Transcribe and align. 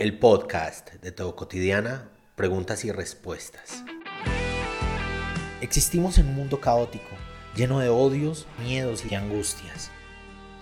el 0.00 0.18
podcast 0.18 0.92
de 0.94 1.12
Todo 1.12 1.36
Cotidiana, 1.36 2.10
preguntas 2.34 2.84
y 2.84 2.90
respuestas. 2.90 3.84
Existimos 5.60 6.18
en 6.18 6.26
un 6.26 6.34
mundo 6.34 6.60
caótico, 6.60 7.10
lleno 7.54 7.78
de 7.78 7.90
odios, 7.90 8.48
miedos 8.58 9.04
y 9.08 9.14
angustias. 9.14 9.92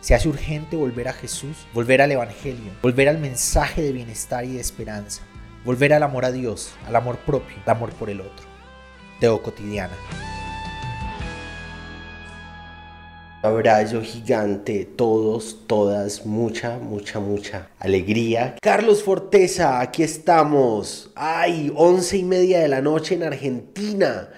Se 0.01 0.15
hace 0.15 0.29
urgente 0.29 0.77
volver 0.77 1.09
a 1.09 1.15
Jesús, 1.15 1.67
volver 1.73 2.03
al 2.03 2.13
Evangelio, 2.13 2.73
volver 2.83 3.09
al 3.09 3.17
mensaje 3.17 3.81
de 3.81 3.93
bienestar 3.93 4.45
y 4.45 4.53
de 4.53 4.61
esperanza, 4.61 5.23
volver 5.65 5.95
al 5.95 6.03
amor 6.03 6.27
a 6.27 6.31
Dios, 6.31 6.75
al 6.87 6.95
amor 6.95 7.17
propio, 7.21 7.57
al 7.65 7.71
amor 7.75 7.95
por 7.95 8.11
el 8.11 8.21
otro. 8.21 8.47
Teo 9.19 9.43
Cotidiana. 9.43 9.97
Abrazo 13.43 14.03
gigante, 14.03 14.85
todos, 14.85 15.67
todas, 15.67 16.25
mucha, 16.25 16.79
mucha, 16.79 17.19
mucha 17.19 17.71
alegría. 17.81 18.55
Carlos 18.63 19.03
Forteza, 19.03 19.81
aquí 19.81 20.05
estamos. 20.05 21.11
Ay, 21.17 21.73
once 21.75 22.17
y 22.17 22.23
media 22.23 22.61
de 22.61 22.69
la 22.69 22.81
noche 22.81 23.17
en 23.17 23.25
Argentina. 23.25 24.29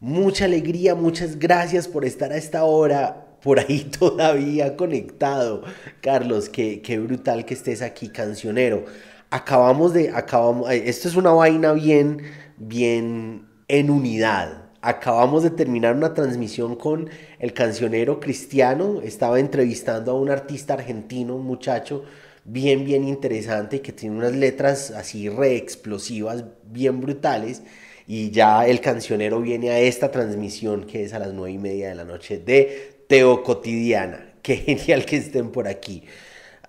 Mucha 0.00 0.46
alegría, 0.46 0.94
muchas 0.94 1.38
gracias 1.38 1.86
por 1.86 2.06
estar 2.06 2.32
a 2.32 2.38
esta 2.38 2.64
hora 2.64 3.36
por 3.42 3.58
ahí 3.58 3.80
todavía 3.98 4.78
conectado. 4.78 5.64
Carlos, 6.00 6.48
qué, 6.48 6.80
qué 6.80 6.98
brutal 6.98 7.44
que 7.44 7.52
estés 7.52 7.82
aquí, 7.82 8.08
cancionero. 8.08 8.86
Acabamos 9.28 9.92
de, 9.92 10.08
acabamos, 10.08 10.70
esto 10.70 11.08
es 11.08 11.16
una 11.16 11.32
vaina 11.32 11.74
bien, 11.74 12.22
bien 12.56 13.46
en 13.68 13.90
unidad 13.90 14.67
acabamos 14.80 15.42
de 15.42 15.50
terminar 15.50 15.94
una 15.94 16.14
transmisión 16.14 16.76
con 16.76 17.10
el 17.38 17.52
cancionero 17.52 18.20
cristiano. 18.20 19.00
Estaba 19.02 19.40
entrevistando 19.40 20.12
a 20.12 20.14
un 20.14 20.30
artista 20.30 20.74
argentino, 20.74 21.36
un 21.36 21.46
muchacho 21.46 22.04
bien, 22.44 22.84
bien 22.84 23.06
interesante 23.06 23.80
que 23.82 23.92
tiene 23.92 24.16
unas 24.16 24.34
letras 24.34 24.90
así 24.90 25.28
re 25.28 25.56
explosivas, 25.56 26.44
bien 26.64 27.00
brutales. 27.00 27.62
Y 28.06 28.30
ya 28.30 28.66
el 28.66 28.80
cancionero 28.80 29.40
viene 29.40 29.70
a 29.70 29.80
esta 29.80 30.10
transmisión 30.10 30.84
que 30.86 31.04
es 31.04 31.12
a 31.12 31.18
las 31.18 31.32
nueve 31.34 31.52
y 31.52 31.58
media 31.58 31.90
de 31.90 31.94
la 31.94 32.04
noche 32.04 32.38
de 32.38 33.04
Teo 33.06 33.42
Cotidiana. 33.42 34.32
Qué 34.42 34.56
genial 34.56 35.04
que 35.04 35.16
estén 35.16 35.50
por 35.50 35.68
aquí. 35.68 36.04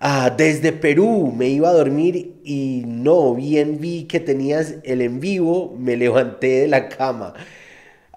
Ah, 0.02 0.30
desde 0.34 0.72
Perú 0.72 1.32
me 1.36 1.48
iba 1.48 1.68
a 1.68 1.72
dormir 1.72 2.40
y 2.42 2.84
no, 2.86 3.34
bien 3.34 3.80
vi 3.80 4.04
que 4.04 4.18
tenías 4.18 4.76
el 4.82 5.02
en 5.02 5.20
vivo, 5.20 5.76
me 5.78 5.96
levanté 5.96 6.62
de 6.62 6.68
la 6.68 6.88
cama. 6.88 7.34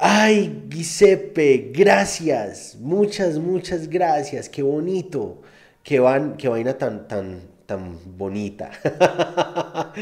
Ay, 0.06 0.66
Giuseppe, 0.68 1.72
gracias, 1.74 2.76
muchas, 2.78 3.38
muchas 3.38 3.88
gracias, 3.88 4.50
qué 4.50 4.62
bonito, 4.62 5.42
qué, 5.82 6.02
van, 6.02 6.36
qué 6.36 6.50
vaina 6.50 6.78
tan, 6.78 7.08
tan, 7.08 7.42
tan 7.66 7.98
bonita. 8.18 8.70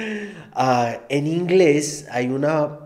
Ah, 0.53 1.02
en 1.09 1.27
inglés 1.27 2.07
hay 2.09 2.29
una 2.29 2.79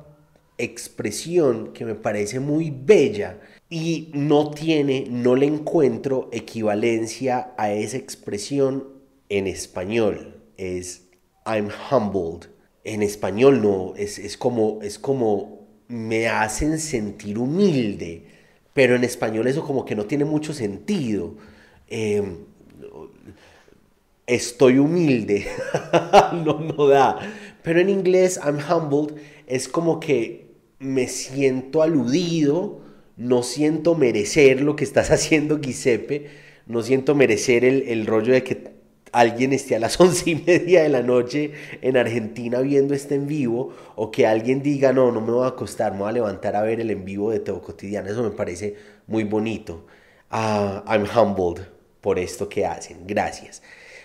expresión 0.58 1.72
que 1.74 1.86
me 1.86 1.96
parece 1.96 2.40
muy 2.42 2.70
bella 2.70 3.40
y 3.70 4.12
no 4.14 4.52
tiene, 4.52 5.06
no 5.10 5.36
le 5.36 5.46
encuentro 5.46 6.30
equivalencia 6.34 7.54
a 7.58 7.72
esa 7.72 7.96
expresión 7.98 8.90
en 9.30 9.48
español. 9.48 10.42
Es 10.58 11.08
I'm 11.46 11.70
humbled. 11.90 12.50
En 12.84 13.02
español 13.02 13.62
no, 13.62 13.94
es, 13.96 14.20
es 14.20 14.38
como, 14.38 14.80
es 14.82 15.00
como 15.00 15.65
me 15.88 16.28
hacen 16.28 16.80
sentir 16.80 17.38
humilde, 17.38 18.24
pero 18.74 18.96
en 18.96 19.04
español 19.04 19.48
eso 19.48 19.64
como 19.66 19.86
que 19.86 19.96
no 19.96 20.06
tiene 20.06 20.26
mucho 20.26 20.54
sentido. 20.54 21.36
Em, 21.88 22.38
estoy 24.28 24.80
humilde, 24.80 25.48
no, 26.46 26.60
no 26.60 26.88
da. 26.88 27.20
Pero 27.64 27.80
en 27.80 27.90
inglés, 27.90 28.40
I'm 28.44 28.58
humbled, 28.58 29.16
es 29.48 29.68
como 29.68 30.00
que 30.00 30.48
me 30.80 31.08
siento 31.08 31.82
aludido, 31.82 32.82
no 33.18 33.44
siento 33.44 33.96
merecer 33.96 34.62
lo 34.62 34.76
que 34.76 34.84
estás 34.84 35.12
haciendo, 35.12 35.60
Giuseppe, 35.60 36.28
no 36.68 36.82
siento 36.82 37.16
merecer 37.16 37.64
el, 37.64 37.84
el 37.84 38.06
rollo 38.08 38.34
de 38.34 38.44
que 38.44 38.75
alguien 39.16 39.54
esté 39.54 39.76
a 39.76 39.80
las 39.80 40.00
once 40.00 40.30
y 40.30 40.36
media 40.36 40.84
de 40.84 40.90
la 40.90 41.02
noche 41.02 41.52
en 41.82 41.98
Argentina 41.98 42.60
viendo 42.60 42.94
este 42.94 43.16
en 43.16 43.28
vivo 43.28 43.74
o 43.96 44.12
que 44.12 44.28
alguien 44.28 44.62
diga, 44.62 44.92
no, 44.92 45.12
no 45.12 45.22
me 45.22 45.32
voy 45.32 45.46
a 45.46 45.50
acostar, 45.50 45.94
me 45.94 46.00
voy 46.00 46.10
a 46.10 46.14
levantar 46.14 46.56
a 46.56 46.62
ver 46.62 46.80
el 46.82 46.92
en 46.92 47.06
vivo 47.06 47.32
de 47.32 47.40
Teo 47.40 47.62
Cotidiano. 47.62 48.10
Eso 48.10 48.24
me 48.24 48.32
parece 48.32 48.76
muy 49.08 49.24
bonito. 49.24 49.86
Uh, 50.32 50.82
I'm 50.88 51.06
humbled 51.16 51.66
por 52.02 52.20
esto 52.20 52.50
que 52.50 52.66
hacen. 52.66 53.08
Gracias. 53.08 53.62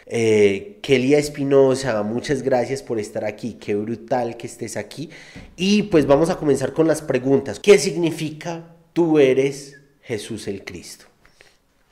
Eh, 0.06 0.78
Kelia 0.82 1.18
Espinosa, 1.18 2.02
muchas 2.02 2.42
gracias 2.42 2.82
por 2.82 2.98
estar 2.98 3.24
aquí. 3.24 3.54
Qué 3.54 3.74
brutal 3.74 4.36
que 4.36 4.46
estés 4.46 4.76
aquí. 4.76 5.10
Y 5.56 5.84
pues 5.84 6.06
vamos 6.06 6.30
a 6.30 6.36
comenzar 6.36 6.72
con 6.72 6.86
las 6.86 7.02
preguntas. 7.02 7.60
¿Qué 7.60 7.78
significa 7.78 8.74
tú 8.92 9.18
eres 9.18 9.80
Jesús 10.02 10.48
el 10.48 10.64
Cristo? 10.64 11.06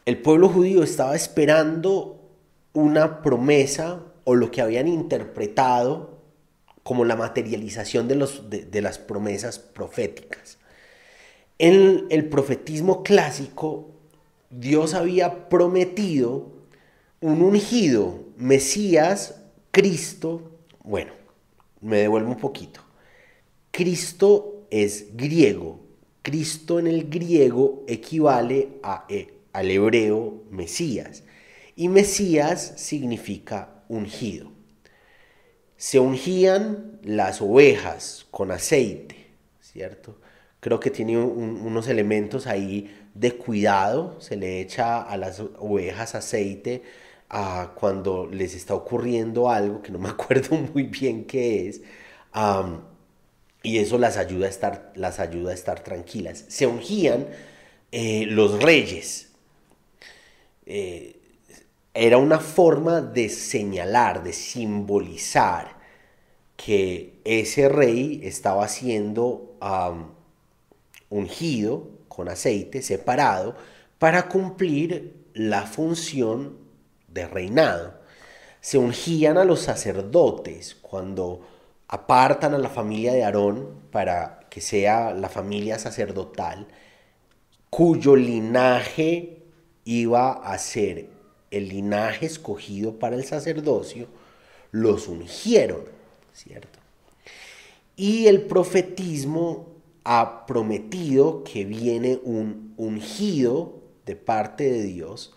El 0.05 0.19
pueblo 0.19 0.49
judío 0.49 0.83
estaba 0.83 1.15
esperando 1.15 2.18
una 2.79 3.23
promesa 3.23 4.05
o 4.23 4.37
lo 4.37 4.53
que 4.53 4.61
habían 4.61 4.87
interpretado 4.87 6.21
como 6.85 7.05
la 7.05 7.17
materialización 7.17 8.07
de, 8.07 8.15
los, 8.15 8.49
de, 8.49 8.81
las 8.81 8.99
promesas 8.99 9.59
proféticas. 9.59 10.59
En 11.59 12.07
el 12.09 12.29
profetismo 12.29 13.03
clásico, 13.03 13.91
Dios 14.51 14.95
había 14.95 15.49
prometido 15.49 16.53
un 17.21 17.43
ungido, 17.43 18.21
Mesías, 18.37 19.43
Cristo. 19.73 20.53
Bueno, 20.85 21.13
me 21.81 21.99
devuelvo 21.99 22.31
un 22.31 22.39
poquito. 22.39 22.81
Cristo 23.73 24.69
es 24.71 25.17
griego. 25.17 25.81
Cristo 26.23 26.79
en 26.79 26.87
el 26.87 27.11
griego 27.11 27.85
equivale 27.89 28.79
a, 28.85 29.05
eh, 29.09 29.35
al 29.53 29.69
hebreo 29.69 30.45
Mesías. 30.51 31.25
Y 31.79 31.87
Mesías 31.87 32.73
significa 32.75 33.85
ungido. 33.89 34.51
Se 35.77 36.01
ungían 36.01 36.99
las 37.05 37.41
ovejas 37.41 38.27
con 38.33 38.51
aceite, 38.51 39.29
¿cierto? 39.61 40.19
Creo 40.59 40.81
que 40.81 40.91
tiene 40.91 41.17
unos 41.17 41.87
elementos 41.87 42.49
ahí 42.49 42.93
de 43.15 43.37
cuidado. 43.37 44.21
Se 44.21 44.35
le 44.35 44.61
echa 44.61 45.03
a 45.03 45.17
las 45.17 45.39
ovejas 45.39 46.17
aceite 46.17 46.83
cuando 47.77 48.27
les 48.27 48.57
está 48.57 48.75
ocurriendo 48.75 49.49
algo 49.49 49.81
que 49.81 49.93
no 49.93 50.01
me 50.01 50.09
acuerdo 50.19 50.57
muy 50.57 50.83
bien 50.83 51.27
qué 51.27 51.69
es. 51.69 51.83
y 53.63 53.79
eso 53.79 53.99
las 53.99 54.17
ayuda, 54.17 54.47
a 54.47 54.51
estar, 54.51 54.93
las 54.97 55.21
ayuda 55.21 55.53
a 55.53 55.55
estar 55.55 55.85
tranquilas. 55.85 56.45
Se 56.49 56.67
ungían 56.67 57.29
eh, 57.93 58.27
los 58.27 58.61
reyes. 58.61 59.29
Eh, 60.67 61.18
era 61.95 62.19
una 62.19 62.39
forma 62.39 63.01
de 63.01 63.29
señalar, 63.29 64.23
de 64.23 64.33
simbolizar 64.33 65.79
que 66.57 67.21
ese 67.25 67.69
rey 67.69 68.21
estaba 68.25 68.69
siendo 68.69 69.57
ungido 71.09 71.89
con 72.09 72.29
aceite, 72.29 72.83
separado, 72.83 73.57
para 73.99 74.29
cumplir 74.29 75.27
la 75.35 75.63
función 75.63 76.59
de 77.09 77.27
reinado. 77.27 77.95
Se 78.61 78.77
ungían 78.77 79.39
a 79.39 79.45
los 79.45 79.61
sacerdotes 79.61 80.77
cuando 80.83 81.41
apartan 81.87 82.55
a 82.55 82.59
la 82.59 82.69
familia 82.69 83.13
de 83.13 83.25
Aarón 83.25 83.83
para 83.91 84.41
que 84.51 84.61
sea 84.61 85.15
la 85.15 85.29
familia 85.29 85.79
sacerdotal, 85.79 86.67
cuyo 87.71 88.17
linaje 88.17 89.43
iba 89.85 90.33
a 90.33 90.59
ser 90.59 91.18
el 91.51 91.69
linaje 91.69 92.27
escogido 92.27 92.99
para 92.99 93.17
el 93.17 93.25
sacerdocio, 93.25 94.07
los 94.71 95.09
ungieron, 95.09 95.83
¿cierto? 96.33 96.79
Y 97.97 98.27
el 98.27 98.43
profetismo 98.43 99.69
ha 100.05 100.47
prometido 100.47 101.43
que 101.45 101.65
viene 101.65 102.21
un 102.23 102.75
ungido 102.77 103.83
de 104.07 104.17
parte 104.17 104.71
de 104.71 104.83
Dios 104.85 105.35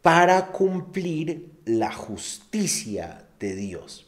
para 0.00 0.52
cumplir 0.52 1.50
la 1.64 1.92
justicia 1.92 3.26
de 3.38 3.54
Dios. 3.54 4.06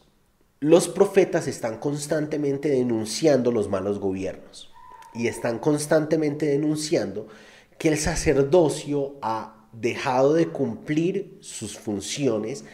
Los 0.59 0.87
profetas 0.87 1.47
están 1.47 1.79
constantemente 1.79 2.69
denunciando 2.69 3.51
los 3.51 3.69
malos 3.69 3.99
gobiernos 3.99 4.71
y 5.13 5.27
están 5.27 5.59
constantemente 5.59 6.45
denunciando 6.45 7.27
que 7.77 7.89
el 7.89 7.97
sacerdocio 7.97 9.15
ha 9.21 9.54
dejado 9.79 10.33
de 10.33 10.47
cumplir 10.47 11.37
sus 11.41 11.77
funciones 11.77 12.65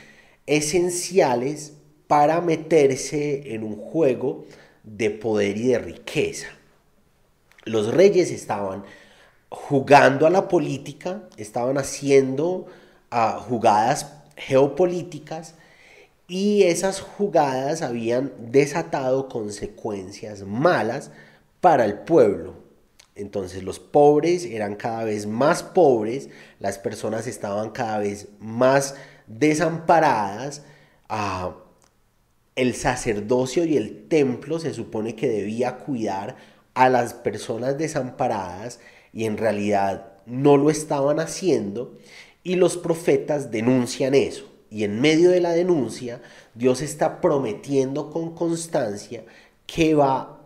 esenciales 0.45 1.74
para 2.07 2.42
meterse 2.42 3.53
en 3.53 3.63
un 3.63 3.75
juego 3.75 4.45
de 4.83 5.09
poder 5.09 5.57
y 5.57 5.68
de 5.68 5.80
riqueza. 5.80 6.48
Los 7.63 7.94
reyes 7.94 8.31
estaban 8.31 8.83
jugando 9.50 10.25
a 10.25 10.30
la 10.30 10.48
política, 10.48 11.24
estaban 11.38 11.77
haciendo 11.77 12.65
ah, 13.12 13.39
jugadas 13.47 14.13
geopolíticas 14.36 15.56
y 16.27 16.63
esas 16.63 17.01
jugadas 17.01 17.81
habían 17.81 18.31
desatado 18.51 19.27
consecuencias 19.27 20.44
malas 20.44 21.12
para 21.59 21.86
el 21.86 22.00
pueblo. 22.00 22.60
Entonces 23.15 23.63
los 23.63 23.79
pobres 23.79 24.45
eran 24.45 24.75
cada 24.75 25.03
vez 25.03 25.27
más 25.27 25.63
pobres, 25.63 26.29
las 26.59 26.79
personas 26.79 27.27
estaban 27.27 27.71
cada 27.71 27.99
vez 27.99 28.29
más 28.39 28.95
desamparadas. 29.27 30.63
Ah, 31.09 31.55
el 32.55 32.75
sacerdocio 32.75 33.65
y 33.65 33.77
el 33.77 34.07
templo 34.07 34.59
se 34.59 34.73
supone 34.73 35.15
que 35.15 35.29
debía 35.29 35.77
cuidar 35.77 36.35
a 36.73 36.89
las 36.89 37.13
personas 37.13 37.77
desamparadas 37.77 38.79
y 39.13 39.25
en 39.25 39.37
realidad 39.37 40.13
no 40.25 40.57
lo 40.57 40.69
estaban 40.69 41.19
haciendo 41.19 41.97
y 42.43 42.55
los 42.55 42.77
profetas 42.77 43.51
denuncian 43.51 44.13
eso. 44.13 44.49
Y 44.69 44.85
en 44.85 45.01
medio 45.01 45.31
de 45.31 45.41
la 45.41 45.51
denuncia, 45.51 46.21
Dios 46.55 46.81
está 46.81 47.19
prometiendo 47.19 48.09
con 48.09 48.33
constancia 48.33 49.25
que 49.65 49.95
va 49.95 50.40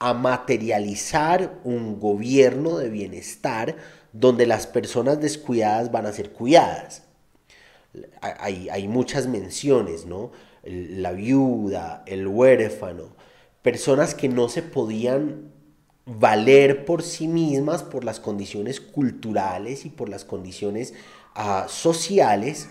a 0.00 0.14
materializar 0.14 1.60
un 1.62 2.00
gobierno 2.00 2.78
de 2.78 2.88
bienestar 2.88 3.76
donde 4.12 4.46
las 4.46 4.66
personas 4.66 5.20
descuidadas 5.20 5.92
van 5.92 6.06
a 6.06 6.12
ser 6.12 6.32
cuidadas. 6.32 7.04
Hay, 8.20 8.68
hay 8.70 8.88
muchas 8.88 9.26
menciones, 9.26 10.06
¿no? 10.06 10.32
La 10.64 11.12
viuda, 11.12 12.02
el 12.06 12.26
huérfano, 12.26 13.14
personas 13.62 14.14
que 14.14 14.28
no 14.28 14.48
se 14.48 14.62
podían 14.62 15.52
valer 16.06 16.86
por 16.86 17.02
sí 17.02 17.28
mismas, 17.28 17.82
por 17.82 18.04
las 18.04 18.20
condiciones 18.20 18.80
culturales 18.80 19.84
y 19.84 19.90
por 19.90 20.08
las 20.08 20.24
condiciones 20.24 20.94
ah, 21.34 21.66
sociales, 21.68 22.68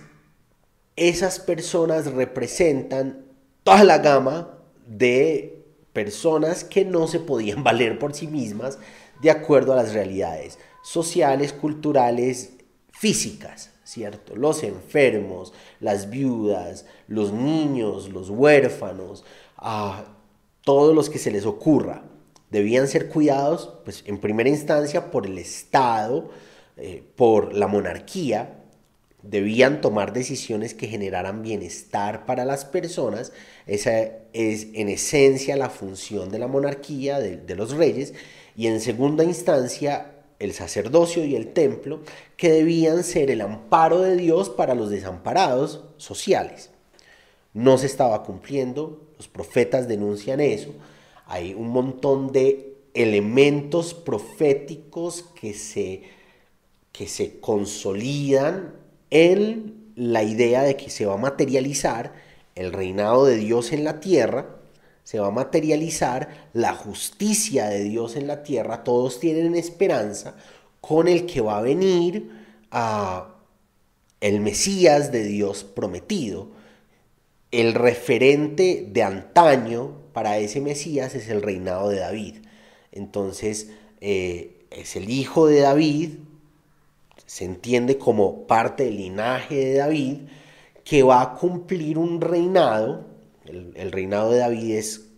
esas 0.96 1.40
personas 1.40 2.12
representan 2.12 3.26
toda 3.64 3.84
la 3.84 4.00
gama 4.00 4.58
de 4.88 5.59
personas 6.00 6.64
que 6.64 6.86
no 6.86 7.10
se 7.10 7.20
podían 7.20 7.62
valer 7.66 8.00
por 8.00 8.14
sí 8.14 8.26
mismas 8.26 8.80
de 9.22 9.32
acuerdo 9.32 9.74
a 9.74 9.76
las 9.76 9.94
realidades 9.94 10.58
sociales, 10.82 11.52
culturales, 11.52 12.54
físicas, 12.90 13.72
¿cierto? 13.84 14.38
Los 14.38 14.64
enfermos, 14.64 15.52
las 15.82 16.10
viudas, 16.10 16.86
los 17.08 17.34
niños, 17.34 18.08
los 18.14 18.30
huérfanos, 18.30 19.26
a 19.58 20.06
todos 20.62 20.96
los 20.96 21.10
que 21.10 21.20
se 21.20 21.32
les 21.32 21.46
ocurra 21.46 22.04
debían 22.50 22.88
ser 22.88 23.10
cuidados, 23.10 23.74
pues 23.84 24.06
en 24.08 24.20
primera 24.20 24.48
instancia 24.48 25.12
por 25.12 25.26
el 25.26 25.38
Estado, 25.38 26.30
eh, 26.78 27.04
por 27.18 27.54
la 27.54 27.68
monarquía, 27.68 28.59
debían 29.22 29.82
tomar 29.82 30.14
decisiones 30.14 30.74
que 30.74 30.88
generaran 30.88 31.42
bienestar 31.42 32.26
para 32.26 32.46
las 32.46 32.66
personas. 32.66 33.32
Esa 33.68 34.02
es 34.34 34.68
en 34.74 34.90
esencia 34.90 35.58
la 35.58 35.70
función 35.70 36.30
de 36.30 36.40
la 36.40 36.48
monarquía, 36.48 37.20
de, 37.20 37.38
de 37.38 37.56
los 37.56 37.72
reyes, 37.72 38.14
y 38.56 38.68
en 38.68 38.80
segunda 38.80 39.24
instancia 39.24 40.16
el 40.40 40.54
sacerdocio 40.54 41.26
y 41.26 41.36
el 41.36 41.52
templo, 41.52 42.00
que 42.38 42.50
debían 42.50 43.04
ser 43.04 43.30
el 43.30 43.42
amparo 43.42 44.02
de 44.02 44.16
Dios 44.16 44.50
para 44.50 44.74
los 44.74 44.90
desamparados 44.90 45.84
sociales. 45.98 46.70
No 47.54 47.78
se 47.78 47.88
estaba 47.88 48.24
cumpliendo, 48.24 49.02
los 49.18 49.28
profetas 49.28 49.90
denuncian 49.90 50.40
eso, 50.40 50.74
hay 51.26 51.54
un 51.54 51.68
montón 51.70 52.32
de 52.32 52.78
elementos 52.94 53.94
proféticos 53.94 55.24
que 55.40 55.54
se, 55.54 56.04
que 56.92 57.08
se 57.08 57.40
consolidan 57.40 58.79
en 59.12 59.92
la 59.96 60.24
idea 60.24 60.64
de 60.64 60.76
que 60.78 60.90
se 60.90 61.06
va 61.06 61.16
a 61.16 61.18
materializar 61.18 62.14
el 62.56 62.72
reinado 62.72 63.26
de 63.26 63.38
Dios 63.38 63.72
en 63.72 63.84
la 63.84 64.00
tierra, 64.00 64.58
se 65.04 65.20
va 65.20 65.28
a 65.28 65.32
materializar 65.32 66.50
la 66.54 66.74
justicia 66.74 67.68
de 67.68 67.84
Dios 67.84 68.16
en 68.16 68.28
la 68.28 68.44
tierra, 68.44 68.84
todos 68.84 69.20
tienen 69.20 69.56
esperanza 69.56 70.36
con 70.82 71.08
el 71.08 71.26
que 71.26 71.42
va 71.42 71.58
a 71.58 71.62
venir 71.62 72.32
a 72.72 73.36
el 74.22 74.42
Mesías 74.42 75.12
de 75.12 75.24
Dios 75.24 75.64
prometido. 75.64 76.50
El 77.52 77.74
referente 77.74 78.88
de 78.92 79.04
antaño 79.04 79.94
para 80.14 80.38
ese 80.38 80.62
Mesías 80.62 81.16
es 81.16 81.30
el 81.30 81.42
reinado 81.42 81.90
de 81.90 82.00
David. 82.00 82.36
Entonces, 82.92 83.72
eh, 84.02 84.66
es 84.72 84.96
el 84.96 85.10
hijo 85.10 85.48
de 85.48 85.62
David, 85.62 86.12
se 87.30 87.46
entiende 87.46 88.00
como 88.00 88.48
parte 88.48 88.86
del 88.86 88.98
linaje 88.98 89.54
de 89.54 89.74
David, 89.76 90.18
que 90.84 91.04
va 91.04 91.22
a 91.22 91.36
cumplir 91.36 92.00
un 92.00 92.22
reinado. 92.22 93.06
El, 93.46 93.92
reinado 93.92 94.32
de 94.32 94.40
David 94.40 94.72
es 94.72 95.12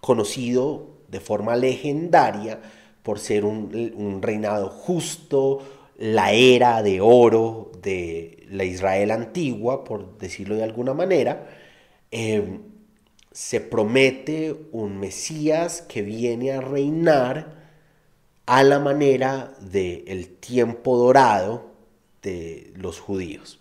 conocido 0.00 1.02
de 1.08 1.20
forma 1.20 1.54
legendaria 1.54 2.58
por 3.02 3.18
ser 3.18 3.44
un, 3.44 4.22
reinado 4.22 4.70
justo, 4.70 5.58
la 5.98 6.32
era 6.32 6.82
de 6.82 7.02
oro 7.02 7.70
de 7.82 8.46
la 8.48 8.64
Israel 8.64 9.10
antigua, 9.10 9.84
por 9.84 10.16
decirlo 10.16 10.56
de 10.56 10.64
alguna 10.64 10.94
manera. 10.94 11.50
Eh, 12.10 12.60
se 13.30 13.60
promete 13.60 14.68
un 14.72 14.98
Mesías 14.98 15.82
que 15.82 16.00
viene 16.00 16.52
a 16.52 16.62
reinar 16.62 17.61
a 18.46 18.62
la 18.62 18.78
manera 18.78 19.54
del 19.60 20.28
tiempo 20.28 20.96
dorado 20.96 21.70
de 22.22 22.72
los 22.76 23.00
judíos. 23.00 23.60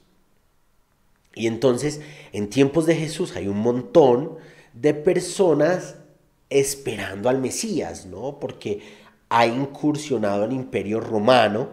Y 1.33 1.47
entonces, 1.47 2.01
en 2.33 2.49
tiempos 2.49 2.85
de 2.85 2.95
Jesús 2.95 3.35
hay 3.35 3.47
un 3.47 3.59
montón 3.59 4.37
de 4.73 4.93
personas 4.93 5.95
esperando 6.49 7.29
al 7.29 7.39
Mesías, 7.39 8.05
¿no? 8.05 8.39
Porque 8.39 8.81
ha 9.29 9.45
incursionado 9.45 10.43
el 10.43 10.51
imperio 10.51 10.99
romano. 10.99 11.69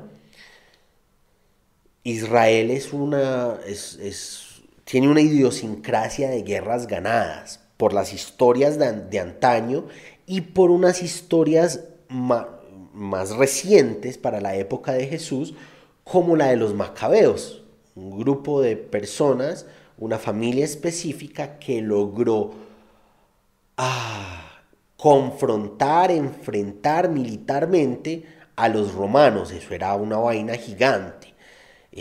Israel 2.05 2.71
es 2.71 2.93
una, 2.93 3.59
tiene 4.85 5.09
una 5.09 5.21
idiosincrasia 5.21 6.31
de 6.31 6.43
guerras 6.43 6.87
ganadas 6.87 7.61
por 7.77 7.93
las 7.93 8.13
historias 8.13 8.79
de, 8.79 9.19
antaño 9.19 9.87
y 10.27 10.43
por 10.43 10.71
unas 10.71 11.03
historias 11.03 11.81
más 12.99 13.37
recientes 13.37 14.19
para 14.19 14.41
la 14.41 14.57
época 14.57 14.93
de 14.93 15.07
Jesús, 15.07 15.55
como 16.05 16.37
la 16.37 16.49
de 16.49 16.57
los 16.57 16.75
macabeos, 16.75 17.63
un 17.95 18.19
grupo 18.19 18.61
de 18.61 18.77
personas, 18.77 19.67
una 19.99 20.19
familia 20.19 20.65
específica 20.65 21.59
que 21.59 21.81
logró 21.83 22.53
ah, 23.77 24.63
confrontar, 24.97 26.11
enfrentar 26.11 27.09
militarmente 27.09 28.25
a 28.57 28.69
los 28.69 28.95
romanos. 28.95 29.53
Eso 29.53 29.75
era 29.75 29.95
una 29.95 30.19
vaina 30.19 30.55
gigante. 30.55 31.18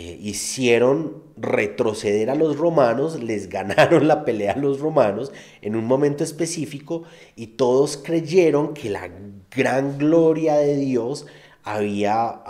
Eh, 0.00 0.16
hicieron 0.22 1.24
retroceder 1.36 2.30
a 2.30 2.36
los 2.36 2.56
romanos, 2.56 3.20
les 3.20 3.48
ganaron 3.48 4.06
la 4.06 4.24
pelea 4.24 4.52
a 4.52 4.56
los 4.56 4.78
romanos 4.78 5.32
en 5.60 5.74
un 5.74 5.86
momento 5.86 6.22
específico 6.22 7.02
y 7.34 7.48
todos 7.48 7.96
creyeron 7.96 8.74
que 8.74 8.90
la 8.90 9.10
gran 9.50 9.98
gloria 9.98 10.54
de 10.54 10.76
Dios 10.76 11.26
había, 11.64 12.42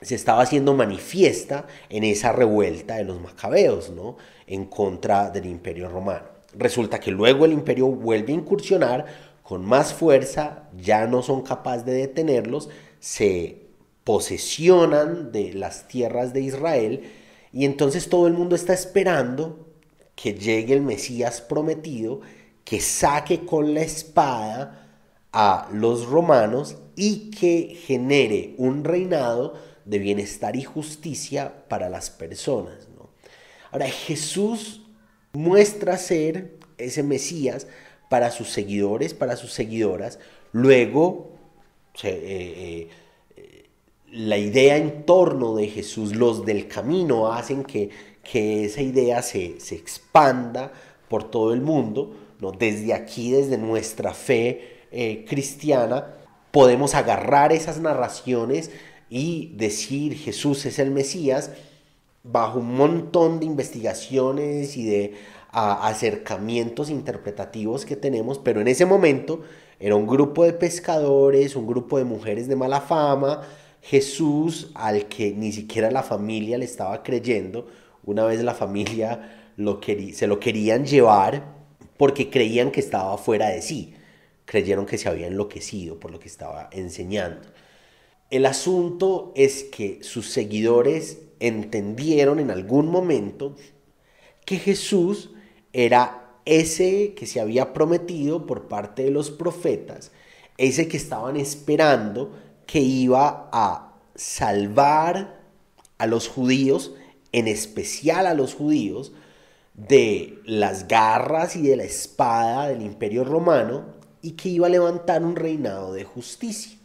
se 0.00 0.16
estaba 0.16 0.42
haciendo 0.42 0.74
manifiesta 0.74 1.68
en 1.88 2.02
esa 2.02 2.32
revuelta 2.32 2.96
de 2.96 3.04
los 3.04 3.20
macabeos, 3.20 3.90
¿no? 3.90 4.16
En 4.48 4.64
contra 4.64 5.30
del 5.30 5.46
imperio 5.46 5.88
romano. 5.88 6.24
Resulta 6.52 6.98
que 6.98 7.12
luego 7.12 7.44
el 7.44 7.52
imperio 7.52 7.86
vuelve 7.86 8.32
a 8.32 8.36
incursionar 8.36 9.06
con 9.44 9.64
más 9.64 9.94
fuerza, 9.94 10.68
ya 10.76 11.06
no 11.06 11.22
son 11.22 11.42
capaces 11.42 11.86
de 11.86 11.92
detenerlos, 11.92 12.70
se 12.98 13.65
posesionan 14.06 15.32
de 15.32 15.52
las 15.52 15.88
tierras 15.88 16.32
de 16.32 16.40
Israel 16.40 17.10
y 17.52 17.64
entonces 17.64 18.08
todo 18.08 18.28
el 18.28 18.34
mundo 18.34 18.54
está 18.54 18.72
esperando 18.72 19.66
que 20.14 20.34
llegue 20.34 20.74
el 20.74 20.82
Mesías 20.82 21.40
prometido, 21.40 22.20
que 22.64 22.80
saque 22.80 23.44
con 23.44 23.74
la 23.74 23.80
espada 23.80 24.86
a 25.32 25.68
los 25.72 26.06
romanos 26.06 26.76
y 26.94 27.32
que 27.32 27.76
genere 27.84 28.54
un 28.58 28.84
reinado 28.84 29.54
de 29.84 29.98
bienestar 29.98 30.54
y 30.54 30.62
justicia 30.62 31.66
para 31.68 31.88
las 31.88 32.08
personas. 32.08 32.86
Ahora 33.72 33.88
Jesús 33.88 34.82
muestra 35.32 35.98
ser 35.98 36.58
ese 36.78 37.02
Mesías 37.02 37.66
para 38.08 38.30
sus 38.30 38.50
seguidores, 38.50 39.14
para 39.14 39.36
sus 39.36 39.52
seguidoras, 39.52 40.20
luego 40.52 41.32
eh, 42.04 42.08
eh, 42.14 42.88
la 44.12 44.38
idea 44.38 44.76
en 44.76 45.04
torno 45.04 45.54
de 45.54 45.68
Jesús, 45.68 46.14
los 46.14 46.44
del 46.44 46.68
camino, 46.68 47.32
hacen 47.32 47.64
que, 47.64 47.90
que 48.22 48.64
esa 48.64 48.82
idea 48.82 49.22
se, 49.22 49.56
expanda 49.72 50.72
por 51.08 51.30
todo 51.30 51.52
el 51.52 51.60
mundo. 51.60 52.14
¿no? 52.40 52.52
Desde 52.52 52.94
aquí, 52.94 53.32
desde 53.32 53.58
nuestra 53.58 54.14
fe 54.14 54.84
eh, 54.90 55.24
cristiana, 55.28 56.14
podemos 56.50 56.94
agarrar 56.94 57.52
esas 57.52 57.80
narraciones 57.80 58.70
y 59.10 59.52
decir 59.56 60.16
Jesús 60.16 60.64
es 60.66 60.78
el 60.78 60.90
Mesías 60.90 61.50
bajo 62.22 62.58
un 62.58 62.74
montón 62.76 63.38
de 63.38 63.46
investigaciones 63.46 64.76
y 64.76 64.86
de 64.86 65.14
acercamientos 65.52 66.90
interpretativos 66.90 67.86
que 67.86 67.96
tenemos, 67.96 68.38
pero 68.38 68.60
en 68.60 68.68
ese 68.68 68.84
momento 68.84 69.40
era 69.78 69.94
un 69.94 70.06
grupo 70.06 70.44
de 70.44 70.52
pescadores, 70.52 71.56
un 71.56 71.66
grupo 71.66 71.98
de 71.98 72.04
mujeres 72.04 72.48
de 72.48 72.56
mala 72.56 72.80
fama, 72.80 73.42
Jesús 73.88 74.72
al 74.74 75.06
que 75.06 75.30
ni 75.30 75.52
siquiera 75.52 75.92
la 75.92 76.02
familia 76.02 76.58
le 76.58 76.64
estaba 76.64 77.04
creyendo, 77.04 77.68
una 78.04 78.24
vez 78.24 78.42
la 78.42 78.54
familia 78.54 79.52
lo 79.56 79.80
se 80.12 80.26
lo 80.26 80.40
querían 80.40 80.86
llevar 80.86 81.54
porque 81.96 82.28
creían 82.28 82.72
que 82.72 82.80
estaba 82.80 83.16
fuera 83.16 83.48
de 83.48 83.62
sí, 83.62 83.94
creyeron 84.44 84.86
que 84.86 84.98
se 84.98 85.08
había 85.08 85.28
enloquecido 85.28 86.00
por 86.00 86.10
lo 86.10 86.18
que 86.18 86.26
estaba 86.26 86.68
enseñando. 86.72 87.48
El 88.28 88.46
asunto 88.46 89.32
es 89.36 89.62
que 89.62 90.02
sus 90.02 90.30
seguidores 90.30 91.20
entendieron 91.38 92.40
en 92.40 92.50
algún 92.50 92.88
momento 92.88 93.54
que 94.44 94.58
Jesús 94.58 95.30
era 95.72 96.40
ese 96.44 97.14
que 97.14 97.26
se 97.26 97.40
había 97.40 97.72
prometido 97.72 98.46
por 98.46 98.66
parte 98.66 99.04
de 99.04 99.12
los 99.12 99.30
profetas, 99.30 100.10
ese 100.58 100.88
que 100.88 100.96
estaban 100.96 101.36
esperando 101.36 102.32
que 102.66 102.80
iba 102.80 103.48
a 103.52 103.94
salvar 104.14 105.40
a 105.98 106.06
los 106.06 106.28
judíos, 106.28 106.92
en 107.32 107.48
especial 107.48 108.26
a 108.26 108.34
los 108.34 108.54
judíos, 108.54 109.12
de 109.74 110.40
las 110.44 110.88
garras 110.88 111.54
y 111.56 111.62
de 111.62 111.76
la 111.76 111.84
espada 111.84 112.68
del 112.68 112.82
imperio 112.82 113.24
romano 113.24 113.84
y 114.22 114.32
que 114.32 114.48
iba 114.48 114.66
a 114.66 114.70
levantar 114.70 115.22
un 115.22 115.36
reinado 115.36 115.92
de 115.92 116.04
justicia, 116.04 116.78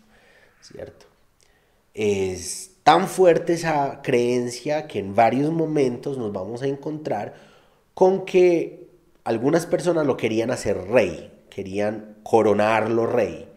¿cierto? 0.62 1.06
Es 1.94 2.72
tan 2.84 3.08
fuerte 3.08 3.54
esa 3.54 4.02
creencia 4.02 4.88
que 4.88 5.00
en 5.00 5.16
varios 5.16 5.52
momentos 5.52 6.18
nos 6.18 6.34
vamos 6.34 6.62
a 6.62 6.68
encontrar 6.68 7.34
con 7.94 8.26
que 8.26 8.90
algunas 9.24 9.66
personas 9.66 10.06
lo 10.06 10.18
querían 10.18 10.52
hacer 10.52 10.78
rey, 10.90 11.32
querían 11.50 12.18
coronarlo 12.24 13.06
rey. 13.08 13.48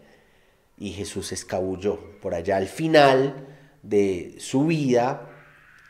Y 0.77 0.91
Jesús 0.91 1.33
escabulló. 1.33 2.14
Por 2.25 2.35
allá 2.35 2.57
al 2.57 2.69
final 2.69 3.35
de 3.83 4.37
su 4.39 4.65
vida, 4.65 5.29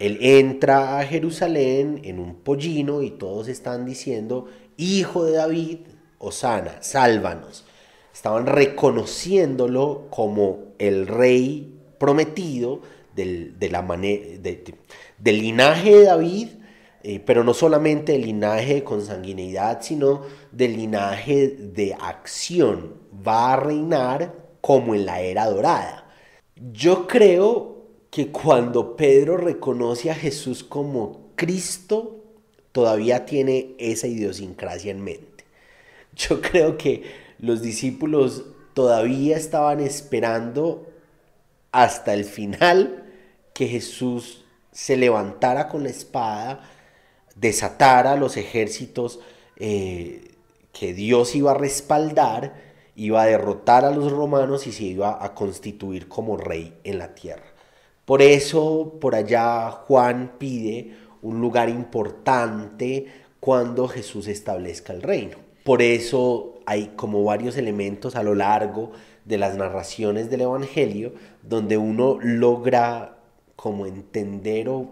él 0.00 0.18
entra 0.20 0.98
a 0.98 1.04
Jerusalén 1.04 2.00
en 2.02 2.18
un 2.18 2.40
pollino 2.40 3.02
y 3.02 3.12
todos 3.12 3.46
están 3.46 3.86
diciendo, 3.86 4.48
Hijo 4.76 5.24
de 5.26 5.36
David, 5.36 5.78
Osana, 6.18 6.82
sálvanos. 6.82 7.64
Estaban 8.12 8.46
reconociéndolo 8.46 10.08
como 10.10 10.74
el 10.80 11.06
rey 11.06 11.78
prometido 11.98 12.82
del, 13.14 13.56
de 13.60 13.70
la 13.70 13.82
del 15.16 15.40
linaje 15.40 15.98
de 15.98 16.04
David, 16.04 16.48
eh, 17.04 17.20
pero 17.24 17.44
no 17.44 17.54
solamente 17.54 18.10
del 18.10 18.22
linaje 18.22 18.74
de 18.74 18.82
consanguineidad, 18.82 19.82
sino 19.82 20.22
del 20.50 20.78
linaje 20.78 21.46
de 21.46 21.94
acción. 21.94 22.94
Va 23.24 23.52
a 23.52 23.56
reinar 23.56 24.34
como 24.60 24.96
en 24.96 25.06
la 25.06 25.20
era 25.20 25.46
dorada. 25.46 26.03
Yo 26.72 27.06
creo 27.06 27.76
que 28.10 28.30
cuando 28.30 28.96
Pedro 28.96 29.36
reconoce 29.36 30.10
a 30.10 30.14
Jesús 30.14 30.64
como 30.64 31.30
Cristo, 31.34 32.24
todavía 32.72 33.26
tiene 33.26 33.74
esa 33.78 34.06
idiosincrasia 34.06 34.90
en 34.92 35.02
mente. 35.02 35.44
Yo 36.16 36.40
creo 36.40 36.78
que 36.78 37.02
los 37.38 37.60
discípulos 37.60 38.44
todavía 38.72 39.36
estaban 39.36 39.80
esperando 39.80 40.86
hasta 41.70 42.14
el 42.14 42.24
final 42.24 43.04
que 43.52 43.68
Jesús 43.68 44.44
se 44.72 44.96
levantara 44.96 45.68
con 45.68 45.82
la 45.82 45.90
espada, 45.90 46.70
desatara 47.36 48.16
los 48.16 48.36
ejércitos 48.36 49.20
eh, 49.56 50.30
que 50.72 50.94
Dios 50.94 51.34
iba 51.34 51.50
a 51.50 51.58
respaldar, 51.58 52.63
iba 52.96 53.22
a 53.22 53.26
derrotar 53.26 53.84
a 53.84 53.90
los 53.90 54.12
romanos 54.12 54.66
y 54.66 54.72
se 54.72 54.84
iba 54.84 55.24
a 55.24 55.34
constituir 55.34 56.08
como 56.08 56.36
rey 56.36 56.74
en 56.84 56.98
la 56.98 57.14
tierra. 57.14 57.44
Por 58.04 58.22
eso 58.22 58.98
por 59.00 59.14
allá 59.14 59.70
Juan 59.70 60.32
pide 60.38 60.94
un 61.22 61.40
lugar 61.40 61.68
importante 61.68 63.06
cuando 63.40 63.88
Jesús 63.88 64.28
establezca 64.28 64.92
el 64.92 65.02
reino. 65.02 65.36
Por 65.64 65.80
eso 65.80 66.54
hay 66.66 66.92
como 66.96 67.24
varios 67.24 67.56
elementos 67.56 68.16
a 68.16 68.22
lo 68.22 68.34
largo 68.34 68.92
de 69.24 69.38
las 69.38 69.56
narraciones 69.56 70.30
del 70.30 70.42
Evangelio 70.42 71.14
donde 71.42 71.78
uno 71.78 72.18
logra 72.20 73.16
como 73.56 73.86
entender 73.86 74.68
o 74.68 74.90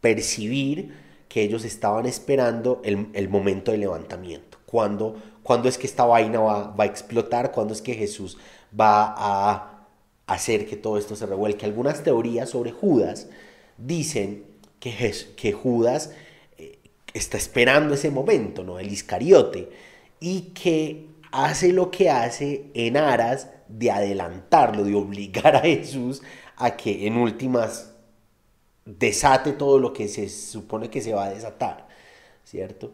percibir 0.00 0.92
que 1.28 1.42
ellos 1.42 1.64
estaban 1.64 2.06
esperando 2.06 2.82
el, 2.84 3.28
momento 3.28 3.70
del 3.70 3.80
levantamiento. 3.80 4.58
Cuando, 4.70 5.16
cuando 5.42 5.68
es 5.68 5.78
que 5.78 5.86
esta 5.86 6.04
vaina 6.04 6.40
va, 6.40 6.68
va 6.68 6.84
a 6.84 6.86
explotar, 6.86 7.52
cuando 7.52 7.74
es 7.74 7.82
que 7.82 7.94
Jesús 7.94 8.38
va 8.78 9.14
a 9.16 9.86
hacer 10.26 10.66
que 10.66 10.76
todo 10.76 10.96
esto 10.96 11.16
se 11.16 11.26
revuelque. 11.26 11.66
Algunas 11.66 12.04
teorías 12.04 12.50
sobre 12.50 12.70
Judas 12.70 13.28
dicen 13.76 14.44
que, 14.78 15.14
que 15.36 15.52
Judas 15.52 16.12
eh, 16.56 16.78
está 17.12 17.36
esperando 17.36 17.94
ese 17.94 18.10
momento, 18.10 18.62
¿no? 18.62 18.78
El 18.78 18.92
Iscariote, 18.92 19.70
y 20.20 20.52
que 20.52 21.06
hace 21.32 21.72
lo 21.72 21.90
que 21.90 22.10
hace 22.10 22.66
en 22.74 22.96
aras 22.96 23.48
de 23.68 23.90
adelantarlo, 23.90 24.84
de 24.84 24.94
obligar 24.94 25.56
a 25.56 25.60
Jesús 25.60 26.22
a 26.56 26.76
que 26.76 27.06
en 27.06 27.16
últimas 27.16 27.92
desate 28.84 29.52
todo 29.52 29.78
lo 29.78 29.92
que 29.92 30.08
se 30.08 30.28
supone 30.28 30.90
que 30.90 31.00
se 31.00 31.12
va 31.12 31.26
a 31.26 31.30
desatar, 31.30 31.88
¿cierto? 32.44 32.92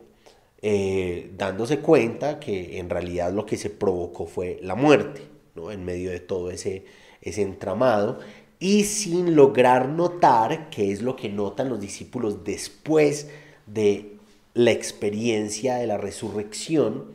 Eh, 0.69 1.31
dándose 1.39 1.79
cuenta 1.79 2.41
que 2.41 2.81
en 2.81 2.91
realidad 2.91 3.33
lo 3.33 3.47
que 3.47 3.57
se 3.57 3.71
provocó 3.71 4.27
fue 4.27 4.59
la 4.63 4.75
muerte, 4.75 5.21
¿no? 5.55 5.71
En 5.71 5.85
medio 5.85 6.11
de 6.11 6.19
todo 6.19 6.51
ese, 6.51 6.85
ese 7.23 7.43
entramado 7.43 8.19
y 8.59 8.83
sin 8.83 9.37
lograr 9.37 9.89
notar, 9.89 10.69
que 10.69 10.91
es 10.91 11.03
lo 11.03 11.15
que 11.15 11.29
notan 11.29 11.69
los 11.69 11.79
discípulos 11.79 12.43
después 12.43 13.29
de 13.69 14.17
la 14.55 14.73
experiencia 14.73 15.77
de 15.77 15.87
la 15.87 15.99
resurrección, 15.99 17.13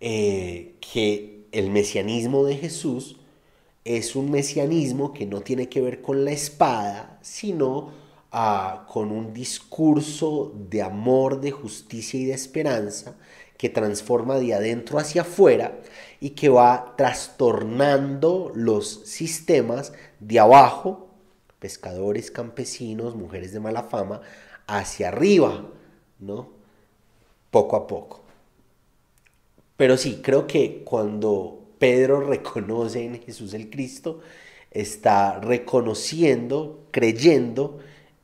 eh, 0.00 0.74
que 0.92 1.46
el 1.50 1.70
mesianismo 1.70 2.44
de 2.44 2.58
Jesús 2.58 3.16
es 3.84 4.14
un 4.14 4.30
mesianismo 4.30 5.12
que 5.12 5.26
no 5.26 5.40
tiene 5.40 5.68
que 5.68 5.80
ver 5.80 6.00
con 6.00 6.24
la 6.24 6.30
espada, 6.30 7.18
sino 7.22 7.90
con 8.30 9.10
un 9.10 9.32
discurso 9.32 10.52
de 10.68 10.82
amor, 10.82 11.40
de 11.40 11.50
justicia 11.50 12.20
y 12.20 12.26
de 12.26 12.34
esperanza 12.34 13.16
que 13.56 13.68
transforma 13.68 14.38
de 14.38 14.54
adentro 14.54 14.98
hacia 14.98 15.22
afuera 15.22 15.80
y 16.20 16.30
que 16.30 16.48
va 16.48 16.94
trastornando 16.96 18.52
los 18.54 19.02
sistemas 19.06 19.92
de 20.20 20.38
abajo, 20.38 21.08
pescadores, 21.58 22.30
campesinos, 22.30 23.16
mujeres 23.16 23.52
de 23.52 23.60
mala 23.60 23.82
fama, 23.82 24.20
hacia 24.66 25.08
arriba, 25.08 25.66
¿no? 26.20 26.50
Poco 27.50 27.76
a 27.76 27.86
poco. 27.86 28.20
Pero 29.76 29.96
sí, 29.96 30.20
creo 30.22 30.46
que 30.46 30.82
cuando 30.84 31.60
Pedro 31.78 32.20
reconoce 32.28 33.04
en 33.04 33.20
Jesús 33.20 33.54
el 33.54 33.70
Cristo, 33.70 34.20
está 34.70 35.40
reconociendo, 35.40 36.86
creyendo 36.90 37.78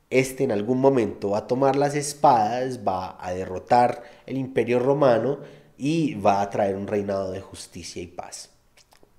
este 0.09 0.43
en 0.43 0.51
algún 0.51 0.79
momento 0.79 1.31
va 1.31 1.39
a 1.39 1.47
tomar 1.47 1.75
las 1.75 1.95
espadas, 1.95 2.85
va 2.87 3.17
a 3.19 3.33
derrotar 3.33 4.03
el 4.25 4.37
imperio 4.37 4.79
romano 4.79 5.39
y 5.77 6.15
va 6.15 6.41
a 6.41 6.49
traer 6.49 6.75
un 6.75 6.87
reinado 6.87 7.31
de 7.31 7.41
justicia 7.41 8.01
y 8.01 8.07
paz. 8.07 8.49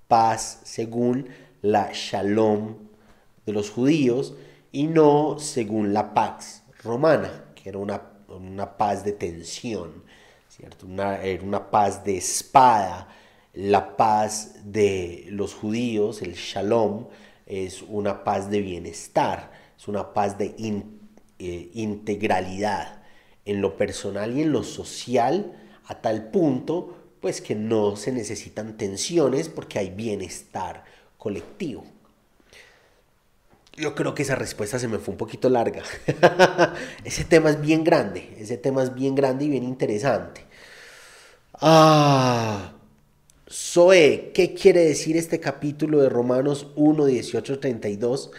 Paz 0.07 0.61
según 0.63 1.27
la 1.61 1.91
shalom 1.93 2.75
de 3.45 3.53
los 3.53 3.69
judíos 3.69 4.35
y 4.71 4.87
no 4.87 5.39
según 5.39 5.93
la 5.93 6.13
paz 6.13 6.63
romana, 6.83 7.45
que 7.55 7.69
era 7.69 7.77
una, 7.79 8.77
paz 8.77 9.03
de 9.03 9.11
tensión, 9.11 10.03
¿cierto? 10.49 10.85
Una, 10.85 11.21
era 11.21 11.43
una 11.43 11.69
paz 11.69 12.03
de 12.03 12.17
espada. 12.17 13.09
La 13.53 13.97
paz 13.97 14.55
de 14.63 15.25
los 15.29 15.53
judíos, 15.55 16.21
el 16.21 16.35
shalom, 16.35 17.07
es 17.45 17.81
una 17.81 18.23
paz 18.23 18.49
de 18.49 18.61
bienestar 18.61 19.56
es 19.77 19.87
una 19.87 20.13
paz 20.13 20.37
de 20.37 20.55
eh, 21.39 21.69
integralidad 21.73 23.03
en 23.45 23.61
lo 23.61 23.77
personal 23.77 24.37
y 24.37 24.41
en 24.41 24.51
lo 24.51 24.63
social 24.63 25.53
a 25.85 26.01
tal 26.01 26.29
punto 26.29 26.97
pues 27.21 27.41
que 27.41 27.55
no 27.55 27.95
se 27.95 28.11
necesitan 28.11 28.77
tensiones 28.77 29.49
porque 29.49 29.79
hay 29.79 29.89
bienestar 29.89 30.83
colectivo. 31.17 31.83
Yo 33.75 33.93
creo 33.93 34.15
que 34.15 34.23
esa 34.23 34.35
respuesta 34.35 34.79
se 34.79 34.87
me 34.87 34.97
fue 34.97 35.11
un 35.11 35.17
poquito 35.17 35.49
larga. 35.49 35.83
ese 37.03 37.25
tema 37.25 37.49
es 37.51 37.61
bien 37.61 37.83
grande, 37.83 38.35
ese 38.37 38.57
tema 38.57 38.81
es 38.81 38.93
bien 38.93 39.13
grande 39.13 39.45
y 39.45 39.49
bien 39.49 39.63
interesante. 39.63 40.45
Ah, 41.53 42.73
Zoe, 43.49 44.31
¿qué 44.33 44.53
quiere 44.53 44.81
decir 44.81 45.15
este 45.15 45.39
capítulo 45.39 46.01
de 46.01 46.09
Romanos 46.09 46.67
1, 46.75 47.05
18, 47.05 47.59
32? 47.59 48.31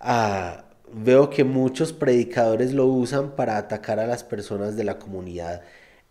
Ah, 0.00 0.65
veo 0.92 1.30
que 1.30 1.44
muchos 1.44 1.92
predicadores 1.92 2.72
lo 2.72 2.86
usan 2.86 3.32
para 3.36 3.56
atacar 3.56 3.98
a 3.98 4.06
las 4.06 4.24
personas 4.24 4.76
de 4.76 4.84
la 4.84 4.98
comunidad 4.98 5.62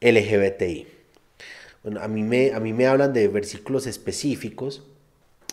LGBTI. 0.01 0.87
Bueno, 1.83 2.01
a 2.01 2.07
mí 2.07 2.23
me, 2.23 2.53
a 2.53 2.59
mí 2.59 2.73
me 2.73 2.87
hablan 2.87 3.13
de 3.13 3.27
versículos 3.27 3.87
específicos 3.87 4.83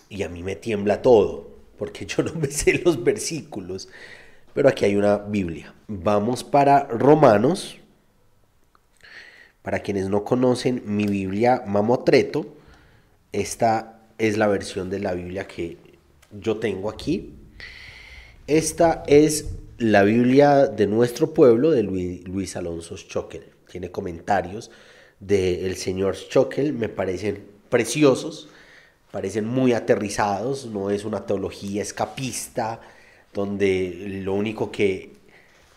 y 0.08 0.22
a 0.22 0.28
mí 0.28 0.42
me 0.42 0.56
tiembla 0.56 1.02
todo, 1.02 1.50
porque 1.78 2.06
yo 2.06 2.22
no 2.22 2.34
me 2.34 2.48
sé 2.48 2.80
los 2.84 3.02
versículos, 3.02 3.88
pero 4.54 4.68
aquí 4.68 4.84
hay 4.84 4.96
una 4.96 5.18
Biblia. 5.18 5.74
Vamos 5.88 6.44
para 6.44 6.84
Romanos. 6.84 7.78
Para 9.62 9.78
quienes 9.78 10.08
no 10.08 10.24
conocen 10.24 10.82
mi 10.84 11.06
Biblia 11.06 11.62
Mamotreto, 11.66 12.56
esta 13.30 14.00
es 14.18 14.36
la 14.36 14.48
versión 14.48 14.90
de 14.90 14.98
la 14.98 15.14
Biblia 15.14 15.46
que 15.46 15.76
yo 16.32 16.58
tengo 16.58 16.90
aquí. 16.90 17.34
Esta 18.48 19.04
es 19.06 19.54
la 19.78 20.02
Biblia 20.02 20.66
de 20.66 20.88
nuestro 20.88 21.32
pueblo 21.32 21.70
de 21.70 21.84
Luis, 21.84 22.56
Alonso 22.56 22.96
Schockel. 22.96 23.44
Tiene 23.70 23.92
comentarios 23.92 24.72
del 25.20 25.76
señor 25.76 26.16
Schockel, 26.16 26.72
me 26.72 26.88
parecen 26.88 27.46
preciosos, 27.68 28.48
parecen 29.12 29.46
muy 29.46 29.74
aterrizados, 29.74 30.66
no 30.66 30.90
es 30.90 31.04
una 31.04 31.24
teología 31.24 31.82
escapista 31.82 32.80
donde 33.32 34.20
lo 34.24 34.34
único 34.34 34.72
que 34.72 35.12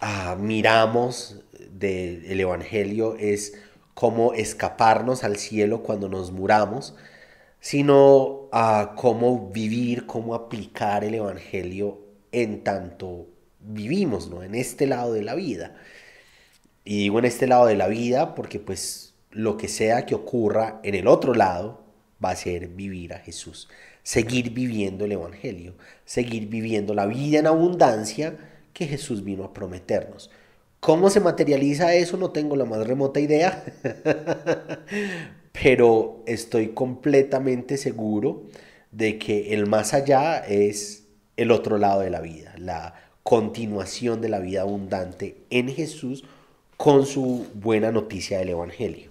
ah, 0.01 0.35
miramos 0.39 1.41
del 1.69 2.39
Evangelio 2.39 3.15
es 3.19 3.53
cómo 3.93 4.33
escaparnos 4.33 5.23
al 5.23 5.37
cielo 5.37 5.83
cuando 5.83 6.09
nos 6.09 6.31
muramos, 6.31 6.95
sino 7.59 8.49
a 8.51 8.95
cómo 8.97 9.51
vivir, 9.51 10.07
cómo 10.07 10.33
aplicar 10.33 11.03
el 11.03 11.13
Evangelio 11.13 12.04
en 12.41 12.63
tanto 12.63 13.27
vivimos, 13.59 14.29
¿no? 14.29 14.43
En 14.43 14.55
este 14.55 14.87
lado 14.87 15.13
de 15.13 15.23
la 15.23 15.35
vida. 15.35 15.75
Y 16.83 16.99
digo 16.99 17.19
en 17.19 17.25
este 17.25 17.47
lado 17.47 17.65
de 17.65 17.75
la 17.75 17.87
vida 17.87 18.35
porque 18.35 18.59
pues 18.59 19.13
lo 19.31 19.57
que 19.57 19.67
sea 19.67 20.05
que 20.05 20.15
ocurra 20.15 20.79
en 20.83 20.95
el 20.95 21.07
otro 21.07 21.33
lado 21.33 21.83
va 22.23 22.31
a 22.31 22.35
ser 22.35 22.67
vivir 22.67 23.13
a 23.13 23.19
Jesús, 23.19 23.67
seguir 24.03 24.51
viviendo 24.51 25.05
el 25.05 25.13
Evangelio, 25.13 25.75
seguir 26.05 26.47
viviendo 26.47 26.93
la 26.93 27.05
vida 27.05 27.39
en 27.39 27.47
abundancia 27.47 28.37
que 28.73 28.87
Jesús 28.87 29.23
vino 29.23 29.43
a 29.43 29.53
prometernos. 29.53 30.29
¿Cómo 30.79 31.09
se 31.09 31.19
materializa 31.19 31.95
eso? 31.95 32.17
No 32.17 32.29
tengo 32.29 32.55
la 32.55 32.65
más 32.65 32.85
remota 32.85 33.19
idea, 33.19 33.63
pero 35.51 36.21
estoy 36.27 36.69
completamente 36.69 37.77
seguro 37.77 38.43
de 38.91 39.17
que 39.17 39.53
el 39.53 39.65
más 39.65 39.93
allá 39.93 40.39
es 40.39 41.04
el 41.37 41.51
otro 41.51 41.77
lado 41.77 42.01
de 42.01 42.09
la 42.09 42.21
vida, 42.21 42.53
la 42.57 42.95
continuación 43.23 44.21
de 44.21 44.29
la 44.29 44.39
vida 44.39 44.61
abundante 44.61 45.37
en 45.49 45.69
Jesús 45.69 46.23
con 46.77 47.05
su 47.05 47.47
buena 47.53 47.91
noticia 47.91 48.39
del 48.39 48.49
Evangelio. 48.49 49.09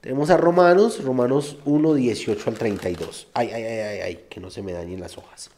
Tenemos 0.00 0.30
a 0.30 0.36
Romanos, 0.36 1.02
Romanos 1.04 1.58
1, 1.64 1.94
18 1.94 2.50
al 2.50 2.56
32. 2.56 3.28
Ay, 3.34 3.50
ay, 3.52 3.62
ay, 3.62 3.78
ay, 3.78 4.00
ay, 4.00 4.24
que 4.28 4.40
no 4.40 4.50
se 4.50 4.62
me 4.62 4.72
dañen 4.72 5.00
las 5.00 5.16
hojas. 5.16 5.50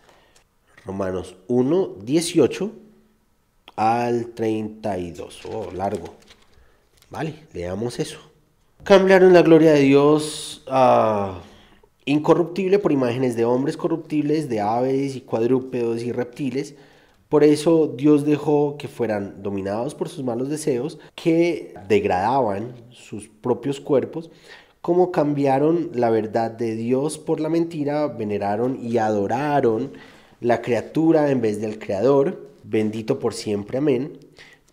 Romanos 0.84 1.36
1, 1.48 1.96
18 2.02 2.72
al 3.76 4.26
32. 4.34 5.40
Oh, 5.46 5.70
largo. 5.72 6.14
Vale, 7.10 7.34
leamos 7.52 7.98
eso. 7.98 8.18
Cambiaron 8.82 9.32
la 9.32 9.42
gloria 9.42 9.72
de 9.72 9.80
Dios 9.80 10.62
a 10.68 11.40
incorruptible 12.06 12.78
por 12.78 12.92
imágenes 12.92 13.36
de 13.36 13.44
hombres 13.44 13.76
corruptibles, 13.76 14.48
de 14.48 14.60
aves 14.60 15.16
y 15.16 15.20
cuadrúpedos 15.20 16.02
y 16.02 16.12
reptiles. 16.12 16.74
Por 17.28 17.42
eso 17.42 17.92
Dios 17.96 18.24
dejó 18.24 18.76
que 18.78 18.88
fueran 18.88 19.42
dominados 19.42 19.94
por 19.94 20.08
sus 20.08 20.24
malos 20.24 20.48
deseos, 20.48 20.98
que 21.14 21.74
degradaban 21.88 22.74
sus 22.90 23.28
propios 23.28 23.80
cuerpos, 23.80 24.30
como 24.80 25.10
cambiaron 25.10 25.90
la 25.94 26.10
verdad 26.10 26.50
de 26.50 26.76
Dios 26.76 27.18
por 27.18 27.40
la 27.40 27.48
mentira, 27.48 28.06
veneraron 28.06 28.78
y 28.80 28.98
adoraron 28.98 29.92
la 30.40 30.60
criatura 30.60 31.30
en 31.30 31.40
vez 31.40 31.60
del 31.60 31.78
Creador, 31.78 32.50
bendito 32.64 33.18
por 33.18 33.32
siempre, 33.32 33.78
amén. 33.78 34.18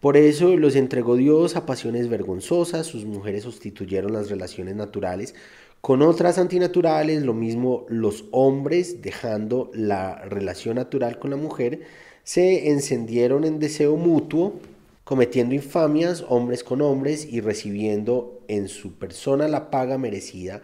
Por 0.01 0.17
eso 0.17 0.57
los 0.57 0.75
entregó 0.75 1.15
Dios 1.15 1.55
a 1.55 1.65
pasiones 1.65 2.09
vergonzosas, 2.09 2.87
sus 2.87 3.05
mujeres 3.05 3.43
sustituyeron 3.43 4.11
las 4.11 4.29
relaciones 4.29 4.75
naturales 4.75 5.33
con 5.81 6.03
otras 6.03 6.37
antinaturales, 6.37 7.23
lo 7.23 7.33
mismo 7.33 7.85
los 7.89 8.25
hombres, 8.31 9.01
dejando 9.01 9.71
la 9.73 10.15
relación 10.25 10.75
natural 10.75 11.17
con 11.17 11.31
la 11.31 11.37
mujer, 11.37 11.81
se 12.23 12.69
encendieron 12.69 13.43
en 13.45 13.57
deseo 13.57 13.97
mutuo, 13.97 14.59
cometiendo 15.03 15.55
infamias 15.55 16.23
hombres 16.29 16.63
con 16.63 16.81
hombres 16.81 17.25
y 17.25 17.41
recibiendo 17.41 18.41
en 18.47 18.67
su 18.67 18.93
persona 18.93 19.47
la 19.47 19.71
paga 19.71 19.97
merecida 19.97 20.61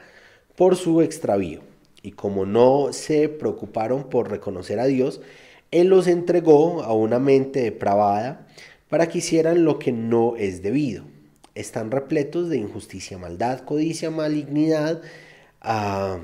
por 0.55 0.75
su 0.75 1.01
extravío. 1.01 1.61
Y 2.03 2.11
como 2.11 2.45
no 2.45 2.89
se 2.91 3.27
preocuparon 3.27 4.09
por 4.09 4.29
reconocer 4.29 4.79
a 4.79 4.85
Dios, 4.85 5.19
Él 5.71 5.87
los 5.87 6.05
entregó 6.05 6.83
a 6.83 6.93
una 6.93 7.17
mente 7.17 7.61
depravada, 7.61 8.47
para 8.87 9.09
que 9.09 9.17
hicieran 9.17 9.65
lo 9.65 9.79
que 9.79 9.91
no 9.91 10.35
es 10.37 10.61
debido. 10.61 11.03
Están 11.57 11.89
repletos 11.89 12.49
de 12.49 12.57
injusticia, 12.57 13.17
maldad, 13.17 13.61
codicia, 13.61 14.11
malignidad. 14.11 15.01
Ah, 15.59 16.19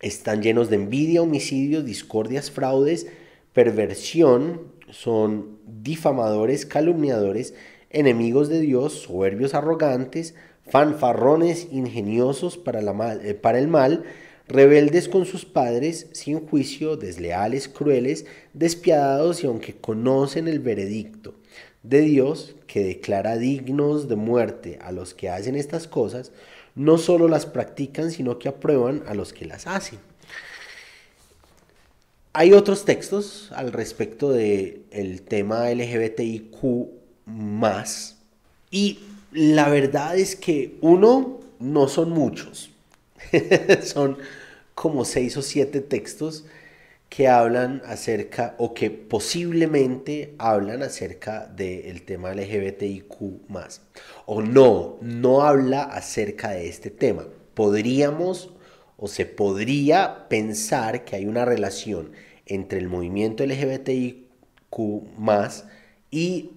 están 0.00 0.40
llenos 0.40 0.70
de 0.70 0.76
envidia, 0.76 1.20
homicidios, 1.20 1.84
discordias, 1.84 2.50
fraudes, 2.50 3.08
perversión. 3.52 4.62
Son 4.88 5.58
difamadores, 5.66 6.64
calumniadores, 6.64 7.52
enemigos 7.90 8.48
de 8.48 8.60
Dios, 8.60 9.02
soberbios, 9.02 9.52
arrogantes, 9.52 10.34
fanfarrones, 10.66 11.68
ingeniosos 11.70 12.56
para, 12.56 12.80
eh, 13.22 13.34
para 13.34 13.58
el 13.58 13.68
mal, 13.68 14.04
rebeldes 14.48 15.10
con 15.10 15.26
sus 15.26 15.44
padres, 15.44 16.08
sin 16.12 16.46
juicio, 16.46 16.96
desleales, 16.96 17.68
crueles, 17.68 18.24
despiadados 18.54 19.44
y 19.44 19.46
aunque 19.46 19.76
conocen 19.76 20.48
el 20.48 20.60
veredicto 20.60 21.34
de 21.82 22.00
Dios 22.02 22.54
que 22.66 22.84
declara 22.84 23.36
dignos 23.36 24.08
de 24.08 24.16
muerte 24.16 24.78
a 24.82 24.92
los 24.92 25.14
que 25.14 25.30
hacen 25.30 25.56
estas 25.56 25.88
cosas, 25.88 26.32
no 26.74 26.98
solo 26.98 27.28
las 27.28 27.46
practican, 27.46 28.10
sino 28.10 28.38
que 28.38 28.48
aprueban 28.48 29.02
a 29.06 29.14
los 29.14 29.32
que 29.32 29.46
las 29.46 29.66
hacen. 29.66 29.98
Hay 32.32 32.52
otros 32.52 32.84
textos 32.84 33.50
al 33.52 33.72
respecto 33.72 34.30
del 34.30 34.84
el 34.90 35.22
tema 35.22 35.68
LGBTIQ 35.68 36.90
y 38.70 38.98
la 39.32 39.68
verdad 39.68 40.16
es 40.16 40.36
que 40.36 40.76
uno, 40.80 41.40
no 41.58 41.88
son 41.88 42.10
muchos, 42.10 42.70
son 43.82 44.18
como 44.74 45.04
seis 45.04 45.36
o 45.36 45.42
siete 45.42 45.80
textos 45.80 46.44
que 47.10 47.26
hablan 47.26 47.82
acerca 47.84 48.54
o 48.56 48.72
que 48.72 48.88
posiblemente 48.88 50.36
hablan 50.38 50.84
acerca 50.84 51.46
del 51.48 52.02
tema 52.02 52.32
LGBTIQ 52.32 53.10
o 54.26 54.42
no, 54.42 54.96
no 55.02 55.42
habla 55.42 55.82
acerca 55.82 56.50
de 56.50 56.68
este 56.68 56.88
tema. 56.88 57.26
Podríamos 57.54 58.54
o 58.96 59.08
se 59.08 59.26
podría 59.26 60.28
pensar 60.28 61.04
que 61.04 61.16
hay 61.16 61.26
una 61.26 61.44
relación 61.44 62.12
entre 62.46 62.78
el 62.78 62.88
movimiento 62.88 63.44
LGBTIQ 63.44 64.30
y 66.12 66.50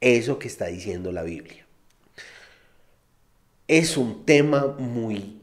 eso 0.00 0.38
que 0.38 0.48
está 0.48 0.66
diciendo 0.66 1.12
la 1.12 1.24
Biblia. 1.24 1.66
Es 3.68 3.98
un 3.98 4.24
tema 4.24 4.76
muy 4.78 5.40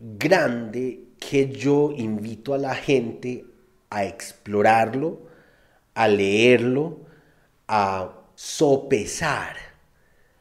grande 0.00 1.04
que 1.20 1.50
yo 1.50 1.92
invito 1.92 2.52
a 2.52 2.58
la 2.58 2.74
gente 2.74 3.44
a 3.90 4.04
explorarlo, 4.04 5.20
a 5.94 6.08
leerlo, 6.08 7.00
a 7.68 8.12
sopesar 8.34 9.56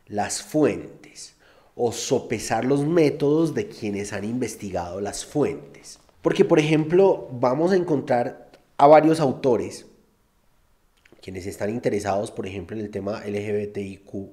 las 0.07 0.41
fuentes 0.41 1.35
o 1.75 1.91
sopesar 1.91 2.65
los 2.65 2.85
métodos 2.85 3.53
de 3.53 3.67
quienes 3.67 4.13
han 4.13 4.23
investigado 4.23 5.01
las 5.01 5.25
fuentes. 5.25 5.99
Porque, 6.21 6.45
por 6.45 6.59
ejemplo, 6.59 7.27
vamos 7.31 7.71
a 7.71 7.75
encontrar 7.75 8.51
a 8.77 8.87
varios 8.87 9.19
autores 9.19 9.85
quienes 11.21 11.45
están 11.45 11.69
interesados, 11.69 12.31
por 12.31 12.47
ejemplo, 12.47 12.77
en 12.77 12.83
el 12.83 12.91
tema 12.91 13.21
LGBTIQ. 13.25 14.29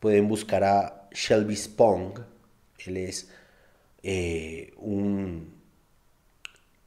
Pueden 0.00 0.28
buscar 0.28 0.64
a 0.64 1.08
Shelby 1.12 1.56
Spong, 1.56 2.20
él 2.86 2.96
es 2.96 3.28
eh, 4.02 4.72
un... 4.76 5.57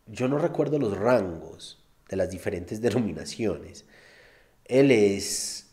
Yo 0.07 0.27
no 0.27 0.37
recuerdo 0.37 0.79
los 0.79 0.97
rangos 0.97 1.83
de 2.09 2.17
las 2.17 2.29
diferentes 2.29 2.81
denominaciones. 2.81 3.85
Él 4.65 4.91
es 4.91 5.67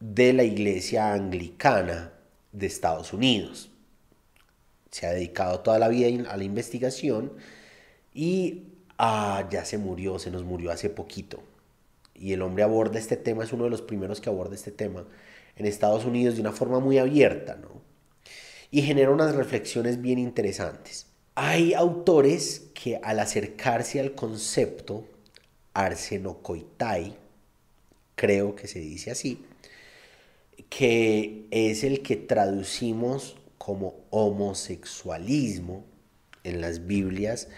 de 0.00 0.32
la 0.32 0.44
iglesia 0.44 1.12
anglicana 1.12 2.12
de 2.52 2.66
Estados 2.66 3.12
Unidos. 3.12 3.70
Se 4.90 5.06
ha 5.06 5.12
dedicado 5.12 5.60
toda 5.60 5.78
la 5.78 5.88
vida 5.88 6.30
a 6.30 6.36
la 6.36 6.44
investigación 6.44 7.32
y 8.12 8.64
ah, 8.98 9.46
ya 9.50 9.64
se 9.64 9.78
murió, 9.78 10.18
se 10.18 10.30
nos 10.30 10.44
murió 10.44 10.70
hace 10.70 10.90
poquito. 10.90 11.42
y 12.14 12.32
el 12.32 12.42
hombre 12.42 12.62
aborda 12.62 12.98
este 12.98 13.16
tema, 13.16 13.42
es 13.44 13.52
uno 13.52 13.64
de 13.64 13.70
los 13.70 13.82
primeros 13.82 14.20
que 14.20 14.30
aborda 14.30 14.54
este 14.54 14.70
tema 14.70 15.04
en 15.56 15.66
Estados 15.66 16.04
Unidos 16.04 16.36
de 16.36 16.40
una 16.42 16.52
forma 16.52 16.80
muy 16.80 16.98
abierta, 16.98 17.56
¿no? 17.56 17.82
Y 18.70 18.82
genera 18.82 19.10
unas 19.10 19.34
reflexiones 19.34 20.00
bien 20.00 20.18
interesantes. 20.18 21.06
Hay 21.36 21.74
autores 21.74 22.70
que 22.74 23.00
al 23.02 23.18
acercarse 23.18 23.98
al 23.98 24.14
concepto 24.14 25.04
arsenocoitai, 25.72 27.16
creo 28.14 28.54
que 28.54 28.68
se 28.68 28.78
dice 28.78 29.10
así, 29.10 29.44
que 30.70 31.46
es 31.50 31.82
el 31.82 32.02
que 32.02 32.14
traducimos 32.14 33.36
como 33.58 33.96
homosexualismo 34.10 35.84
en 36.44 36.60
las 36.60 36.86
Biblias 36.86 37.48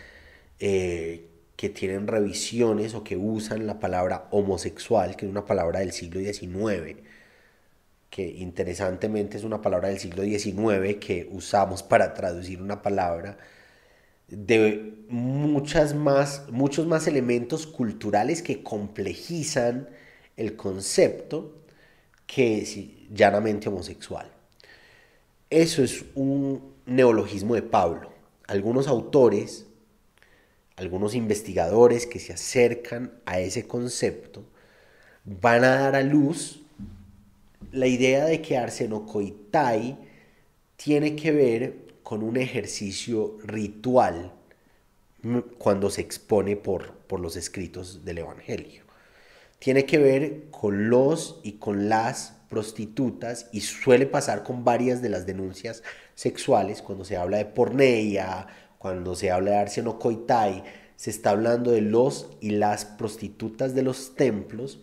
eh, 0.58 1.28
que 1.56 1.68
tienen 1.68 2.06
revisiones 2.06 2.94
o 2.94 3.04
que 3.04 3.18
usan 3.18 3.66
la 3.66 3.78
palabra 3.78 4.26
homosexual, 4.30 5.16
que 5.16 5.26
es 5.26 5.30
una 5.30 5.44
palabra 5.44 5.80
del 5.80 5.92
siglo 5.92 6.20
XIX, 6.20 7.00
que 8.08 8.26
interesantemente 8.26 9.36
es 9.36 9.44
una 9.44 9.60
palabra 9.60 9.88
del 9.88 9.98
siglo 9.98 10.22
XIX 10.22 10.96
que 10.98 11.28
usamos 11.30 11.82
para 11.82 12.14
traducir 12.14 12.62
una 12.62 12.80
palabra 12.80 13.36
de 14.28 15.04
muchas 15.08 15.94
más, 15.94 16.44
muchos 16.50 16.86
más 16.86 17.06
elementos 17.06 17.66
culturales 17.66 18.42
que 18.42 18.62
complejizan 18.62 19.88
el 20.36 20.56
concepto 20.56 21.54
que 22.26 22.58
es 22.58 22.76
llanamente 23.14 23.68
homosexual. 23.68 24.30
Eso 25.48 25.82
es 25.84 26.04
un 26.14 26.74
neologismo 26.86 27.54
de 27.54 27.62
Pablo. 27.62 28.12
Algunos 28.48 28.88
autores, 28.88 29.66
algunos 30.76 31.14
investigadores 31.14 32.06
que 32.06 32.18
se 32.18 32.32
acercan 32.32 33.12
a 33.26 33.38
ese 33.38 33.66
concepto 33.66 34.44
van 35.24 35.64
a 35.64 35.76
dar 35.76 35.96
a 35.96 36.02
luz 36.02 36.62
la 37.72 37.86
idea 37.86 38.24
de 38.24 38.42
que 38.42 38.56
arsenocoitai 38.56 39.98
tiene 40.76 41.16
que 41.16 41.32
ver 41.32 41.85
con 42.06 42.22
un 42.22 42.36
ejercicio 42.36 43.36
ritual 43.42 44.30
cuando 45.58 45.90
se 45.90 46.02
expone 46.02 46.54
por, 46.54 46.92
por 46.92 47.18
los 47.18 47.34
escritos 47.34 48.04
del 48.04 48.18
Evangelio. 48.18 48.84
Tiene 49.58 49.86
que 49.86 49.98
ver 49.98 50.44
con 50.52 50.88
los 50.88 51.40
y 51.42 51.54
con 51.54 51.88
las 51.88 52.36
prostitutas 52.48 53.48
y 53.50 53.62
suele 53.62 54.06
pasar 54.06 54.44
con 54.44 54.62
varias 54.62 55.02
de 55.02 55.08
las 55.08 55.26
denuncias 55.26 55.82
sexuales 56.14 56.80
cuando 56.80 57.04
se 57.04 57.16
habla 57.16 57.38
de 57.38 57.46
porneia, 57.46 58.46
cuando 58.78 59.16
se 59.16 59.32
habla 59.32 59.50
de 59.50 59.56
arsenocoitai, 59.56 60.62
se 60.94 61.10
está 61.10 61.30
hablando 61.30 61.72
de 61.72 61.80
los 61.80 62.28
y 62.40 62.50
las 62.50 62.84
prostitutas 62.84 63.74
de 63.74 63.82
los 63.82 64.14
templos 64.14 64.78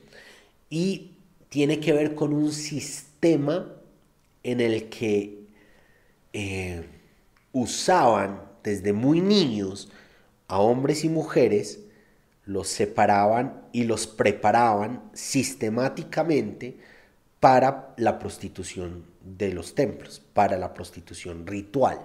y 0.69 1.13
tiene 1.47 1.79
que 1.79 1.93
ver 1.93 2.15
con 2.15 2.33
un 2.33 2.51
sistema 2.51 3.73
en 4.43 4.59
el 4.59 4.89
que 4.89 5.45
eh, 6.33 6.83
usaban 7.53 8.41
desde 8.63 8.91
muy 8.91 9.21
niños 9.21 9.89
a 10.47 10.59
hombres 10.59 11.05
y 11.05 11.09
mujeres, 11.09 11.79
los 12.45 12.67
separaban 12.67 13.61
y 13.71 13.85
los 13.85 14.05
preparaban 14.07 15.01
sistemáticamente 15.13 16.77
para 17.39 17.93
la 17.97 18.19
prostitución 18.19 19.05
de 19.21 19.53
los 19.53 19.75
templos, 19.75 20.21
para 20.33 20.57
la 20.57 20.73
prostitución 20.73 21.47
ritual. 21.47 21.99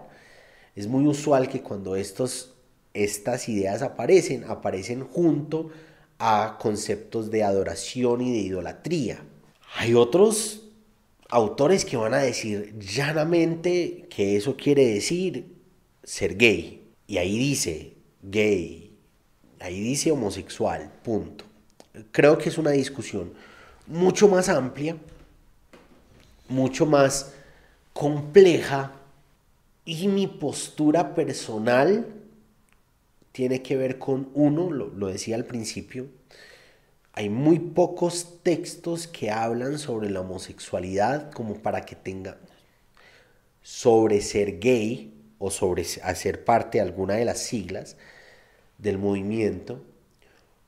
Es 0.76 0.87
muy 0.87 1.06
usual 1.06 1.48
que 1.48 1.62
cuando 1.62 1.96
estos, 1.96 2.54
estas 2.94 3.48
ideas 3.48 3.82
aparecen, 3.82 4.44
aparecen 4.44 5.04
junto 5.04 5.70
a 6.18 6.58
conceptos 6.61 7.30
de 7.30 7.42
adoración 7.42 8.20
y 8.20 8.32
de 8.32 8.38
idolatría. 8.38 9.18
Hay 9.76 9.94
otros 9.94 10.67
autores 11.29 11.85
que 11.85 11.97
van 11.97 12.14
a 12.14 12.19
decir 12.19 12.79
llanamente 12.79 14.07
que 14.09 14.37
eso 14.37 14.57
quiere 14.57 14.87
decir 14.87 15.55
ser 16.03 16.37
gay. 16.37 16.83
Y 17.07 17.19
ahí 17.19 17.38
dice 17.38 17.95
gay, 18.23 18.97
ahí 19.61 19.81
dice 19.81 20.11
homosexual, 20.11 20.91
punto. 21.03 21.45
Creo 22.12 22.38
que 22.38 22.49
es 22.49 22.59
una 22.59 22.71
discusión 22.71 23.33
mucho 23.87 24.29
más 24.29 24.49
amplia, 24.49 24.97
mucho 26.49 26.87
más 26.87 27.33
compleja 27.93 28.93
y 29.85 30.09
mi 30.09 30.27
postura 30.27 31.14
personal 31.14 32.07
tiene 33.33 33.62
que 33.62 33.77
ver 33.77 33.99
con 33.99 34.29
uno, 34.35 34.71
lo, 34.71 34.88
lo 34.88 35.07
decía 35.09 35.37
al 35.37 35.45
principio, 35.45 36.07
hay 37.18 37.31
muy 37.31 37.59
pocos 37.59 38.44
textos 38.44 39.09
que 39.09 39.33
hablan 39.33 39.81
sobre 39.81 40.09
la 40.09 40.20
homosexualidad 40.20 41.33
como 41.33 41.57
para 41.57 41.81
que 41.81 41.96
tenga 41.96 42.38
sobre 43.61 44.20
ser 44.20 44.61
gay 44.61 45.12
o 45.40 45.50
sobre 45.50 45.85
hacer 46.04 46.44
parte 46.44 46.78
de 46.78 46.83
alguna 46.83 47.14
de 47.14 47.24
las 47.24 47.40
siglas 47.40 47.96
del 48.78 48.98
movimiento, 48.98 49.83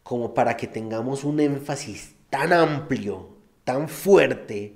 como 0.02 0.34
para 0.34 0.56
que 0.56 0.66
tengamos 0.66 1.22
un 1.22 1.38
énfasis 1.38 2.14
tan 2.30 2.52
amplio, 2.52 3.28
tan 3.62 3.88
fuerte 3.88 4.74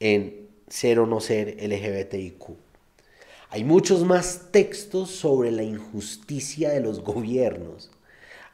en 0.00 0.50
ser 0.68 0.98
o 0.98 1.06
no 1.06 1.20
ser 1.20 1.56
LGBTIQ. 1.66 2.44
Hay 3.48 3.64
muchos 3.64 4.04
más 4.04 4.48
textos 4.52 5.10
sobre 5.10 5.50
la 5.50 5.62
injusticia 5.62 6.68
de 6.68 6.80
los 6.80 7.00
gobiernos, 7.00 7.90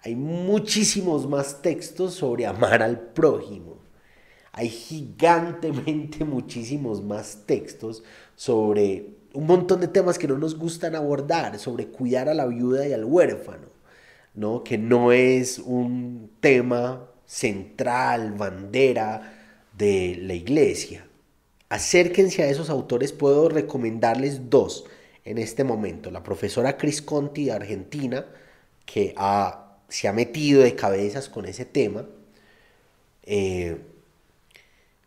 hay 0.07 0.15
muchísimos 0.15 1.29
más 1.29 1.63
textos 1.63 2.15
sobre 2.15 2.47
amar 2.47 2.81
al 2.81 3.01
prójimo. 3.01 3.79
Hay 4.53 4.69
gigantemente 4.69 6.25
muchísimos 6.25 7.03
más 7.03 7.43
textos 7.45 8.05
sobre 8.37 9.17
un 9.35 9.47
montón 9.47 9.81
de 9.81 9.89
temas 9.89 10.17
que 10.17 10.29
no 10.29 10.39
nos 10.39 10.57
gustan 10.57 10.95
abordar, 10.95 11.59
sobre 11.59 11.89
cuidar 11.89 12.29
a 12.29 12.35
la 12.35 12.47
viuda 12.47 12.87
y 12.87 12.93
al 12.93 13.05
huérfano, 13.05 13.67
¿no? 14.35 14.63
que 14.63 14.79
no 14.79 15.11
es 15.11 15.59
un 15.59 16.31
tema 16.39 17.11
central, 17.25 18.31
bandera 18.31 19.35
de 19.77 20.21
la 20.23 20.35
iglesia. 20.35 21.05
Acérquense 21.69 22.45
a 22.45 22.49
esos 22.49 22.71
autores, 22.71 23.13
puedo 23.13 23.49
recomendarles 23.49 24.51
dos 24.51 24.85
en 25.25 25.39
este 25.39 25.65
momento. 25.65 26.13
La 26.13 26.23
profesora 26.23 26.77
Cris 26.77 27.03
Conti 27.03 27.47
de 27.47 27.53
Argentina, 27.53 28.25
que 28.85 29.13
ha 29.17 29.66
se 29.89 30.09
ha 30.09 30.13
metido 30.13 30.63
de 30.63 30.75
cabezas 30.75 31.29
con 31.29 31.47
ese 31.47 31.65
tema. 31.65 32.07
Eh, 33.23 33.79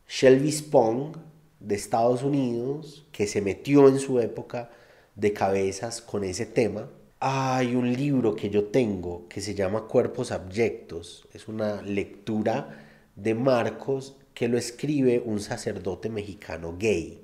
Shelby 0.07 0.51
Spong 0.51 1.17
de 1.59 1.75
Estados 1.75 2.23
Unidos, 2.23 3.05
que 3.11 3.27
se 3.27 3.41
metió 3.41 3.87
en 3.87 3.99
su 3.99 4.19
época 4.19 4.71
de 5.15 5.33
cabezas 5.33 6.01
con 6.01 6.23
ese 6.23 6.45
tema. 6.45 6.89
Hay 7.19 7.75
un 7.75 7.91
libro 7.91 8.35
que 8.35 8.49
yo 8.49 8.65
tengo 8.65 9.27
que 9.27 9.41
se 9.41 9.53
llama 9.53 9.87
Cuerpos 9.87 10.31
Abyectos. 10.31 11.27
Es 11.33 11.47
una 11.47 11.81
lectura 11.81 12.85
de 13.15 13.35
Marcos 13.35 14.15
que 14.33 14.47
lo 14.47 14.57
escribe 14.57 15.21
un 15.25 15.41
sacerdote 15.41 16.09
mexicano 16.09 16.75
gay. 16.79 17.21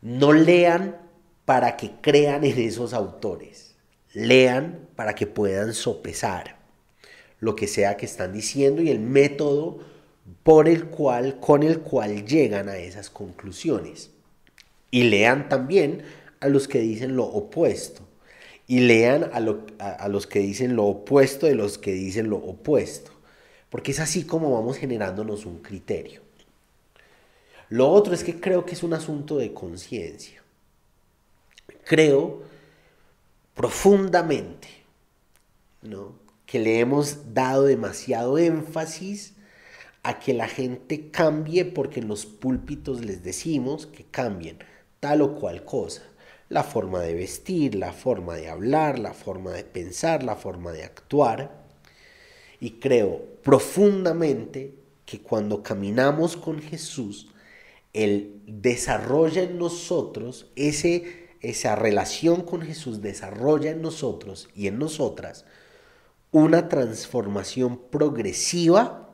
No 0.00 0.32
lean 0.32 0.96
para 1.44 1.76
que 1.76 1.90
crean 2.00 2.44
en 2.44 2.58
esos 2.58 2.94
autores. 2.94 3.74
Lean 4.12 4.88
para 4.94 5.14
que 5.16 5.26
puedan 5.26 5.74
sopesar 5.74 6.63
lo 7.44 7.56
que 7.56 7.68
sea 7.68 7.98
que 7.98 8.06
están 8.06 8.32
diciendo 8.32 8.80
y 8.80 8.88
el 8.88 9.00
método 9.00 9.78
por 10.42 10.66
el 10.66 10.86
cual, 10.86 11.38
con 11.40 11.62
el 11.62 11.80
cual 11.80 12.24
llegan 12.24 12.70
a 12.70 12.78
esas 12.78 13.10
conclusiones. 13.10 14.10
Y 14.90 15.04
lean 15.04 15.50
también 15.50 16.04
a 16.40 16.48
los 16.48 16.68
que 16.68 16.78
dicen 16.78 17.16
lo 17.16 17.24
opuesto. 17.24 18.00
Y 18.66 18.80
lean 18.80 19.24
a, 19.24 19.88
a 19.88 20.08
los 20.08 20.26
que 20.26 20.38
dicen 20.38 20.74
lo 20.74 20.84
opuesto 20.84 21.46
de 21.46 21.54
los 21.54 21.76
que 21.76 21.92
dicen 21.92 22.30
lo 22.30 22.38
opuesto. 22.38 23.10
Porque 23.68 23.90
es 23.90 24.00
así 24.00 24.24
como 24.24 24.52
vamos 24.52 24.78
generándonos 24.78 25.44
un 25.44 25.58
criterio. 25.58 26.22
Lo 27.68 27.90
otro 27.90 28.14
es 28.14 28.24
que 28.24 28.40
creo 28.40 28.64
que 28.64 28.72
es 28.72 28.82
un 28.82 28.94
asunto 28.94 29.36
de 29.36 29.52
conciencia. 29.52 30.42
Creo 31.84 32.42
profundamente, 33.54 34.68
¿no? 35.82 36.23
Que 36.46 36.58
le 36.58 36.80
hemos 36.80 37.34
dado 37.34 37.64
demasiado 37.64 38.38
énfasis 38.38 39.34
a 40.02 40.18
que 40.18 40.34
la 40.34 40.48
gente 40.48 41.10
cambie 41.10 41.64
porque 41.64 42.00
en 42.00 42.08
los 42.08 42.26
púlpitos 42.26 43.04
les 43.04 43.22
decimos 43.22 43.86
que 43.86 44.04
cambien 44.04 44.58
tal 45.00 45.22
o 45.22 45.34
cual 45.34 45.64
cosa. 45.64 46.02
La 46.50 46.62
forma 46.62 47.00
de 47.00 47.14
vestir, 47.14 47.74
la 47.74 47.92
forma 47.92 48.36
de 48.36 48.48
hablar, 48.48 48.98
la 48.98 49.14
forma 49.14 49.52
de 49.52 49.64
pensar, 49.64 50.22
la 50.22 50.36
forma 50.36 50.72
de 50.72 50.84
actuar. 50.84 51.64
Y 52.60 52.72
creo 52.72 53.22
profundamente 53.42 54.74
que 55.06 55.20
cuando 55.20 55.62
caminamos 55.62 56.36
con 56.36 56.60
Jesús, 56.60 57.28
Él 57.94 58.42
desarrolla 58.46 59.42
en 59.42 59.58
nosotros 59.58 60.50
ese, 60.54 61.28
esa 61.40 61.76
relación 61.76 62.42
con 62.42 62.60
Jesús, 62.60 63.00
desarrolla 63.00 63.70
en 63.70 63.80
nosotros 63.80 64.50
y 64.54 64.66
en 64.66 64.78
nosotras 64.78 65.46
una 66.34 66.68
transformación 66.68 67.78
progresiva 67.92 69.08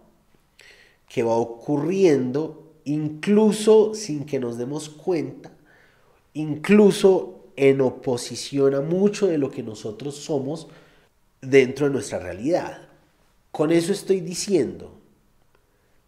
que 1.06 1.22
va 1.22 1.35
ocurriendo 1.35 2.72
incluso 2.85 3.92
sin 3.92 4.24
que 4.24 4.40
nos 4.40 4.56
demos 4.56 4.88
cuenta, 4.88 5.52
incluso 6.33 7.44
en 7.56 7.83
oposición 7.83 8.74
a 8.74 8.80
mucho 8.80 9.26
de 9.26 9.37
lo 9.37 9.50
que 9.50 9.62
nosotros 9.62 10.16
somos 10.16 10.68
dentro 11.42 11.88
de 11.88 11.92
nuestra 11.92 12.20
realidad. 12.20 12.88
Con 13.50 13.70
eso 13.70 13.92
estoy 13.92 14.20
diciendo, 14.20 14.98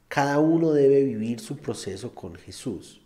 cada 0.09 0.39
uno 0.39 0.73
debe 0.73 1.05
vivir 1.05 1.41
su 1.41 1.59
proceso 1.59 2.15
con 2.15 2.37
Jesús. 2.37 3.03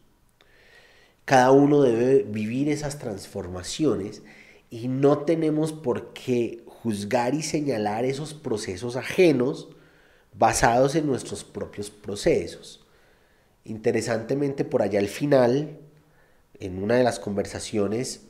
Cada 1.24 1.50
uno 1.50 1.82
debe 1.82 2.22
vivir 2.22 2.68
esas 2.68 3.00
transformaciones 3.00 4.22
y 4.70 4.86
no 4.86 5.18
tenemos 5.24 5.72
por 5.72 6.12
qué 6.12 6.62
juzgar 6.86 7.34
y 7.34 7.42
señalar 7.42 8.04
esos 8.04 8.32
procesos 8.32 8.94
ajenos 8.94 9.68
basados 10.38 10.94
en 10.94 11.04
nuestros 11.04 11.42
propios 11.42 11.90
procesos. 11.90 12.86
Interesantemente, 13.64 14.64
por 14.64 14.82
allá 14.82 15.00
al 15.00 15.08
final, 15.08 15.80
en 16.60 16.80
una 16.80 16.94
de 16.94 17.02
las 17.02 17.18
conversaciones 17.18 18.28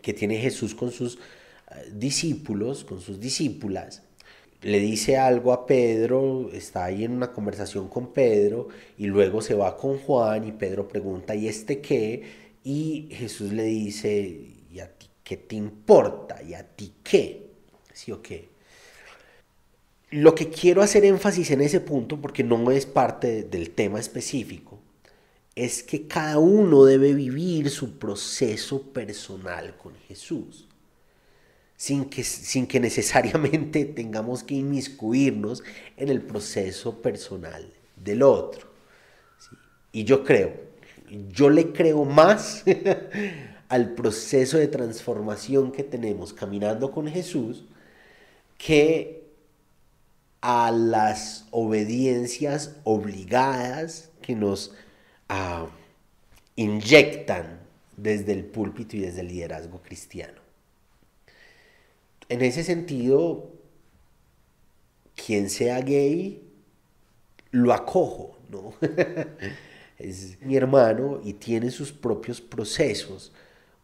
que 0.00 0.14
tiene 0.14 0.38
Jesús 0.38 0.74
con 0.74 0.90
sus 0.92 1.16
eh, 1.16 1.90
discípulos, 1.92 2.84
con 2.84 3.02
sus 3.02 3.20
discípulas, 3.20 4.00
le 4.62 4.78
dice 4.78 5.18
algo 5.18 5.52
a 5.52 5.66
Pedro, 5.66 6.48
está 6.54 6.86
ahí 6.86 7.04
en 7.04 7.12
una 7.12 7.34
conversación 7.34 7.90
con 7.90 8.14
Pedro 8.14 8.68
y 8.96 9.08
luego 9.08 9.42
se 9.42 9.52
va 9.52 9.76
con 9.76 9.98
Juan 9.98 10.48
y 10.48 10.52
Pedro 10.52 10.88
pregunta, 10.88 11.34
¿y 11.34 11.48
este 11.48 11.82
qué? 11.82 12.22
Y 12.64 13.10
Jesús 13.12 13.52
le 13.52 13.64
dice, 13.64 14.40
¿y 14.70 14.80
a 14.80 14.90
ti 14.90 15.08
qué 15.24 15.36
te 15.36 15.56
importa? 15.56 16.42
¿Y 16.42 16.54
a 16.54 16.62
ti 16.62 16.92
qué? 17.02 17.50
¿Sí 17.92 18.12
o 18.12 18.22
qué? 18.22 18.48
Lo 20.10 20.34
que 20.34 20.50
quiero 20.50 20.82
hacer 20.82 21.04
énfasis 21.04 21.50
en 21.50 21.60
ese 21.60 21.80
punto, 21.80 22.20
porque 22.20 22.44
no 22.44 22.70
es 22.70 22.86
parte 22.86 23.42
del 23.42 23.70
tema 23.70 23.98
específico, 23.98 24.78
es 25.56 25.82
que 25.82 26.06
cada 26.06 26.38
uno 26.38 26.84
debe 26.84 27.14
vivir 27.14 27.70
su 27.70 27.98
proceso 27.98 28.82
personal 28.92 29.76
con 29.76 29.94
Jesús 30.06 30.68
sin 31.76 32.06
que, 32.06 32.24
sin 32.24 32.66
que 32.66 32.80
necesariamente 32.80 33.84
tengamos 33.96 34.42
que 34.42 34.54
inmiscuirnos 34.54 35.62
en 35.96 36.08
el 36.08 36.22
proceso 36.22 37.02
personal 37.02 37.68
del 37.96 38.22
otro. 38.22 38.68
Y 39.92 40.04
yo 40.04 40.24
creo, 40.24 40.54
yo 41.28 41.50
le 41.50 41.72
creo 41.72 42.04
más 42.04 42.64
al 43.68 43.94
proceso 43.94 44.58
de 44.58 44.68
transformación 44.68 45.72
que 45.72 45.84
tenemos 45.84 46.32
caminando 46.32 46.90
con 46.92 47.08
Jesús 47.08 47.64
que 48.58 49.24
a 50.40 50.70
las 50.70 51.46
obediencias 51.50 52.76
obligadas 52.84 54.10
que 54.22 54.34
nos 54.34 54.74
ah, 55.28 55.66
inyectan 56.56 57.60
desde 57.96 58.32
el 58.32 58.44
púlpito 58.44 58.96
y 58.96 59.00
desde 59.00 59.20
el 59.20 59.28
liderazgo 59.28 59.80
cristiano 59.82 60.44
en 62.28 62.42
ese 62.42 62.64
sentido, 62.64 63.52
quien 65.14 65.50
sea 65.50 65.80
gay, 65.80 66.42
lo 67.50 67.72
acojo, 67.72 68.38
¿no? 68.48 68.74
es 69.98 70.40
mi 70.40 70.56
hermano 70.56 71.20
y 71.22 71.34
tiene 71.34 71.70
sus 71.70 71.92
propios 71.92 72.40
procesos, 72.40 73.32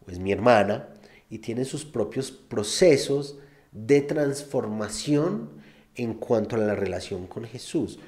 o 0.07 0.11
es 0.11 0.19
mi 0.19 0.33
hermana 0.33 0.89
y 1.29 1.39
tiene 1.39 1.65
sus 1.65 1.85
propios 1.85 2.31
procesos 2.31 3.39
de 3.73 4.01
transformación 4.01 5.51
en 5.95 6.15
cuanto 6.15 6.57
a 6.57 6.59
la 6.59 6.75
relación 6.75 7.27
con 7.27 7.45
Jesús. 7.45 7.99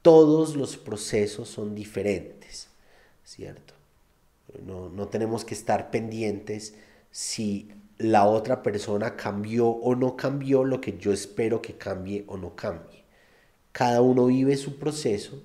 Todos 0.00 0.56
los 0.56 0.76
procesos 0.76 1.48
son 1.48 1.74
diferentes, 1.74 2.68
¿cierto? 3.24 3.74
No, 4.64 4.88
no 4.88 5.08
tenemos 5.08 5.44
que 5.44 5.54
estar 5.54 5.90
pendientes 5.90 6.74
si 7.10 7.70
la 7.98 8.26
otra 8.26 8.62
persona 8.62 9.16
cambió 9.16 9.68
o 9.68 9.94
no 9.94 10.16
cambió 10.16 10.64
lo 10.64 10.80
que 10.80 10.98
yo 10.98 11.12
espero 11.12 11.62
que 11.62 11.76
cambie 11.76 12.24
o 12.26 12.36
no 12.36 12.56
cambie. 12.56 13.04
Cada 13.70 14.02
uno 14.02 14.26
vive 14.26 14.56
su 14.56 14.78
proceso 14.78 15.42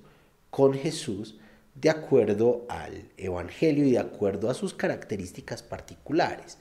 con 0.50 0.74
Jesús 0.74 1.38
de 1.80 1.90
acuerdo 1.90 2.66
al 2.68 3.10
Evangelio 3.16 3.84
y 3.84 3.92
de 3.92 3.98
acuerdo 3.98 4.50
a 4.50 4.54
sus 4.54 4.74
características 4.74 5.62
particulares. 5.62 6.58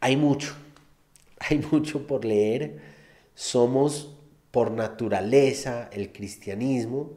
Hay 0.00 0.16
mucho, 0.16 0.54
hay 1.38 1.58
mucho 1.70 2.06
por 2.06 2.24
leer. 2.24 2.80
Somos 3.34 4.16
por 4.50 4.70
naturaleza 4.70 5.88
el 5.92 6.12
cristianismo 6.12 7.10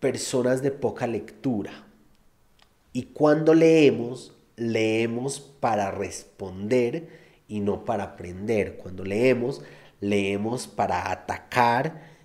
personas 0.00 0.62
de 0.62 0.70
poca 0.70 1.06
lectura. 1.06 1.86
Y 2.92 3.04
cuando 3.04 3.54
leemos, 3.54 4.32
leemos 4.56 5.40
para 5.40 5.90
responder 5.90 7.08
y 7.48 7.60
no 7.60 7.84
para 7.84 8.04
aprender. 8.04 8.76
Cuando 8.76 9.04
leemos, 9.04 9.62
leemos 10.00 10.66
para 10.66 11.10
atacar 11.10 12.15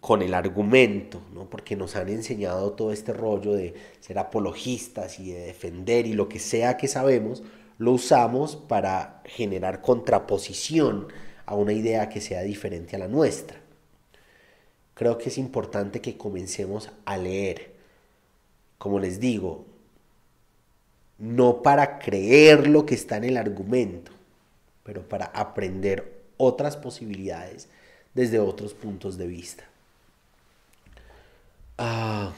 con 0.00 0.22
el 0.22 0.34
argumento, 0.34 1.20
¿no? 1.34 1.50
porque 1.50 1.76
nos 1.76 1.96
han 1.96 2.08
enseñado 2.08 2.72
todo 2.72 2.92
este 2.92 3.12
rollo 3.12 3.52
de 3.52 3.74
ser 4.00 4.18
apologistas 4.18 5.18
y 5.18 5.32
de 5.32 5.40
defender 5.40 6.06
y 6.06 6.12
lo 6.12 6.28
que 6.28 6.38
sea 6.38 6.76
que 6.76 6.88
sabemos, 6.88 7.42
lo 7.78 7.92
usamos 7.92 8.56
para 8.56 9.22
generar 9.24 9.82
contraposición 9.82 11.08
a 11.44 11.54
una 11.54 11.72
idea 11.72 12.08
que 12.08 12.20
sea 12.20 12.42
diferente 12.42 12.96
a 12.96 13.00
la 13.00 13.08
nuestra. 13.08 13.58
Creo 14.94 15.18
que 15.18 15.28
es 15.28 15.36
importante 15.36 16.00
que 16.00 16.16
comencemos 16.16 16.90
a 17.04 17.18
leer. 17.18 17.74
Como 18.78 18.98
les 18.98 19.20
digo, 19.20 19.66
no 21.18 21.62
para 21.62 21.98
creer 21.98 22.66
lo 22.66 22.86
que 22.86 22.94
está 22.94 23.16
en 23.18 23.24
el 23.24 23.36
argumento, 23.36 24.12
pero 24.84 25.06
para 25.06 25.26
aprender 25.26 26.22
otras 26.38 26.76
posibilidades 26.76 27.68
desde 28.16 28.38
otros 28.40 28.72
puntos 28.72 29.18
de 29.18 29.26
vista. 29.26 29.64
Ah, 31.76 32.32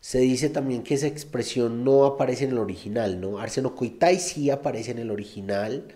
se 0.00 0.20
dice 0.20 0.48
también 0.48 0.84
que 0.84 0.94
esa 0.94 1.08
expresión 1.08 1.84
no 1.84 2.04
aparece 2.04 2.44
en 2.44 2.52
el 2.52 2.58
original, 2.58 3.20
¿no? 3.20 3.38
Arseno 3.40 3.74
sí 4.20 4.50
aparece 4.50 4.92
en 4.92 5.00
el 5.00 5.10
original, 5.10 5.88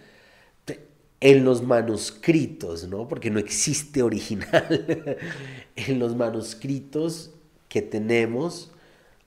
en 1.20 1.44
los 1.44 1.62
manuscritos, 1.62 2.88
¿no? 2.88 3.06
Porque 3.06 3.30
no 3.30 3.38
existe 3.38 4.02
original. 4.02 5.16
en 5.76 5.98
los 6.00 6.16
manuscritos 6.16 7.30
que 7.68 7.82
tenemos, 7.82 8.72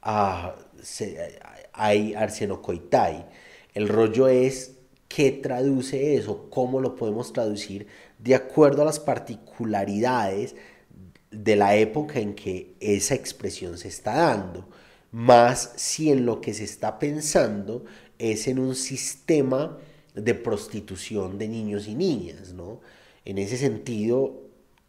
ah, 0.01 0.55
hay 1.71 2.13
arsenocoitai. 2.13 3.25
El 3.73 3.87
rollo 3.87 4.27
es 4.27 4.73
qué 5.07 5.31
traduce 5.31 6.15
eso, 6.15 6.49
cómo 6.49 6.81
lo 6.81 6.95
podemos 6.95 7.31
traducir 7.31 7.87
de 8.23 8.35
acuerdo 8.35 8.83
a 8.83 8.85
las 8.85 8.99
particularidades 8.99 10.55
de 11.29 11.55
la 11.55 11.75
época 11.75 12.19
en 12.19 12.35
que 12.35 12.75
esa 12.79 13.15
expresión 13.15 13.77
se 13.77 13.89
está 13.89 14.15
dando, 14.15 14.69
más 15.11 15.73
si 15.75 16.09
en 16.09 16.25
lo 16.25 16.39
que 16.39 16.53
se 16.53 16.63
está 16.63 16.99
pensando 16.99 17.83
es 18.17 18.47
en 18.47 18.59
un 18.59 18.75
sistema 18.75 19.77
de 20.15 20.35
prostitución 20.35 21.37
de 21.37 21.49
niños 21.49 21.87
y 21.87 21.95
niñas, 21.95 22.53
¿no? 22.53 22.79
En 23.25 23.37
ese 23.37 23.57
sentido, 23.57 24.41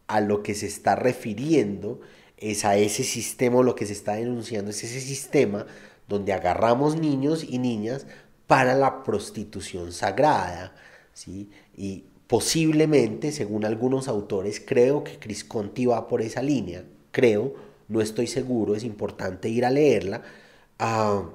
a 0.07 0.20
lo 0.20 0.42
que 0.42 0.55
se 0.55 0.66
está 0.66 0.94
refiriendo 0.94 2.01
es 2.37 2.64
a 2.64 2.77
ese 2.77 3.05
sistema, 3.05 3.62
lo 3.62 3.75
que 3.75 3.87
se 3.87 3.94
está 3.94 4.14
denunciando 4.14 4.70
es 4.70 4.85
ese 4.85 5.01
sistema 5.01 5.66
donde 6.09 6.33
agarramos 6.33 6.97
niños 6.97 7.42
y 7.42 7.59
niñas 7.59 8.07
para 8.47 8.75
la 8.75 9.03
prostitución 9.03 9.92
sagrada, 9.92 10.75
¿sí? 11.14 11.51
Y 11.77 12.05
posiblemente, 12.26 13.32
según 13.32 13.64
algunos 13.64 14.08
autores, 14.08 14.62
creo 14.64 15.04
que 15.04 15.18
Crisconti 15.18 15.87
va 15.87 16.08
por 16.08 16.22
esa 16.22 16.42
línea, 16.42 16.84
creo, 17.10 17.54
no 17.88 18.00
estoy 18.00 18.26
seguro, 18.26 18.74
es 18.74 18.84
importante 18.84 19.48
ir 19.48 19.64
a 19.64 19.70
leerla, 19.70 20.22
ah, 20.78 21.28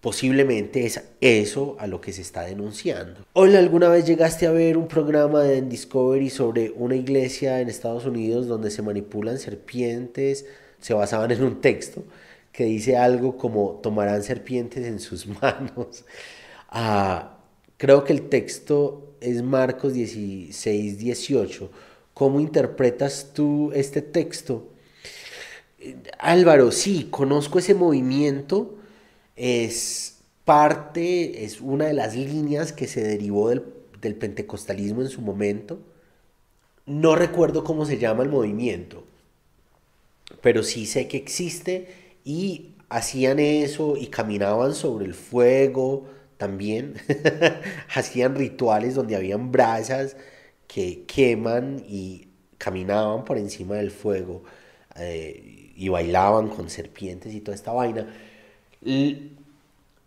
posiblemente 0.00 0.84
es 0.84 1.00
eso 1.20 1.76
a 1.78 1.86
lo 1.86 2.00
que 2.00 2.12
se 2.12 2.22
está 2.22 2.42
denunciando. 2.42 3.20
Hola, 3.34 3.60
¿alguna 3.60 3.88
vez 3.88 4.04
llegaste 4.04 4.48
a 4.48 4.50
ver 4.50 4.76
un 4.76 4.88
programa 4.88 5.42
de 5.44 5.62
Discovery 5.62 6.28
sobre 6.28 6.70
una 6.70 6.96
iglesia 6.96 7.60
en 7.60 7.68
Estados 7.68 8.04
Unidos 8.04 8.48
donde 8.48 8.72
se 8.72 8.82
manipulan 8.82 9.38
serpientes? 9.38 10.46
Se 10.80 10.92
basaban 10.92 11.30
en 11.30 11.44
un 11.44 11.60
texto 11.60 12.02
que 12.50 12.64
dice 12.64 12.96
algo 12.96 13.36
como 13.36 13.80
tomarán 13.82 14.24
serpientes 14.24 14.84
en 14.84 14.98
sus 14.98 15.26
manos. 15.40 16.04
Ah, 16.68 17.38
creo 17.76 18.02
que 18.02 18.12
el 18.12 18.28
texto 18.28 19.11
es 19.22 19.42
Marcos 19.42 19.94
16, 19.94 20.98
18. 20.98 21.70
¿Cómo 22.14 22.40
interpretas 22.40 23.30
tú 23.32 23.72
este 23.74 24.02
texto? 24.02 24.68
Álvaro, 26.18 26.70
sí, 26.70 27.08
conozco 27.10 27.58
ese 27.58 27.74
movimiento 27.74 28.76
es 29.36 30.18
parte, 30.44 31.44
es 31.44 31.60
una 31.60 31.86
de 31.86 31.94
las 31.94 32.14
líneas 32.14 32.72
que 32.72 32.86
se 32.86 33.02
derivó 33.02 33.48
del, 33.48 33.62
pentecostalismo 34.16 35.02
en 35.02 35.08
su 35.08 35.20
momento. 35.20 35.78
No 36.86 37.14
recuerdo 37.14 37.64
cómo 37.64 37.86
se 37.86 37.98
llama 37.98 38.24
el 38.24 38.28
movimiento, 38.28 39.04
pero 40.40 40.62
sí 40.62 40.86
sé 40.86 41.06
que 41.06 41.16
existe 41.16 41.88
y 42.24 42.72
hacían 42.88 43.38
eso 43.38 43.96
y 43.96 44.08
caminaban 44.08 44.74
sobre 44.74 45.06
el 45.06 45.14
fuego 45.14 46.06
también. 46.42 46.94
hacían 47.94 48.34
rituales 48.34 48.96
donde 48.96 49.14
habían 49.14 49.52
brasas 49.52 50.16
que 50.66 51.04
queman 51.04 51.84
y 51.86 52.26
caminaban 52.58 53.24
por 53.24 53.38
encima 53.38 53.76
del 53.76 53.92
fuego 53.92 54.42
eh, 54.98 55.70
y 55.76 55.88
bailaban 55.88 56.48
con 56.48 56.68
serpientes 56.68 57.32
y 57.32 57.40
toda 57.40 57.54
esta 57.54 57.70
vaina. 57.70 58.08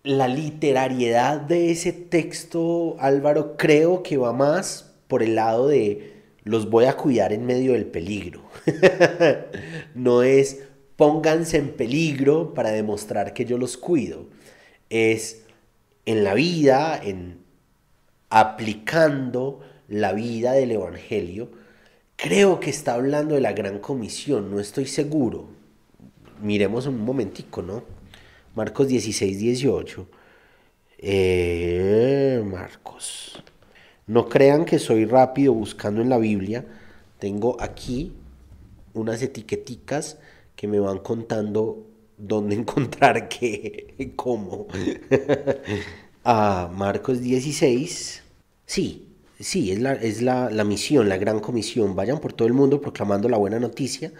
la 0.03 0.27
literariedad 0.27 1.39
de 1.39 1.71
ese 1.71 1.93
texto, 1.93 2.97
Álvaro, 2.99 3.55
creo 3.55 4.03
que 4.03 4.17
va 4.17 4.33
más 4.33 4.91
por 5.07 5.23
el 5.23 5.35
lado 5.35 5.69
de 5.69 6.15
los 6.43 6.69
voy 6.69 6.83
a 6.83 6.97
cuidar 6.97 7.31
en 7.31 7.45
medio 7.45 7.71
del 7.71 7.85
peligro. 7.85 8.41
no 9.95 10.21
es 10.21 10.63
pónganse 10.97 11.57
en 11.57 11.69
peligro 11.69 12.53
para 12.53 12.71
demostrar 12.71 13.33
que 13.33 13.45
yo 13.45 13.57
los 13.57 13.77
cuido. 13.77 14.25
Es 14.89 15.44
en 16.05 16.23
la 16.23 16.33
vida, 16.33 16.99
en 17.01 17.39
aplicando 18.29 19.61
la 19.87 20.13
vida 20.13 20.53
del 20.53 20.71
Evangelio, 20.71 21.49
creo 22.15 22.59
que 22.59 22.69
está 22.69 22.95
hablando 22.95 23.35
de 23.35 23.41
la 23.41 23.53
gran 23.53 23.79
comisión, 23.79 24.51
no 24.51 24.59
estoy 24.59 24.85
seguro. 24.87 25.47
Miremos 26.41 26.85
un 26.87 26.99
momentico, 26.99 27.61
¿no? 27.61 27.83
Marcos 28.55 28.87
16, 28.87 29.39
18. 29.39 30.07
Eh, 30.97 32.43
Marcos. 32.45 33.43
No 34.07 34.29
crean 34.29 34.65
que 34.65 34.79
soy 34.79 35.05
rápido 35.05 35.53
buscando 35.53 36.01
en 36.01 36.09
la 36.09 36.17
Biblia. 36.17 36.65
Tengo 37.19 37.57
aquí 37.59 38.13
unas 38.93 39.21
etiqueticas 39.21 40.17
que 40.55 40.67
me 40.67 40.79
van 40.79 40.99
contando 40.99 41.85
dónde 42.17 42.55
encontrar 42.61 43.29
qué, 43.29 44.13
cómo. 44.15 44.67
a 46.23 46.69
Marcos 46.73 47.21
16. 47.21 48.23
Sí, 48.65 49.15
sí, 49.39 49.71
es, 49.71 49.79
la, 49.79 49.93
es 49.93 50.21
la, 50.21 50.49
la 50.49 50.63
misión, 50.63 51.09
la 51.09 51.17
gran 51.17 51.39
comisión. 51.39 51.95
Vayan 51.95 52.19
por 52.19 52.33
todo 52.33 52.47
el 52.47 52.53
mundo 52.53 52.81
proclamando 52.81 53.29
la 53.29 53.37
buena 53.37 53.59
noticia 53.59 54.11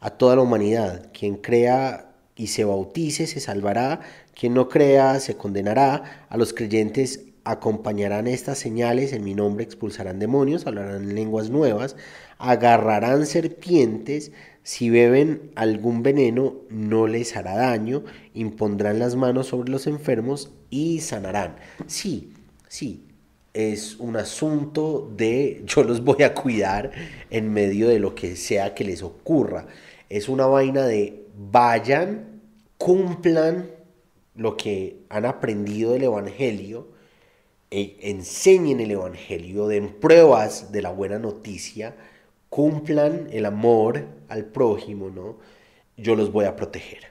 a 0.00 0.10
toda 0.10 0.36
la 0.36 0.42
humanidad. 0.42 1.10
Quien 1.12 1.36
crea 1.36 2.12
y 2.36 2.48
se 2.48 2.64
bautice 2.64 3.26
se 3.26 3.40
salvará, 3.40 4.00
quien 4.34 4.54
no 4.54 4.68
crea 4.68 5.20
se 5.20 5.36
condenará. 5.36 6.26
A 6.28 6.36
los 6.36 6.52
creyentes 6.52 7.20
acompañarán 7.44 8.26
estas 8.26 8.58
señales, 8.58 9.12
en 9.12 9.24
mi 9.24 9.34
nombre 9.34 9.64
expulsarán 9.64 10.18
demonios, 10.18 10.66
hablarán 10.66 11.14
lenguas 11.14 11.50
nuevas, 11.50 11.96
agarrarán 12.38 13.26
serpientes, 13.26 14.32
si 14.62 14.90
beben 14.90 15.50
algún 15.54 16.02
veneno 16.02 16.54
no 16.70 17.06
les 17.06 17.36
hará 17.36 17.56
daño, 17.56 18.04
impondrán 18.34 18.98
las 18.98 19.16
manos 19.16 19.48
sobre 19.48 19.70
los 19.70 19.86
enfermos 19.86 20.52
y 20.70 21.00
sanarán. 21.00 21.56
Sí, 21.86 22.32
sí, 22.68 23.04
es 23.54 23.96
un 23.96 24.16
asunto 24.16 25.10
de 25.16 25.62
yo 25.66 25.82
los 25.82 26.04
voy 26.04 26.22
a 26.22 26.34
cuidar 26.34 26.92
en 27.30 27.52
medio 27.52 27.88
de 27.88 27.98
lo 27.98 28.14
que 28.14 28.36
sea 28.36 28.74
que 28.74 28.84
les 28.84 29.02
ocurra. 29.02 29.66
Es 30.08 30.28
una 30.28 30.46
vaina 30.46 30.86
de 30.86 31.26
vayan, 31.50 32.40
cumplan 32.78 33.70
lo 34.34 34.56
que 34.56 34.98
han 35.08 35.26
aprendido 35.26 35.92
del 35.92 36.04
Evangelio, 36.04 36.88
e 37.70 37.96
enseñen 38.02 38.80
el 38.80 38.90
Evangelio, 38.90 39.66
den 39.66 39.94
pruebas 39.94 40.72
de 40.72 40.82
la 40.82 40.90
buena 40.90 41.18
noticia, 41.18 41.96
cumplan 42.52 43.28
el 43.32 43.46
amor 43.46 44.04
al 44.28 44.44
prójimo, 44.44 45.08
¿no? 45.08 45.38
Yo 45.96 46.14
los 46.14 46.30
voy 46.30 46.44
a 46.44 46.54
proteger. 46.54 47.04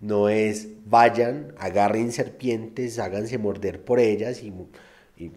No 0.00 0.28
es 0.28 0.68
vayan, 0.84 1.54
agarren 1.56 2.12
serpientes, 2.12 2.98
háganse 2.98 3.38
morder 3.38 3.82
por 3.82 4.00
ellas 4.00 4.42
y, 4.42 4.52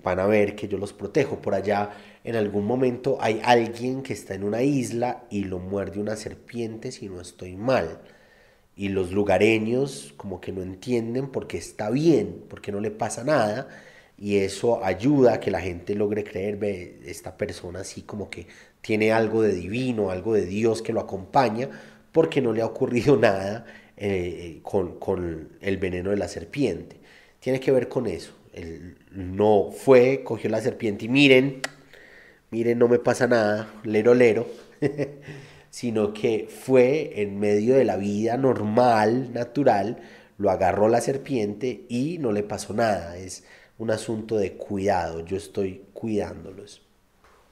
van 0.03 0.19
a 0.19 0.25
ver 0.25 0.57
que 0.57 0.67
yo 0.67 0.77
los 0.77 0.91
protejo. 0.91 1.41
Por 1.41 1.53
allá 1.53 1.91
en 2.25 2.35
algún 2.35 2.65
momento 2.65 3.17
hay 3.21 3.39
alguien 3.41 4.03
que 4.03 4.11
está 4.11 4.33
en 4.33 4.43
una 4.43 4.61
isla 4.61 5.23
y 5.29 5.45
lo 5.45 5.59
muerde 5.59 6.01
una 6.01 6.17
serpiente 6.17 6.91
si 6.91 7.07
no 7.07 7.21
estoy 7.21 7.55
mal. 7.55 8.01
Y 8.75 8.89
los 8.89 9.13
lugareños 9.13 10.13
como 10.17 10.41
que 10.41 10.51
no 10.51 10.63
entienden 10.63 11.29
porque 11.29 11.57
está 11.57 11.89
bien, 11.91 12.43
porque 12.49 12.73
no 12.73 12.81
le 12.81 12.91
pasa 12.91 13.23
nada 13.23 13.69
y 14.19 14.37
eso 14.37 14.83
ayuda 14.83 15.35
a 15.35 15.39
que 15.39 15.49
la 15.49 15.61
gente 15.61 15.95
logre 15.95 16.25
creer, 16.25 16.57
ve, 16.57 16.99
esta 17.05 17.37
persona 17.37 17.79
así 17.79 18.01
como 18.01 18.29
que 18.29 18.47
tiene 18.81 19.11
algo 19.11 19.41
de 19.41 19.53
divino, 19.53 20.11
algo 20.11 20.33
de 20.33 20.45
Dios 20.45 20.81
que 20.81 20.93
lo 20.93 21.01
acompaña, 21.01 21.69
porque 22.11 22.41
no 22.41 22.53
le 22.53 22.61
ha 22.61 22.65
ocurrido 22.65 23.17
nada 23.21 23.65
eh, 23.97 24.59
con, 24.63 25.49
el 25.61 25.77
veneno 25.77 26.11
de 26.11 26.17
la 26.17 26.27
serpiente. 26.27 26.97
Tiene 27.39 27.59
que 27.59 27.71
ver 27.71 27.87
con 27.89 28.07
eso. 28.07 28.33
Él 28.53 28.97
no 29.11 29.71
fue, 29.71 30.23
cogió 30.23 30.49
la 30.49 30.61
serpiente 30.61 31.05
y 31.05 31.09
miren, 31.09 31.61
miren, 32.51 32.79
no 32.79 32.87
me 32.87 32.99
pasa 32.99 33.27
nada, 33.27 33.71
lero, 33.83 34.13
lero, 34.13 34.47
sino 35.69 36.13
que 36.13 36.47
fue 36.49 37.21
en 37.21 37.39
medio 37.39 37.75
de 37.75 37.85
la 37.85 37.97
vida 37.97 38.37
normal, 38.37 39.33
natural, 39.33 39.99
lo 40.37 40.49
agarró 40.49 40.89
la 40.89 41.01
serpiente 41.01 41.85
y 41.89 42.17
no 42.19 42.31
le 42.31 42.43
pasó 42.43 42.73
nada. 42.73 43.17
Es 43.17 43.43
un 43.77 43.91
asunto 43.91 44.37
de 44.37 44.53
cuidado, 44.53 45.25
yo 45.25 45.37
estoy 45.37 45.83
cuidándolos. 45.93 46.88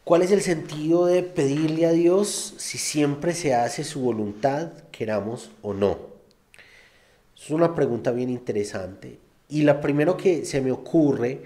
¿Cuál 0.08 0.22
es 0.22 0.32
el 0.32 0.42
sentido 0.42 1.06
de 1.06 1.22
pedirle 1.22 1.86
a 1.86 1.92
Dios 1.92 2.54
si 2.56 2.78
siempre 2.78 3.34
se 3.34 3.54
hace 3.54 3.84
su 3.84 4.00
voluntad, 4.00 4.72
queramos 4.90 5.52
o 5.62 5.74
no? 5.74 6.00
Es 7.38 7.50
una 7.50 7.76
pregunta 7.76 8.12
bien 8.12 8.30
interesante. 8.30 9.20
Y 9.50 9.64
la 9.64 9.82
primero 9.82 10.16
que 10.16 10.46
se 10.46 10.62
me 10.62 10.72
ocurre 10.72 11.42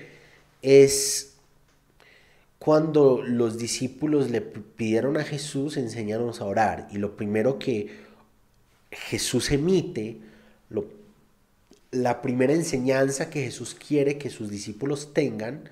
es 0.62 1.34
cuando 2.60 3.24
los 3.24 3.58
discípulos 3.58 4.30
le 4.30 4.42
pidieron 4.42 5.18
a 5.18 5.24
Jesús 5.24 5.76
enseñarnos 5.76 6.40
a 6.40 6.46
orar. 6.46 6.88
Y 6.92 7.00
lo 7.00 7.18
primero 7.18 7.58
que 7.58 7.90
Jesús 8.92 9.50
emite, 9.50 10.20
la 11.90 12.22
primera 12.22 12.54
enseñanza 12.54 13.32
que 13.32 13.42
Jesús 13.42 13.74
quiere 13.74 14.20
que 14.20 14.30
sus 14.30 14.52
discípulos 14.52 15.16
tengan, 15.16 15.68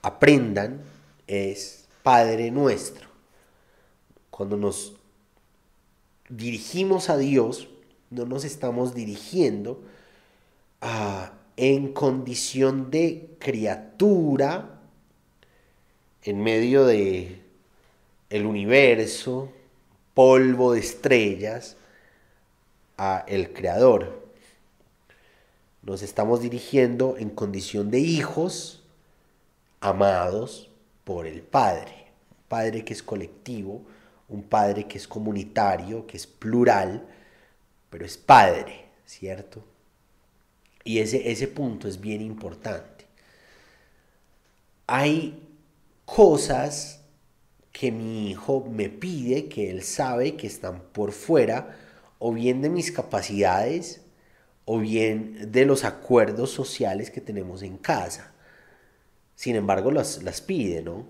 aprendan, 0.00 0.80
es 1.26 1.77
Padre 2.08 2.50
nuestro. 2.50 3.06
Cuando 4.30 4.56
nos 4.56 4.94
dirigimos 6.30 7.10
a 7.10 7.18
Dios, 7.18 7.68
no 8.08 8.24
nos 8.24 8.46
estamos 8.46 8.94
dirigiendo 8.94 9.82
en 11.58 11.92
condición 11.92 12.90
de 12.90 13.36
criatura 13.38 14.80
en 16.22 16.42
medio 16.42 16.86
de 16.86 17.42
el 18.30 18.46
universo, 18.46 19.52
polvo 20.14 20.72
de 20.72 20.80
estrellas, 20.80 21.76
a 22.96 23.22
el 23.28 23.52
creador. 23.52 24.32
Nos 25.82 26.00
estamos 26.00 26.40
dirigiendo 26.40 27.16
en 27.18 27.28
condición 27.28 27.90
de 27.90 27.98
hijos 27.98 28.82
amados 29.80 30.70
por 31.04 31.26
el 31.26 31.42
Padre. 31.42 31.97
Padre 32.48 32.84
que 32.84 32.92
es 32.92 33.02
colectivo, 33.02 33.82
un 34.28 34.42
Padre 34.42 34.86
que 34.86 34.98
es 34.98 35.06
comunitario, 35.06 36.06
que 36.06 36.16
es 36.16 36.26
plural, 36.26 37.06
pero 37.90 38.04
es 38.04 38.16
Padre, 38.16 38.86
¿cierto? 39.04 39.64
Y 40.84 40.98
ese, 40.98 41.30
ese 41.30 41.48
punto 41.48 41.88
es 41.88 42.00
bien 42.00 42.22
importante. 42.22 43.06
Hay 44.86 45.42
cosas 46.04 47.00
que 47.72 47.92
mi 47.92 48.30
hijo 48.30 48.66
me 48.68 48.88
pide, 48.88 49.48
que 49.48 49.70
él 49.70 49.82
sabe 49.82 50.36
que 50.36 50.46
están 50.46 50.80
por 50.92 51.12
fuera, 51.12 51.76
o 52.18 52.32
bien 52.32 52.62
de 52.62 52.70
mis 52.70 52.90
capacidades, 52.90 54.00
o 54.64 54.78
bien 54.78 55.52
de 55.52 55.64
los 55.64 55.84
acuerdos 55.84 56.50
sociales 56.50 57.10
que 57.10 57.20
tenemos 57.20 57.62
en 57.62 57.78
casa. 57.78 58.32
Sin 59.34 59.56
embargo, 59.56 59.90
las, 59.90 60.22
las 60.22 60.40
pide, 60.40 60.82
¿no? 60.82 61.06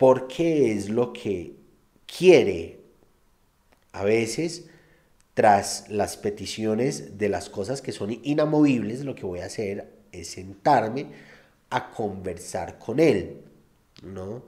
Porque 0.00 0.72
es 0.72 0.88
lo 0.88 1.12
que 1.12 1.56
quiere. 2.06 2.80
A 3.92 4.02
veces, 4.02 4.64
tras 5.34 5.90
las 5.90 6.16
peticiones 6.16 7.18
de 7.18 7.28
las 7.28 7.50
cosas 7.50 7.82
que 7.82 7.92
son 7.92 8.18
inamovibles, 8.22 9.04
lo 9.04 9.14
que 9.14 9.26
voy 9.26 9.40
a 9.40 9.44
hacer 9.44 9.92
es 10.10 10.28
sentarme 10.28 11.08
a 11.68 11.90
conversar 11.90 12.78
con 12.78 12.98
él, 12.98 13.42
¿no? 14.02 14.42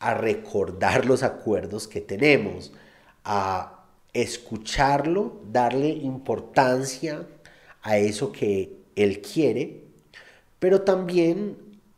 A 0.00 0.12
recordar 0.12 1.06
los 1.06 1.22
acuerdos 1.22 1.88
que 1.88 2.02
tenemos, 2.02 2.70
a 3.24 3.86
escucharlo, 4.12 5.40
darle 5.50 5.88
importancia 5.88 7.26
a 7.80 7.96
eso 7.96 8.32
que 8.32 8.76
él 8.96 9.22
quiere, 9.22 9.80
pero 10.58 10.82
también 10.82 11.56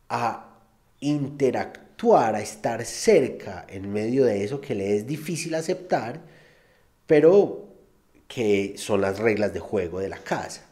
a 0.08 0.56
interactuar 1.00 1.81
interactuar, 2.02 2.34
a 2.34 2.40
estar 2.40 2.84
cerca 2.84 3.66
en 3.68 3.92
medio 3.92 4.24
de 4.24 4.44
eso 4.44 4.60
que 4.60 4.74
le 4.74 4.96
es 4.96 5.06
difícil 5.06 5.54
aceptar, 5.54 6.20
pero 7.06 7.68
que 8.26 8.74
son 8.76 9.00
las 9.00 9.18
reglas 9.18 9.52
de 9.52 9.60
juego 9.60 10.00
de 10.00 10.08
la 10.08 10.18
casa. 10.18 10.62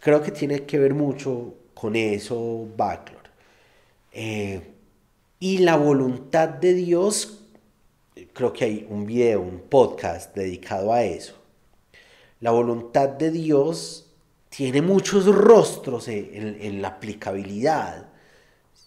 Creo 0.00 0.22
que 0.22 0.30
tiene 0.30 0.64
que 0.64 0.78
ver 0.78 0.94
mucho 0.94 1.54
con 1.74 1.96
eso 1.96 2.68
Backlor. 2.76 3.22
Eh, 4.12 4.60
y 5.40 5.58
la 5.58 5.76
voluntad 5.76 6.48
de 6.48 6.74
Dios, 6.74 7.40
creo 8.32 8.52
que 8.52 8.64
hay 8.64 8.86
un 8.88 9.04
video, 9.04 9.40
un 9.40 9.60
podcast 9.60 10.34
dedicado 10.34 10.92
a 10.92 11.02
eso. 11.02 11.34
La 12.40 12.52
voluntad 12.52 13.08
de 13.08 13.30
Dios 13.30 14.06
tiene 14.48 14.80
muchos 14.80 15.26
rostros 15.26 16.08
en, 16.08 16.80
la 16.80 16.88
aplicabilidad, 16.88 18.06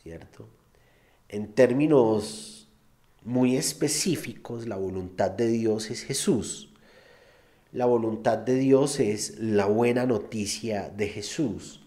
¿cierto? 0.04 0.48
En 1.32 1.54
términos 1.54 2.68
muy 3.24 3.56
específicos, 3.56 4.68
la 4.68 4.76
voluntad 4.76 5.32
de 5.32 5.48
Dios 5.48 5.90
es 5.90 6.04
Jesús. 6.04 6.68
La 7.72 7.86
voluntad 7.86 8.38
de 8.38 8.56
Dios 8.56 9.00
es 9.00 9.40
la 9.40 9.66
buena 9.66 10.06
noticia 10.06 10.90
de 10.90 11.08
Jesús. 11.08 11.80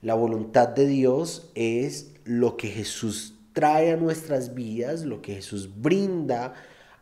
La 0.00 0.14
voluntad 0.14 0.68
de 0.68 0.86
Dios 0.86 1.50
es 1.54 2.12
lo 2.24 2.56
que 2.56 2.68
Jesús 2.68 3.34
trae 3.52 3.92
a 3.92 3.98
nuestras 3.98 4.54
vidas, 4.54 5.04
lo 5.04 5.20
que 5.20 5.34
Jesús 5.34 5.68
brinda 5.82 6.54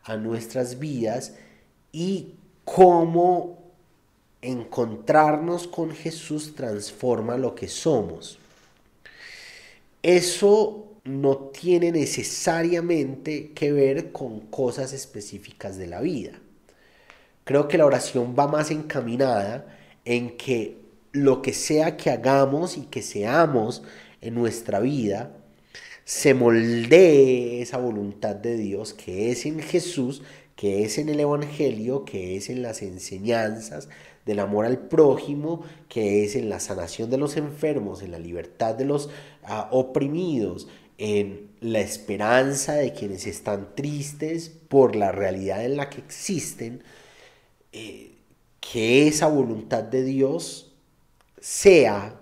a 0.03 0.17
nuestras 0.17 0.81
vidas 0.81 1.35
y 1.93 2.35
cómo 2.65 3.63
encontrarnos 4.43 5.69
con 5.69 5.93
Jesús 5.93 6.57
transforma 6.57 7.37
lo 7.37 7.55
que 7.55 7.69
somos. 7.69 8.41
Eso 10.03 10.96
no 11.07 11.37
tiene 11.37 11.93
necesariamente 11.93 13.53
que 13.53 13.73
ver 13.73 14.13
con 14.13 14.41
cosas 14.41 14.93
específicas 14.93 15.77
de 15.77 15.87
la 15.87 16.01
vida. 16.01 16.33
Creo 17.45 17.69
que 17.69 17.79
la 17.79 17.87
oración 17.87 18.35
va 18.39 18.49
más 18.49 18.71
encaminada 18.71 19.67
en 20.05 20.37
que 20.37 20.79
lo 21.13 21.43
que 21.43 21.53
sea 21.53 21.97
que 21.97 22.11
hagamos 22.11 22.77
y 22.77 22.83
que 22.83 23.03
seamos 23.03 23.83
en 24.21 24.35
nuestra 24.35 24.81
vida, 24.81 25.33
se 26.05 26.35
moldee 26.35 27.63
esa 27.63 27.79
voluntad 27.79 28.37
de 28.37 28.57
Dios 28.57 28.95
que 28.95 29.31
es 29.31 29.47
en 29.47 29.61
Jesús, 29.61 30.23
que 30.55 30.85
es 30.85 30.99
en 30.99 31.09
el 31.09 31.21
Evangelio, 31.21 32.05
que 32.05 32.37
es 32.37 32.49
en 32.51 32.63
las 32.63 32.83
enseñanzas 32.83 33.89
del 34.25 34.41
amor 34.41 34.67
al 34.67 34.79
prójimo, 34.79 35.63
que 35.89 36.25
es 36.25 36.37
en 36.37 36.49
la 36.49 36.61
sanación 36.61 37.11
de 37.11 37.19
los 37.19 37.37
enfermos, 37.37 38.03
en 38.03 38.11
la 38.11 38.19
libertad 38.19 38.75
de 38.75 38.85
los 38.85 39.09
ah, 39.45 39.69
oprimidos, 39.71 40.69
en 40.99 41.51
la 41.61 41.81
esperanza 41.81 42.75
de 42.75 42.93
quienes 42.93 43.27
están 43.27 43.75
tristes 43.75 44.49
por 44.49 44.97
la 44.97 45.13
realidad 45.13 45.65
en 45.65 45.77
la 45.77 45.91
que 45.91 46.01
existen, 46.01 46.83
eh, 47.73 48.13
que 48.61 49.07
esa 49.07 49.29
voluntad 49.29 49.83
de 49.83 50.03
Dios 50.03 50.73
sea, 51.41 52.19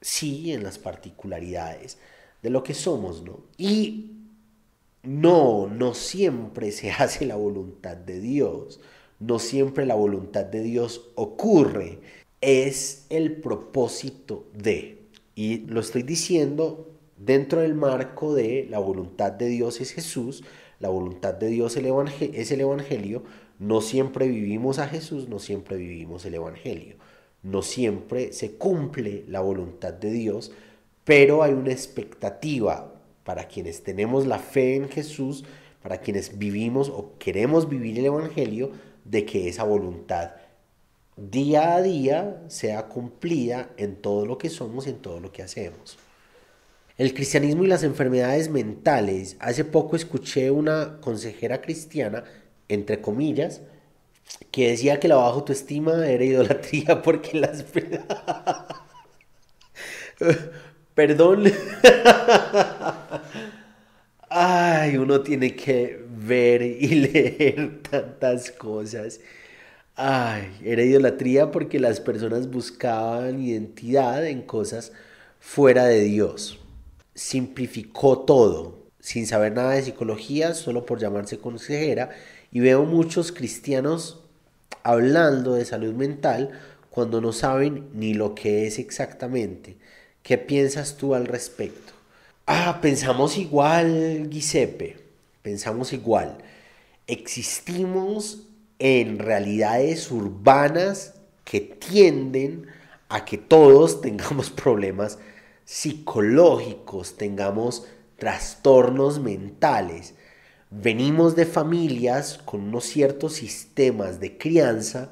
sí, 0.00 0.52
en 0.52 0.62
las 0.62 0.78
particularidades 0.78 1.98
de 2.42 2.50
lo 2.50 2.62
que 2.62 2.74
somos, 2.74 3.22
¿no? 3.22 3.40
Y 3.56 4.12
no, 5.02 5.68
no 5.68 5.94
siempre 5.94 6.72
se 6.72 6.90
hace 6.98 7.26
la 7.26 7.36
voluntad 7.36 7.96
de 7.96 8.20
Dios, 8.20 8.80
no 9.18 9.38
siempre 9.38 9.86
la 9.86 9.94
voluntad 9.94 10.44
de 10.44 10.62
Dios 10.62 11.08
ocurre, 11.14 12.00
es 12.40 13.06
el 13.08 13.36
propósito 13.36 14.46
de, 14.52 15.06
y 15.34 15.58
lo 15.60 15.80
estoy 15.80 16.02
diciendo 16.02 16.95
dentro 17.26 17.60
del 17.60 17.74
marco 17.74 18.34
de 18.34 18.66
la 18.70 18.78
voluntad 18.78 19.32
de 19.32 19.48
Dios 19.48 19.80
es 19.80 19.92
Jesús, 19.92 20.44
la 20.80 20.88
voluntad 20.88 21.34
de 21.34 21.48
Dios 21.48 21.76
es 21.76 22.50
el 22.52 22.60
Evangelio, 22.60 23.24
no 23.58 23.80
siempre 23.80 24.28
vivimos 24.28 24.78
a 24.78 24.88
Jesús, 24.88 25.28
no 25.28 25.38
siempre 25.38 25.76
vivimos 25.76 26.24
el 26.24 26.34
Evangelio 26.34 26.96
no 27.46 27.62
siempre 27.62 28.32
se 28.32 28.56
cumple 28.56 29.24
la 29.28 29.40
voluntad 29.40 29.92
de 29.92 30.10
Dios, 30.10 30.52
pero 31.04 31.42
hay 31.42 31.52
una 31.52 31.70
expectativa 31.70 32.92
para 33.24 33.46
quienes 33.46 33.82
tenemos 33.84 34.26
la 34.26 34.38
fe 34.38 34.74
en 34.74 34.88
Jesús, 34.88 35.44
para 35.80 36.00
quienes 36.00 36.38
vivimos 36.38 36.88
o 36.88 37.12
queremos 37.18 37.68
vivir 37.68 37.98
el 37.98 38.06
Evangelio, 38.06 38.72
de 39.04 39.24
que 39.24 39.48
esa 39.48 39.62
voluntad 39.62 40.32
día 41.16 41.76
a 41.76 41.82
día 41.82 42.42
sea 42.48 42.88
cumplida 42.88 43.70
en 43.76 43.94
todo 43.94 44.26
lo 44.26 44.36
que 44.36 44.50
somos 44.50 44.86
y 44.86 44.90
en 44.90 44.98
todo 44.98 45.20
lo 45.20 45.30
que 45.30 45.42
hacemos. 45.42 45.96
El 46.98 47.12
cristianismo 47.14 47.64
y 47.64 47.68
las 47.68 47.82
enfermedades 47.82 48.48
mentales. 48.50 49.36
Hace 49.40 49.64
poco 49.64 49.96
escuché 49.96 50.50
una 50.50 51.00
consejera 51.00 51.60
cristiana, 51.60 52.24
entre 52.68 53.00
comillas, 53.00 53.60
que 54.50 54.70
decía 54.70 55.00
que 55.00 55.08
la 55.08 55.16
baja 55.16 55.34
autoestima 55.34 56.06
era 56.06 56.24
idolatría 56.24 57.02
porque 57.04 57.38
las... 57.38 57.64
Perdón. 60.94 61.44
Ay, 64.28 64.96
uno 64.96 65.20
tiene 65.22 65.54
que 65.54 66.02
ver 66.08 66.62
y 66.62 66.88
leer 66.94 67.82
tantas 67.82 68.50
cosas. 68.50 69.20
Ay, 69.96 70.58
era 70.64 70.82
idolatría 70.82 71.50
porque 71.52 71.78
las 71.80 72.00
personas 72.00 72.50
buscaban 72.50 73.40
identidad 73.42 74.26
en 74.26 74.42
cosas 74.42 74.92
fuera 75.40 75.84
de 75.86 76.00
Dios. 76.02 76.60
Simplificó 77.16 78.20
todo, 78.20 78.86
sin 79.00 79.26
saber 79.26 79.52
nada 79.52 79.72
de 79.72 79.82
psicología, 79.82 80.54
solo 80.54 80.86
por 80.86 81.00
llamarse 81.00 81.38
consejera 81.38 82.10
y 82.52 82.60
veo 82.60 82.84
muchos 82.84 83.32
cristianos 83.32 84.20
hablando 84.84 85.54
de 85.54 85.64
salud 85.64 85.94
mental 85.94 86.50
cuando 86.90 87.20
no 87.20 87.32
saben 87.32 87.88
ni 87.92 88.14
lo 88.14 88.34
que 88.34 88.66
es 88.66 88.78
exactamente. 88.78 89.76
¿Qué 90.22 90.38
piensas 90.38 90.96
tú 90.96 91.14
al 91.14 91.26
respecto? 91.26 91.92
Ah, 92.46 92.78
pensamos 92.80 93.36
igual, 93.36 94.28
Giuseppe, 94.30 94.96
pensamos 95.42 95.92
igual. 95.92 96.38
Existimos 97.06 98.42
en 98.78 99.18
realidades 99.18 100.10
urbanas 100.10 101.14
que 101.44 101.60
tienden 101.60 102.66
a 103.08 103.24
que 103.24 103.38
todos 103.38 104.00
tengamos 104.00 104.50
problemas 104.50 105.18
psicológicos, 105.66 107.18
tengamos 107.18 107.84
trastornos 108.16 109.20
mentales 109.20 110.14
venimos 110.70 111.36
de 111.36 111.46
familias 111.46 112.38
con 112.44 112.62
unos 112.62 112.84
ciertos 112.84 113.34
sistemas 113.34 114.20
de 114.20 114.36
crianza 114.36 115.10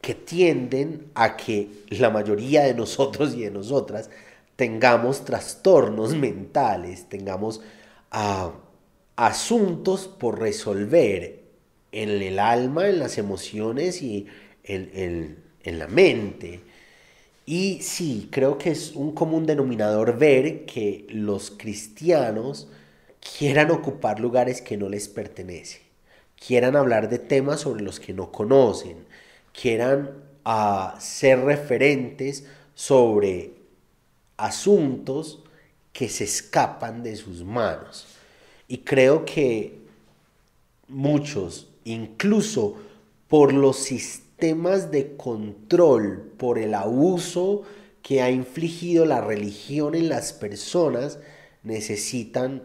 que 0.00 0.14
tienden 0.14 1.10
a 1.14 1.36
que 1.36 1.68
la 1.88 2.10
mayoría 2.10 2.64
de 2.64 2.74
nosotros 2.74 3.34
y 3.34 3.42
de 3.42 3.50
nosotras 3.50 4.10
tengamos 4.56 5.24
trastornos 5.24 6.14
mentales, 6.14 7.08
tengamos 7.08 7.60
ah, 8.10 8.52
asuntos 9.16 10.06
por 10.06 10.38
resolver 10.38 11.42
en 11.90 12.10
el 12.10 12.38
alma, 12.38 12.88
en 12.88 12.98
las 12.98 13.18
emociones 13.18 14.02
y 14.02 14.26
en, 14.62 15.38
en 15.62 15.78
la 15.78 15.88
mente. 15.88 16.60
Y 17.46 17.82
sí, 17.82 18.28
creo 18.32 18.56
que 18.58 18.70
es 18.70 18.92
un 18.94 19.12
común 19.12 19.46
denominador 19.46 20.18
ver 20.18 20.64
que 20.64 21.06
los 21.10 21.50
cristianos 21.50 22.68
quieran 23.20 23.70
ocupar 23.70 24.18
lugares 24.20 24.62
que 24.62 24.76
no 24.78 24.88
les 24.88 25.08
pertenecen, 25.08 25.82
quieran 26.46 26.74
hablar 26.76 27.08
de 27.10 27.18
temas 27.18 27.60
sobre 27.60 27.82
los 27.82 28.00
que 28.00 28.14
no 28.14 28.32
conocen, 28.32 29.06
quieran 29.52 30.10
ah, 30.44 30.96
ser 31.00 31.40
referentes 31.40 32.46
sobre 32.74 33.52
asuntos 34.38 35.44
que 35.92 36.08
se 36.08 36.24
escapan 36.24 37.02
de 37.02 37.16
sus 37.16 37.44
manos. 37.44 38.06
Y 38.68 38.78
creo 38.78 39.24
que 39.26 39.78
muchos, 40.88 41.68
incluso 41.84 42.76
por 43.28 43.52
los 43.52 43.76
sistemas 43.78 44.23
de 44.38 45.16
control, 45.16 46.32
por 46.36 46.58
el 46.58 46.74
abuso 46.74 47.62
que 48.02 48.20
ha 48.20 48.30
infligido 48.30 49.06
la 49.06 49.20
religión 49.20 49.94
en 49.94 50.08
las 50.08 50.32
personas, 50.32 51.18
necesitan 51.62 52.62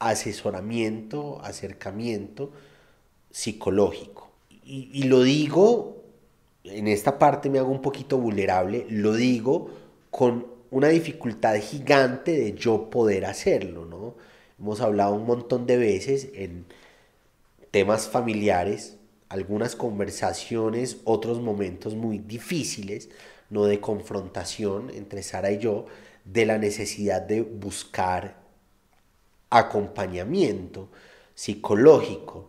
asesoramiento, 0.00 1.40
acercamiento 1.42 2.50
psicológico. 3.30 4.30
Y, 4.66 5.04
lo 5.04 5.22
digo, 5.22 6.02
en 6.64 6.88
esta 6.88 7.18
parte 7.18 7.50
me 7.50 7.58
hago 7.58 7.70
un 7.70 7.82
poquito 7.82 8.18
vulnerable, 8.18 8.86
lo 8.88 9.12
digo 9.12 9.70
con 10.10 10.46
una 10.70 10.88
dificultad 10.88 11.54
gigante 11.60 12.32
de 12.32 12.54
yo 12.54 12.88
poder 12.90 13.26
hacerlo, 13.26 13.84
¿no? 13.84 14.14
Hemos 14.58 14.80
hablado 14.80 15.14
un 15.14 15.26
montón 15.26 15.66
de 15.66 15.76
veces 15.76 16.30
en 16.34 16.64
temas 17.70 18.08
familiares, 18.08 18.96
algunas 19.34 19.74
conversaciones, 19.74 20.98
otros 21.04 21.40
momentos 21.40 21.96
muy 21.96 22.18
difíciles, 22.18 23.10
no 23.50 23.64
de 23.64 23.80
confrontación 23.80 24.90
entre 24.90 25.24
Sara 25.24 25.50
y 25.50 25.58
yo, 25.58 25.86
de 26.24 26.46
la 26.46 26.56
necesidad 26.56 27.20
de 27.20 27.42
buscar 27.42 28.36
acompañamiento 29.50 30.88
psicológico. 31.34 32.48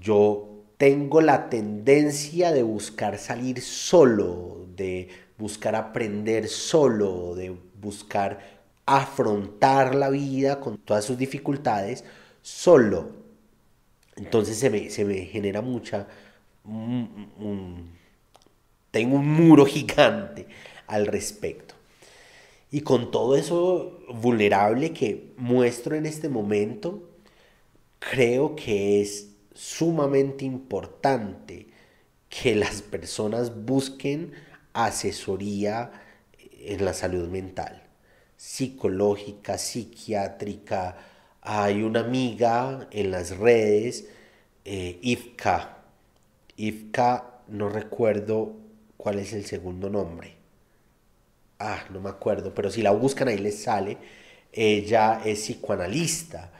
Yo 0.00 0.48
tengo 0.78 1.20
la 1.20 1.50
tendencia 1.50 2.50
de 2.50 2.62
buscar 2.62 3.18
salir 3.18 3.60
solo, 3.60 4.66
de 4.74 5.08
buscar 5.36 5.76
aprender 5.76 6.48
solo, 6.48 7.34
de 7.34 7.54
buscar 7.78 8.40
afrontar 8.86 9.94
la 9.94 10.08
vida 10.08 10.60
con 10.60 10.78
todas 10.78 11.04
sus 11.04 11.18
dificultades 11.18 12.04
solo. 12.40 13.17
Entonces 14.18 14.58
se 14.58 14.70
me, 14.70 14.90
se 14.90 15.04
me 15.04 15.24
genera 15.26 15.62
mucha... 15.62 16.06
tengo 18.90 19.16
un 19.16 19.28
muro 19.32 19.64
gigante 19.74 20.46
al 20.86 21.06
respecto. 21.06 21.74
Y 22.70 22.82
con 22.82 23.10
todo 23.10 23.36
eso 23.36 24.00
vulnerable 24.12 24.92
que 24.92 25.32
muestro 25.36 25.96
en 25.96 26.04
este 26.06 26.28
momento, 26.28 27.08
creo 27.98 28.56
que 28.56 29.00
es 29.00 29.30
sumamente 29.54 30.44
importante 30.44 31.68
que 32.28 32.54
las 32.54 32.82
personas 32.82 33.64
busquen 33.64 34.32
asesoría 34.74 35.90
en 36.60 36.84
la 36.84 36.92
salud 36.92 37.28
mental, 37.28 37.82
psicológica, 38.36 39.58
psiquiátrica. 39.58 40.98
Hay 41.50 41.82
una 41.82 42.00
amiga 42.00 42.88
en 42.90 43.10
las 43.10 43.36
redes, 43.36 44.06
eh, 44.64 44.98
Ivka. 45.02 45.78
Ivka, 46.56 47.40
no 47.48 47.68
recuerdo 47.68 48.52
cuál 48.96 49.18
es 49.18 49.32
el 49.32 49.46
segundo 49.46 49.88
nombre 49.88 50.38
ah, 51.58 51.84
no 51.90 52.00
me 52.00 52.10
acuerdo, 52.10 52.54
pero 52.54 52.70
si 52.70 52.82
la 52.82 52.92
buscan 52.92 53.28
ahí 53.28 53.38
les 53.38 53.62
sale, 53.62 53.98
ella 54.52 55.20
es 55.24 55.40
psicoanalista. 55.40 56.52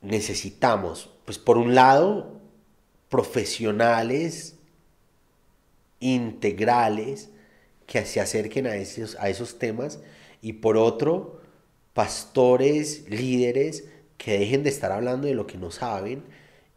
Necesitamos, 0.00 1.10
pues 1.24 1.38
por 1.38 1.58
un 1.58 1.74
lado, 1.74 2.40
profesionales 3.08 4.56
integrales 6.00 7.28
que 7.86 8.04
se 8.06 8.20
acerquen 8.20 8.66
a 8.66 8.74
esos, 8.76 9.16
a 9.16 9.28
esos 9.28 9.58
temas 9.58 10.00
y 10.40 10.54
por 10.54 10.76
otro, 10.76 11.41
pastores, 11.94 13.08
líderes 13.08 13.84
que 14.16 14.38
dejen 14.38 14.62
de 14.62 14.70
estar 14.70 14.92
hablando 14.92 15.26
de 15.26 15.34
lo 15.34 15.46
que 15.46 15.58
no 15.58 15.70
saben 15.70 16.24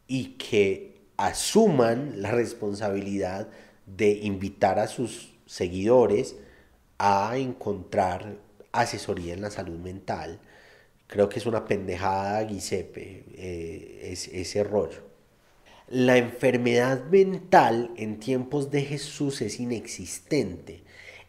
y 0.08 0.34
que 0.38 0.96
asuman 1.18 2.22
la 2.22 2.32
responsabilidad 2.32 3.48
de 3.86 4.12
invitar 4.12 4.80
a 4.80 4.88
sus 4.88 5.34
seguidores 5.46 6.36
a 6.98 7.38
encontrar 7.38 8.38
asesoría 8.72 9.34
en 9.34 9.42
la 9.42 9.52
salud 9.52 9.78
mental. 9.78 10.40
Creo 11.08 11.30
que 11.30 11.40
es 11.40 11.46
una 11.46 11.66
pendejada, 11.66 12.44
Giuseppe, 12.44 13.26
eh, 13.36 14.10
es, 14.12 14.28
ese 14.30 14.64
rollo. 14.64 15.04
La 15.88 16.18
enfermedad 16.18 17.06
mental 17.06 17.92
en 17.96 18.20
tiempos 18.20 18.72
de 18.72 18.82
Jesús 18.82 19.42
es 19.42 19.60
inexistente 19.60 20.85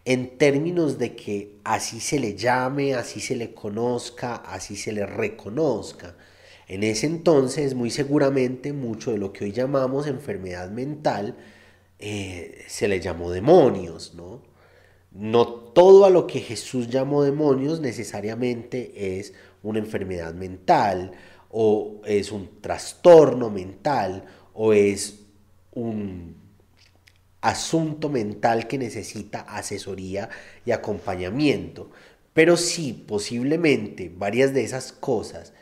en 0.06 0.38
términos 0.38 0.98
de 0.98 1.16
que 1.16 1.58
así 1.64 1.98
se 1.98 2.20
le 2.20 2.36
llame, 2.36 2.94
así 2.94 3.20
se 3.20 3.34
le 3.34 3.52
conozca, 3.52 4.36
así 4.36 4.76
se 4.76 4.92
le 4.92 5.04
reconozca. 5.04 6.16
En 6.68 6.84
ese 6.84 7.06
entonces, 7.06 7.74
muy 7.74 7.90
seguramente, 7.90 8.72
mucho 8.72 9.10
de 9.10 9.18
lo 9.18 9.32
que 9.32 9.44
hoy 9.44 9.52
llamamos 9.52 10.06
enfermedad 10.06 10.70
mental 10.70 11.36
eh, 11.98 12.64
se 12.68 12.86
le 12.86 13.00
llamó 13.00 13.32
demonios, 13.32 14.14
¿no? 14.14 14.42
No 15.10 15.48
todo 15.48 16.04
a 16.04 16.10
lo 16.10 16.28
que 16.28 16.40
Jesús 16.40 16.88
llamó 16.88 17.24
demonios 17.24 17.80
necesariamente 17.80 19.18
es 19.18 19.34
una 19.64 19.80
enfermedad 19.80 20.34
mental 20.34 21.12
o 21.50 22.00
es 22.04 22.30
un 22.30 22.60
trastorno 22.60 23.50
mental 23.50 24.24
o 24.54 24.72
es 24.72 25.20
un 25.72 26.45
asunto 27.46 28.08
mental 28.08 28.66
que 28.66 28.76
necesita 28.76 29.40
asesoría 29.42 30.28
y 30.64 30.72
acompañamiento. 30.72 31.90
Pero 32.32 32.56
sí, 32.56 32.92
posiblemente 32.92 34.12
varias 34.14 34.52
de 34.52 34.64
esas 34.64 34.90
cosas 34.92 35.52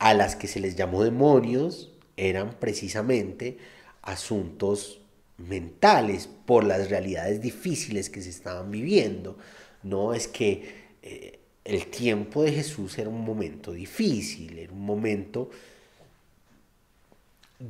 a 0.00 0.14
las 0.14 0.34
que 0.34 0.48
se 0.48 0.58
les 0.58 0.74
llamó 0.74 1.04
demonios 1.04 1.92
eran 2.16 2.58
precisamente 2.58 3.58
asuntos 4.02 5.00
mentales 5.38 6.28
por 6.44 6.64
las 6.64 6.90
realidades 6.90 7.40
difíciles 7.40 8.10
que 8.10 8.20
se 8.20 8.30
estaban 8.30 8.72
viviendo. 8.72 9.38
No 9.84 10.14
es 10.14 10.26
que 10.26 10.74
eh, 11.02 11.38
el 11.64 11.86
tiempo 11.86 12.42
de 12.42 12.50
Jesús 12.50 12.98
era 12.98 13.08
un 13.08 13.24
momento 13.24 13.70
difícil, 13.70 14.58
era 14.58 14.72
un 14.72 14.84
momento 14.84 15.50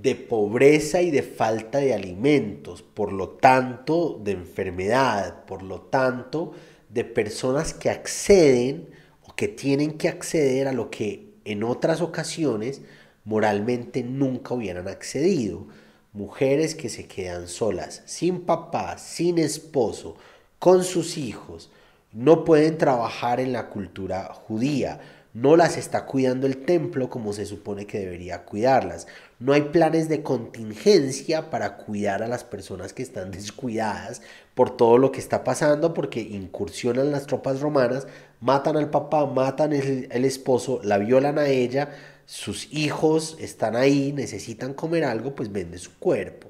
de 0.01 0.15
pobreza 0.15 1.03
y 1.03 1.11
de 1.11 1.23
falta 1.23 1.79
de 1.79 1.93
alimentos, 1.93 2.83
por 2.83 3.13
lo 3.13 3.29
tanto 3.31 4.19
de 4.25 4.33
enfermedad, 4.33 5.45
por 5.45 5.63
lo 5.63 5.83
tanto 5.83 6.53
de 6.89 7.05
personas 7.05 7.75
que 7.75 7.91
acceden 7.91 8.89
o 9.23 9.35
que 9.35 9.49
tienen 9.49 9.99
que 9.99 10.09
acceder 10.09 10.67
a 10.67 10.73
lo 10.73 10.89
que 10.91 11.35
en 11.45 11.63
otras 11.63 12.01
ocasiones 12.01 12.81
moralmente 13.25 14.03
nunca 14.03 14.55
hubieran 14.55 14.89
accedido 14.89 15.67
mujeres 16.13 16.75
que 16.75 16.89
se 16.89 17.07
quedan 17.07 17.49
solas, 17.49 18.03
sin 18.07 18.43
papá, 18.43 18.99
sin 18.99 19.39
esposo, 19.39 20.17
con 20.59 20.85
sus 20.85 21.17
hijos, 21.19 21.71
no 22.13 22.45
pueden 22.45 22.79
trabajar 22.79 23.41
en 23.41 23.53
la 23.53 23.69
cultura 23.69 24.33
judía, 24.33 25.01
no 25.35 25.57
las 25.57 25.79
está 25.79 26.05
cuidando 26.05 26.47
el 26.47 26.59
templo 26.59 27.09
como 27.09 27.33
se 27.33 27.47
supone 27.47 27.87
que 27.87 27.99
debería 27.99 28.45
cuidarlas. 28.45 29.07
No 29.43 29.55
hay 29.55 29.63
planes 29.63 30.09
de 30.09 30.23
contingencia 30.23 31.51
para 31.51 31.77
cuidar 31.77 32.23
a 32.23 32.29
las 32.29 32.45
personas 32.45 32.93
que 32.93 33.03
están 33.03 33.33
descuidadas 33.33 34.23
por 34.55 34.77
todo 34.77 34.99
lo 34.99 35.11
que 35.11 35.19
está 35.19 35.43
pasando, 35.43 35.95
porque 35.95 36.21
incursionan 36.21 37.11
las 37.11 37.27
tropas 37.27 37.61
romanas, 37.61 38.07
matan 38.41 38.77
al 38.77 38.89
papá, 38.91 39.27
matan 39.27 39.73
el, 39.73 40.07
el 40.13 40.25
esposo, 40.25 40.79
la 40.85 40.99
violan 40.99 41.41
a 41.41 41.49
ella, 41.49 41.91
sus 42.25 42.73
hijos 42.73 43.37
están 43.41 43.75
ahí, 43.75 44.13
necesitan 44.13 44.75
comer 44.75 45.03
algo, 45.03 45.35
pues 45.35 45.51
vende 45.51 45.79
su 45.79 45.99
cuerpo. 45.99 46.49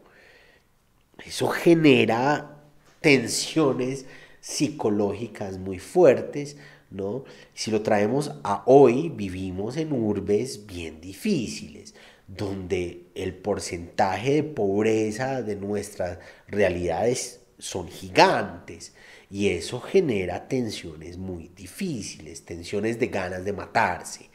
Eso 1.25 1.49
genera 1.49 2.59
tensiones 3.01 4.05
psicológicas 4.43 5.57
muy 5.57 5.79
fuertes, 5.79 6.59
¿no? 6.91 7.25
Si 7.55 7.71
lo 7.71 7.81
traemos 7.81 8.33
a 8.45 8.65
hoy, 8.67 9.09
vivimos 9.09 9.79
en 9.79 9.95
urbes 9.95 10.67
bien 10.67 11.01
difíciles, 11.01 11.95
donde 12.27 13.07
el 13.15 13.35
porcentaje 13.35 14.35
de 14.35 14.43
pobreza 14.45 15.43
de 15.43 15.57
nuestras 15.57 16.19
realidades 16.49 17.41
son 17.59 17.89
gigantes 17.89 18.93
y 19.31 19.49
eso 19.49 19.81
genera 19.81 20.49
tensiones 20.49 21.17
muy 21.17 21.51
difíciles, 21.57 22.45
tensiones 22.45 22.99
de 22.99 23.07
ganas 23.07 23.45
de 23.45 23.53
matarse, 23.53 24.31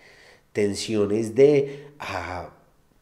tensiones 0.53 1.35
de, 1.35 1.87
ah, 1.99 2.53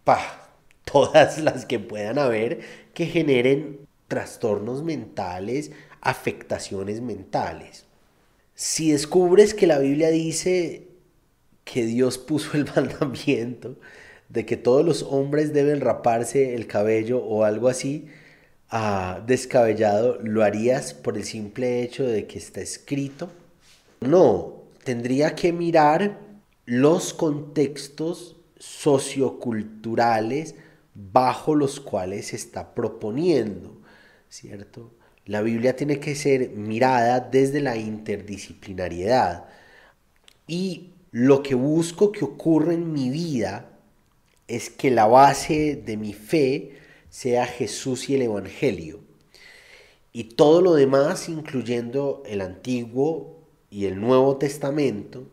todas 0.83 1.39
las 1.39 1.65
que 1.65 1.79
puedan 1.79 2.19
haber 2.19 2.59
que 2.93 3.05
generen 3.05 3.87
trastornos 4.07 4.83
mentales, 4.83 5.71
afectaciones 6.01 7.01
mentales. 7.01 7.85
Si 8.53 8.91
descubres 8.91 9.53
que 9.53 9.67
la 9.67 9.79
Biblia 9.79 10.09
dice 10.09 10.87
que 11.63 11.85
Dios 11.85 12.17
puso 12.17 12.57
el 12.57 12.65
mandamiento 12.75 13.77
de 14.35 14.45
que 14.45 14.57
todos 14.57 14.85
los 14.85 15.01
hombres 15.03 15.53
deben 15.53 15.79
raparse 15.79 16.55
el 16.55 16.67
cabello 16.67 17.23
o 17.23 17.45
algo 17.45 17.69
así, 17.69 18.07
ah, 18.69 19.23
descabellado, 19.25 20.19
¿lo 20.21 20.43
harías 20.43 20.93
por 20.93 21.17
el 21.17 21.23
simple 21.23 21.81
hecho 21.81 22.05
de 22.05 22.27
que 22.27 22.37
está 22.37 22.59
escrito? 22.59 23.31
No, 24.01 24.65
tendría 24.83 25.35
que 25.35 25.53
mirar 25.53 26.19
los 26.65 27.13
contextos 27.13 28.35
socioculturales 28.59 30.55
bajo 30.93 31.55
los 31.55 31.79
cuales 31.79 32.27
se 32.27 32.35
está 32.35 32.75
proponiendo, 32.75 33.81
¿cierto? 34.27 34.91
La 35.25 35.41
Biblia 35.41 35.77
tiene 35.77 36.01
que 36.01 36.13
ser 36.13 36.49
mirada 36.49 37.21
desde 37.21 37.61
la 37.61 37.77
interdisciplinariedad 37.77 39.45
y 40.45 40.91
lo 41.11 41.41
que 41.41 41.55
busco 41.55 42.11
que 42.11 42.25
ocurra 42.25 42.73
en 42.73 42.91
mi 42.91 43.09
vida 43.09 43.71
es 44.47 44.69
que 44.69 44.91
la 44.91 45.05
base 45.05 45.75
de 45.75 45.97
mi 45.97 46.13
fe 46.13 46.77
sea 47.09 47.45
Jesús 47.45 48.09
y 48.09 48.15
el 48.15 48.23
Evangelio. 48.23 48.99
Y 50.11 50.35
todo 50.35 50.61
lo 50.61 50.73
demás, 50.75 51.29
incluyendo 51.29 52.23
el 52.25 52.41
Antiguo 52.41 53.41
y 53.69 53.85
el 53.85 53.99
Nuevo 53.99 54.37
Testamento, 54.37 55.27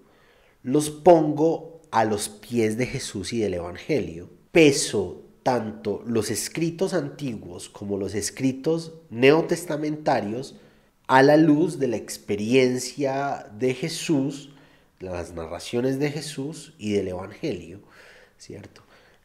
los 0.63 0.91
pongo 0.91 1.81
a 1.91 2.05
los 2.05 2.29
pies 2.29 2.77
de 2.77 2.87
Jesús 2.87 3.33
y 3.33 3.39
del 3.39 3.55
Evangelio. 3.55 4.31
Peso 4.51 5.23
tanto 5.43 6.03
los 6.07 6.31
escritos 6.31 6.95
antiguos 6.95 7.69
como 7.69 7.99
los 7.99 8.15
escritos 8.15 8.93
neotestamentarios 9.11 10.57
a 11.07 11.23
la 11.23 11.37
luz 11.37 11.79
de 11.79 11.89
la 11.89 11.97
experiencia 11.97 13.51
de 13.59 13.75
Jesús, 13.75 14.51
las 15.01 15.33
narraciones 15.33 15.99
de 15.99 16.11
Jesús 16.11 16.75
y 16.79 16.93
del 16.93 17.09
Evangelio, 17.09 17.81
¿cierto? 18.39 18.83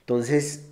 Entonces, 0.08 0.64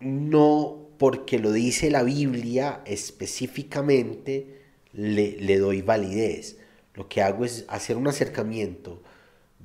no 0.00 0.88
porque 0.98 1.38
lo 1.38 1.52
dice 1.52 1.88
la 1.88 2.02
Biblia 2.02 2.82
específicamente, 2.84 4.58
le, 4.92 5.40
le 5.40 5.58
doy 5.58 5.82
validez. 5.82 6.58
Lo 6.94 7.08
que 7.08 7.22
hago 7.22 7.44
es 7.44 7.64
hacer 7.68 7.96
un 7.96 8.08
acercamiento 8.08 9.00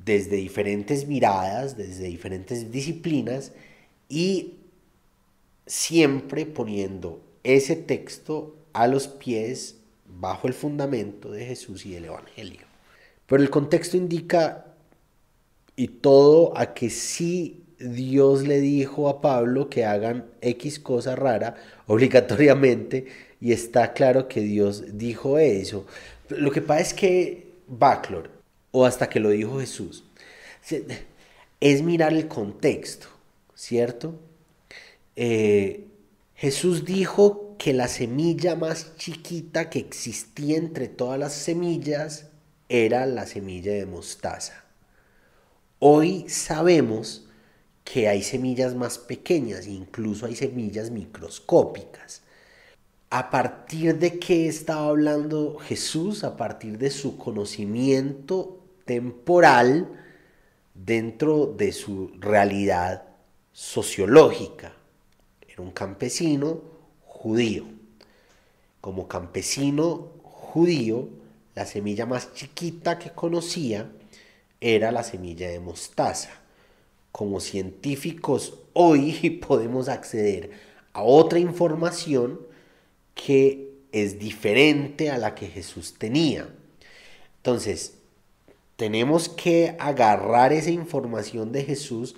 desde 0.05 0.35
diferentes 0.35 1.07
miradas, 1.07 1.75
desde 1.75 2.03
diferentes 2.03 2.71
disciplinas 2.71 3.53
y 4.07 4.59
siempre 5.65 6.45
poniendo 6.45 7.19
ese 7.43 7.75
texto 7.75 8.55
a 8.73 8.85
los 8.85 9.07
pies 9.07 9.77
bajo 10.05 10.47
el 10.47 10.53
fundamento 10.53 11.31
de 11.31 11.43
Jesús 11.43 11.87
y 11.87 11.93
del 11.93 12.05
Evangelio. 12.05 12.67
Pero 13.25 13.41
el 13.41 13.49
contexto 13.49 13.97
indica 13.97 14.75
y 15.75 15.87
todo 15.87 16.55
a 16.55 16.75
que 16.75 16.91
sí 16.91 17.63
Dios 17.79 18.47
le 18.47 18.59
dijo 18.59 19.09
a 19.09 19.21
Pablo 19.21 19.69
que 19.69 19.85
hagan 19.85 20.25
X 20.41 20.79
cosa 20.79 21.15
rara 21.15 21.55
obligatoriamente 21.87 23.07
y 23.39 23.51
está 23.51 23.93
claro 23.93 24.27
que 24.27 24.41
Dios 24.41 24.97
dijo 24.97 25.37
eso. 25.37 25.85
Lo 26.29 26.51
que 26.51 26.61
pasa 26.61 26.81
es 26.81 26.93
que 26.93 27.47
Backlor, 27.67 28.29
o 28.71 28.85
hasta 28.85 29.09
que 29.09 29.19
lo 29.19 29.29
dijo 29.29 29.59
Jesús, 29.59 30.03
es 31.59 31.81
mirar 31.81 32.13
el 32.13 32.27
contexto, 32.27 33.07
¿cierto? 33.55 34.15
Eh, 35.15 35.85
Jesús 36.35 36.85
dijo 36.85 37.55
que 37.57 37.73
la 37.73 37.87
semilla 37.87 38.55
más 38.55 38.95
chiquita 38.97 39.69
que 39.69 39.79
existía 39.79 40.57
entre 40.57 40.87
todas 40.87 41.19
las 41.19 41.33
semillas 41.33 42.27
era 42.69 43.05
la 43.05 43.25
semilla 43.25 43.73
de 43.73 43.85
mostaza. 43.85 44.63
Hoy 45.79 46.25
sabemos 46.27 47.26
que 47.91 48.09
hay 48.09 48.21
semillas 48.21 48.75
más 48.75 48.97
pequeñas, 48.97 49.65
incluso 49.65 50.25
hay 50.25 50.35
semillas 50.35 50.91
microscópicas. 50.91 52.21
¿A 53.09 53.29
partir 53.29 53.97
de 53.97 54.19
qué 54.19 54.47
estaba 54.47 54.87
hablando 54.89 55.57
Jesús? 55.59 56.25
A 56.25 56.35
partir 56.35 56.77
de 56.77 56.89
su 56.89 57.17
conocimiento 57.17 58.59
temporal 58.83 59.87
dentro 60.73 61.45
de 61.45 61.71
su 61.71 62.11
realidad 62.19 63.05
sociológica. 63.53 64.73
Era 65.47 65.61
un 65.61 65.71
campesino 65.71 66.61
judío. 67.05 67.65
Como 68.81 69.07
campesino 69.07 70.09
judío, 70.23 71.07
la 71.55 71.65
semilla 71.65 72.05
más 72.05 72.33
chiquita 72.33 72.99
que 72.99 73.11
conocía 73.11 73.89
era 74.59 74.91
la 74.91 75.03
semilla 75.03 75.47
de 75.47 75.61
mostaza. 75.61 76.46
Como 77.11 77.39
científicos 77.39 78.59
hoy 78.73 79.29
podemos 79.47 79.89
acceder 79.89 80.51
a 80.93 81.03
otra 81.03 81.39
información 81.39 82.39
que 83.15 83.71
es 83.91 84.19
diferente 84.19 85.09
a 85.09 85.17
la 85.17 85.35
que 85.35 85.47
Jesús 85.47 85.95
tenía. 85.97 86.49
Entonces, 87.37 87.93
tenemos 88.75 89.27
que 89.29 89.75
agarrar 89.79 90.53
esa 90.53 90.69
información 90.69 91.51
de 91.51 91.63
Jesús 91.63 92.15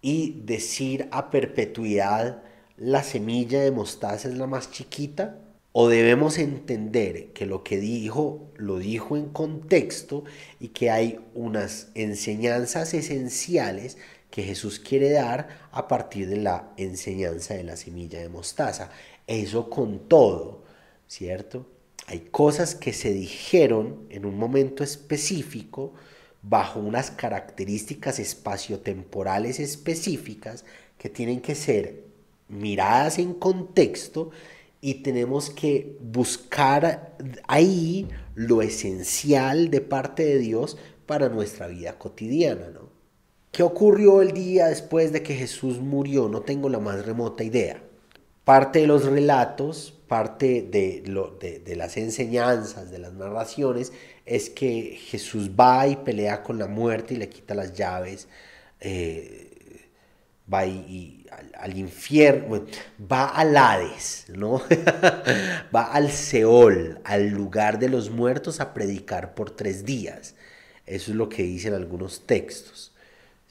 y 0.00 0.40
decir 0.44 1.08
a 1.10 1.30
perpetuidad 1.30 2.42
la 2.76 3.02
semilla 3.02 3.60
de 3.60 3.72
mostaza 3.72 4.28
es 4.28 4.36
la 4.36 4.46
más 4.46 4.70
chiquita 4.70 5.38
o 5.72 5.88
debemos 5.88 6.38
entender 6.38 7.32
que 7.32 7.44
lo 7.44 7.64
que 7.64 7.78
dijo 7.78 8.50
lo 8.56 8.78
dijo 8.78 9.16
en 9.16 9.26
contexto 9.26 10.24
y 10.60 10.68
que 10.68 10.90
hay 10.90 11.20
unas 11.34 11.88
enseñanzas 11.94 12.94
esenciales 12.94 13.98
que 14.36 14.42
Jesús 14.42 14.78
quiere 14.78 15.12
dar 15.12 15.48
a 15.72 15.88
partir 15.88 16.28
de 16.28 16.36
la 16.36 16.70
enseñanza 16.76 17.54
de 17.54 17.64
la 17.64 17.74
semilla 17.74 18.20
de 18.20 18.28
mostaza. 18.28 18.90
Eso 19.26 19.70
con 19.70 20.10
todo, 20.10 20.62
¿cierto? 21.08 21.66
Hay 22.06 22.28
cosas 22.30 22.74
que 22.74 22.92
se 22.92 23.14
dijeron 23.14 24.06
en 24.10 24.26
un 24.26 24.36
momento 24.36 24.84
específico 24.84 25.94
bajo 26.42 26.80
unas 26.80 27.10
características 27.10 28.18
espaciotemporales 28.18 29.58
específicas 29.58 30.66
que 30.98 31.08
tienen 31.08 31.40
que 31.40 31.54
ser 31.54 32.04
miradas 32.50 33.18
en 33.18 33.32
contexto 33.32 34.32
y 34.82 34.96
tenemos 34.96 35.48
que 35.48 35.96
buscar 36.02 37.16
ahí 37.48 38.06
lo 38.34 38.60
esencial 38.60 39.70
de 39.70 39.80
parte 39.80 40.26
de 40.26 40.36
Dios 40.36 40.76
para 41.06 41.30
nuestra 41.30 41.68
vida 41.68 41.98
cotidiana, 41.98 42.68
¿no? 42.68 42.85
¿Qué 43.56 43.62
ocurrió 43.62 44.20
el 44.20 44.32
día 44.32 44.66
después 44.66 45.12
de 45.12 45.22
que 45.22 45.34
Jesús 45.34 45.78
murió? 45.78 46.28
No 46.28 46.42
tengo 46.42 46.68
la 46.68 46.78
más 46.78 47.06
remota 47.06 47.42
idea. 47.42 47.82
Parte 48.44 48.80
de 48.80 48.86
los 48.86 49.06
relatos, 49.06 49.94
parte 50.06 50.60
de, 50.60 51.02
las 51.74 51.96
enseñanzas, 51.96 52.90
de 52.90 52.98
las 52.98 53.14
narraciones, 53.14 53.94
es 54.26 54.50
que 54.50 54.98
Jesús 55.00 55.52
va 55.58 55.86
y 55.86 55.96
pelea 55.96 56.42
con 56.42 56.58
la 56.58 56.66
muerte 56.66 57.14
y 57.14 57.16
le 57.16 57.30
quita 57.30 57.54
las 57.54 57.72
llaves, 57.72 58.28
eh, 58.78 59.88
va 60.52 60.58
al, 60.58 61.78
infierno, 61.78 62.66
va 63.10 63.28
al 63.28 63.56
Hades, 63.56 64.26
¿no? 64.28 64.60
va 65.74 65.92
al 65.94 66.12
Seol, 66.12 67.00
al 67.04 67.28
lugar 67.28 67.78
de 67.78 67.88
los 67.88 68.10
muertos 68.10 68.60
a 68.60 68.74
predicar 68.74 69.34
por 69.34 69.50
tres 69.50 69.86
días. 69.86 70.34
Eso 70.84 71.10
es 71.10 71.16
lo 71.16 71.30
que 71.30 71.42
dicen 71.42 71.72
algunos 71.72 72.26
textos, 72.26 72.92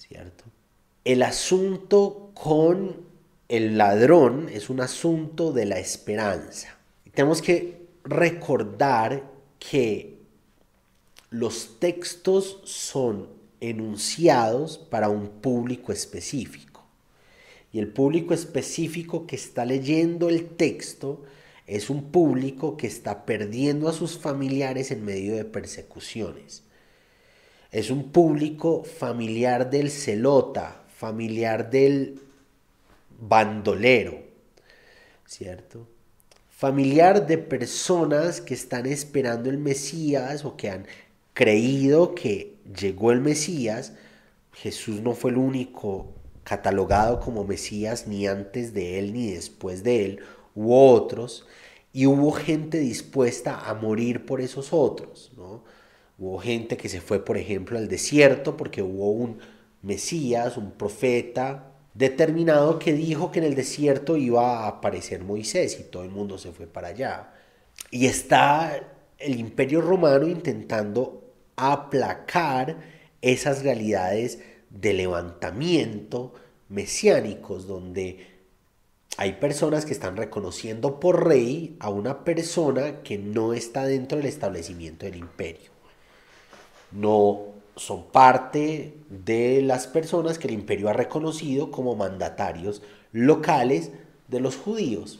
¿cierto? 0.07 0.43
El 1.03 1.23
asunto 1.23 2.31
con 2.33 3.05
el 3.47 3.77
ladrón 3.77 4.49
es 4.51 4.69
un 4.69 4.81
asunto 4.81 5.51
de 5.51 5.65
la 5.65 5.79
esperanza. 5.79 6.77
Tenemos 7.13 7.41
que 7.41 7.85
recordar 8.03 9.23
que 9.59 10.17
los 11.29 11.79
textos 11.79 12.61
son 12.65 13.29
enunciados 13.59 14.77
para 14.77 15.09
un 15.09 15.29
público 15.29 15.91
específico 15.91 16.75
y 17.75 17.79
el 17.79 17.89
público 17.89 18.33
específico 18.33 19.27
que 19.27 19.35
está 19.35 19.65
leyendo 19.65 20.29
el 20.29 20.47
texto 20.47 21.23
es 21.67 21.89
un 21.89 22.09
público 22.09 22.77
que 22.77 22.87
está 22.87 23.25
perdiendo 23.25 23.89
a 23.89 23.93
sus 23.93 24.17
familiares 24.17 24.91
en 24.91 25.03
medio 25.03 25.35
de 25.35 25.43
persecuciones. 25.43 26.63
Es 27.75 27.89
un 27.89 28.13
público 28.13 28.85
familiar 28.85 29.69
del 29.69 29.91
celota, 29.91 30.85
familiar 30.87 31.69
del 31.69 32.21
bandolero, 33.19 34.17
¿cierto? 35.25 35.85
Familiar 36.47 37.27
de 37.27 37.37
personas 37.37 38.39
que 38.39 38.53
están 38.53 38.85
esperando 38.85 39.49
el 39.49 39.57
Mesías 39.57 40.45
o 40.45 40.55
que 40.55 40.69
han 40.69 40.87
creído 41.33 42.15
que 42.15 42.55
llegó 42.79 43.11
el 43.11 43.19
Mesías. 43.19 43.91
Jesús 44.53 45.01
no 45.01 45.11
fue 45.11 45.31
el 45.31 45.37
único 45.37 46.13
catalogado 46.45 47.19
como 47.19 47.43
Mesías 47.43 48.07
ni 48.07 48.25
antes 48.25 48.73
de 48.73 48.99
él 48.99 49.11
ni 49.11 49.31
después 49.31 49.83
de 49.83 50.05
él, 50.05 50.19
hubo 50.55 50.93
otros, 50.93 51.45
y 51.91 52.05
hubo 52.05 52.31
gente 52.31 52.77
dispuesta 52.77 53.69
a 53.69 53.73
morir 53.73 54.25
por 54.25 54.39
esos 54.39 54.71
otros, 54.71 55.33
¿no? 55.35 55.74
Hubo 56.17 56.39
gente 56.39 56.77
que 56.77 56.89
se 56.89 57.01
fue, 57.01 57.23
por 57.23 57.37
ejemplo, 57.37 57.77
al 57.77 57.87
desierto 57.87 58.55
porque 58.55 58.81
hubo 58.81 59.11
un 59.11 59.39
Mesías, 59.81 60.57
un 60.57 60.71
profeta 60.71 61.71
determinado 61.93 62.79
que 62.79 62.93
dijo 62.93 63.31
que 63.31 63.39
en 63.39 63.45
el 63.45 63.55
desierto 63.55 64.17
iba 64.17 64.63
a 64.63 64.67
aparecer 64.67 65.23
Moisés 65.23 65.79
y 65.79 65.83
todo 65.83 66.03
el 66.03 66.09
mundo 66.09 66.37
se 66.37 66.51
fue 66.51 66.67
para 66.67 66.89
allá. 66.89 67.33
Y 67.91 68.07
está 68.07 68.79
el 69.17 69.39
imperio 69.39 69.81
romano 69.81 70.27
intentando 70.27 71.33
aplacar 71.55 72.77
esas 73.21 73.63
realidades 73.63 74.39
de 74.69 74.93
levantamiento 74.93 76.33
mesiánicos, 76.67 77.67
donde 77.67 78.27
hay 79.17 79.33
personas 79.33 79.85
que 79.85 79.93
están 79.93 80.17
reconociendo 80.17 80.99
por 80.99 81.25
rey 81.27 81.77
a 81.79 81.89
una 81.89 82.25
persona 82.25 83.01
que 83.03 83.17
no 83.17 83.53
está 83.53 83.85
dentro 83.85 84.17
del 84.17 84.27
establecimiento 84.27 85.05
del 85.05 85.15
imperio. 85.15 85.74
No 86.91 87.41
son 87.75 88.05
parte 88.05 88.97
de 89.09 89.61
las 89.61 89.87
personas 89.87 90.39
que 90.39 90.47
el 90.47 90.53
imperio 90.53 90.89
ha 90.89 90.93
reconocido 90.93 91.71
como 91.71 91.95
mandatarios 91.95 92.81
locales 93.11 93.91
de 94.27 94.39
los 94.39 94.55
judíos. 94.55 95.19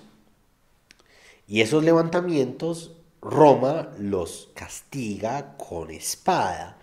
Y 1.47 1.61
esos 1.61 1.83
levantamientos 1.83 2.93
Roma 3.21 3.91
los 3.97 4.49
castiga 4.53 5.57
con 5.57 5.91
espada 5.91 6.77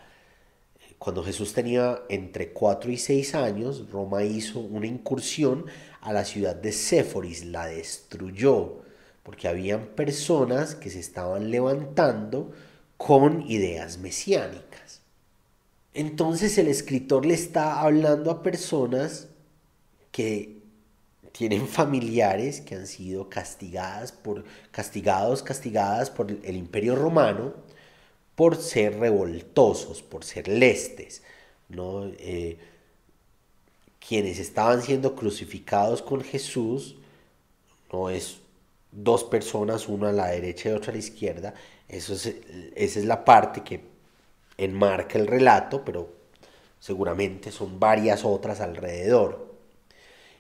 cuando 1.02 1.24
Jesús 1.24 1.52
tenía 1.52 2.00
entre 2.08 2.52
4 2.52 2.92
y 2.92 2.96
6 2.96 3.34
años, 3.34 3.90
Roma 3.90 4.22
hizo 4.22 4.60
una 4.60 4.86
incursión 4.86 5.66
a 6.00 6.12
la 6.12 6.24
ciudad 6.24 6.54
de 6.54 6.70
Séforis, 6.70 7.44
la 7.44 7.66
destruyó, 7.66 8.82
porque 9.24 9.48
habían 9.48 9.86
personas 9.96 10.76
que 10.76 10.90
se 10.90 11.00
estaban 11.00 11.50
levantando 11.50 12.52
con 13.06 13.42
ideas 13.50 13.98
mesiánicas. 13.98 15.00
Entonces 15.92 16.56
el 16.58 16.68
escritor 16.68 17.26
le 17.26 17.34
está 17.34 17.80
hablando 17.80 18.30
a 18.30 18.42
personas 18.42 19.28
que 20.12 20.62
tienen 21.32 21.66
familiares 21.66 22.60
que 22.60 22.76
han 22.76 22.86
sido 22.86 23.28
castigadas 23.28 24.12
por, 24.12 24.44
castigados, 24.70 25.42
castigadas 25.42 26.10
por 26.10 26.30
el 26.30 26.56
imperio 26.56 26.94
romano 26.94 27.54
por 28.36 28.56
ser 28.56 28.98
revoltosos, 28.98 30.02
por 30.02 30.24
ser 30.24 30.48
lestes, 30.48 31.22
¿no? 31.68 32.06
Eh, 32.18 32.58
quienes 34.06 34.38
estaban 34.38 34.82
siendo 34.82 35.14
crucificados 35.14 36.02
con 36.02 36.22
Jesús, 36.22 36.96
no 37.92 38.10
es 38.10 38.38
dos 38.90 39.24
personas, 39.24 39.88
una 39.88 40.10
a 40.10 40.12
la 40.12 40.28
derecha 40.28 40.70
y 40.70 40.72
otra 40.72 40.90
a 40.90 40.94
la 40.94 40.98
izquierda, 40.98 41.54
Eso 41.92 42.14
es, 42.14 42.34
esa 42.74 42.98
es 42.98 43.04
la 43.04 43.24
parte 43.24 43.62
que 43.62 43.80
enmarca 44.56 45.18
el 45.18 45.26
relato, 45.26 45.84
pero 45.84 46.10
seguramente 46.80 47.52
son 47.52 47.78
varias 47.78 48.24
otras 48.24 48.60
alrededor. 48.60 49.52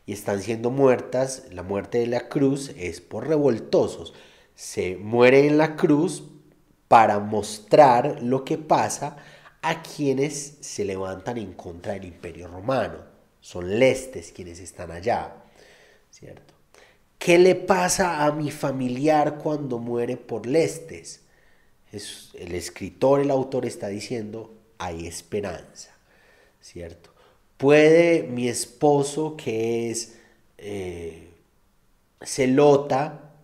Y 0.06 0.12
están 0.14 0.42
siendo 0.42 0.70
muertas, 0.70 1.44
la 1.52 1.62
muerte 1.62 1.98
de 1.98 2.08
la 2.08 2.28
cruz 2.28 2.72
es 2.76 3.00
por 3.00 3.28
revoltosos. 3.28 4.14
Se 4.56 4.96
muere 4.96 5.46
en 5.46 5.58
la 5.58 5.76
cruz 5.76 6.24
para 6.88 7.20
mostrar 7.20 8.20
lo 8.22 8.44
que 8.44 8.58
pasa 8.58 9.16
a 9.60 9.82
quienes 9.82 10.56
se 10.60 10.84
levantan 10.84 11.38
en 11.38 11.52
contra 11.52 11.92
del 11.92 12.06
imperio 12.06 12.48
romano. 12.48 12.98
Son 13.40 13.78
lestes 13.78 14.32
quienes 14.32 14.58
están 14.58 14.90
allá, 14.90 15.34
¿cierto? 16.10 16.54
¿Qué 17.18 17.38
le 17.38 17.54
pasa 17.54 18.24
a 18.24 18.32
mi 18.32 18.50
familiar 18.50 19.38
cuando 19.38 19.78
muere 19.78 20.16
por 20.16 20.46
lestes? 20.46 21.22
Es, 21.92 22.30
el 22.34 22.54
escritor, 22.54 23.20
el 23.20 23.30
autor 23.30 23.66
está 23.66 23.88
diciendo, 23.88 24.54
hay 24.78 25.06
esperanza, 25.06 25.90
¿cierto? 26.60 27.10
Puede 27.56 28.24
mi 28.24 28.48
esposo 28.48 29.36
que 29.36 29.90
es 29.90 30.16
eh, 30.58 31.28
celota, 32.22 33.34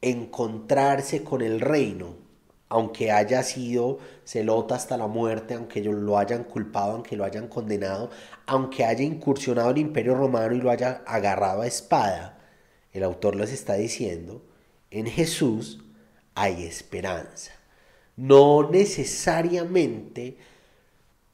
encontrarse 0.00 1.24
con 1.24 1.42
el 1.42 1.60
reino, 1.60 2.14
aunque 2.68 3.10
haya 3.10 3.42
sido 3.42 3.98
celota 4.24 4.74
hasta 4.74 4.96
la 4.96 5.06
muerte, 5.06 5.54
aunque 5.54 5.82
lo 5.82 6.18
hayan 6.18 6.44
culpado, 6.44 6.92
aunque 6.92 7.16
lo 7.16 7.24
hayan 7.24 7.48
condenado, 7.48 8.10
aunque 8.46 8.84
haya 8.84 9.04
incursionado 9.04 9.70
el 9.70 9.78
imperio 9.78 10.14
romano 10.14 10.54
y 10.54 10.60
lo 10.60 10.70
haya 10.70 11.02
agarrado 11.06 11.62
a 11.62 11.66
espada, 11.66 12.38
el 12.92 13.04
autor 13.04 13.36
les 13.36 13.52
está 13.52 13.74
diciendo, 13.74 14.42
en 14.90 15.06
Jesús 15.06 15.84
hay 16.40 16.64
esperanza. 16.64 17.52
No 18.16 18.70
necesariamente 18.70 20.36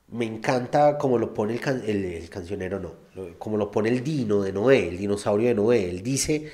me 0.09 0.27
encanta 0.27 0.99
como 0.99 1.19
lo 1.19 1.35
pone 1.35 1.59
el, 1.65 2.05
el 2.05 2.31
cancionero, 2.31 2.79
no, 2.79 2.95
como 3.39 3.57
lo 3.57 3.71
pone 3.71 3.89
el 3.89 4.05
dino 4.05 4.43
de 4.43 4.53
Noé, 4.53 4.89
el 4.89 4.99
dinosaurio 4.99 5.49
de 5.49 5.55
Noé. 5.55 5.89
Él 5.89 6.03
dice, 6.03 6.51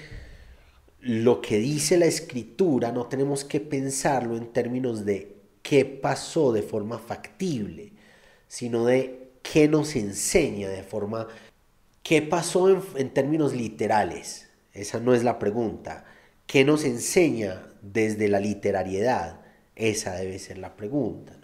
lo 1.01 1.41
que 1.41 1.59
dice 1.59 1.97
la 1.97 2.07
escritura 2.07 2.93
no 2.93 3.07
tenemos 3.07 3.45
que 3.45 3.61
pensarlo 3.61 4.37
en 4.37 4.53
términos 4.53 5.05
de 5.05 5.37
qué 5.63 5.85
pasó 5.85 6.53
de 6.53 6.63
forma 6.63 6.99
factible, 6.99 7.93
sino 8.49 8.87
de 8.87 9.31
qué 9.43 9.69
nos 9.69 9.97
enseña 9.97 10.69
de 10.69 10.83
forma... 10.83 11.29
¿Qué 12.03 12.23
pasó 12.23 12.69
en, 12.97 13.11
términos 13.11 13.55
literales? 13.55 14.49
Esa 14.73 14.99
no 15.01 15.15
es 15.15 15.23
la 15.23 15.39
pregunta. 15.39 16.05
¿Qué 16.51 16.65
nos 16.65 16.83
enseña 16.83 17.63
desde 17.81 18.27
la 18.27 18.41
literariedad? 18.41 19.39
Esa 19.77 20.17
debe 20.17 20.37
ser 20.41 20.59
la 20.59 20.75
pregunta. 20.75 21.39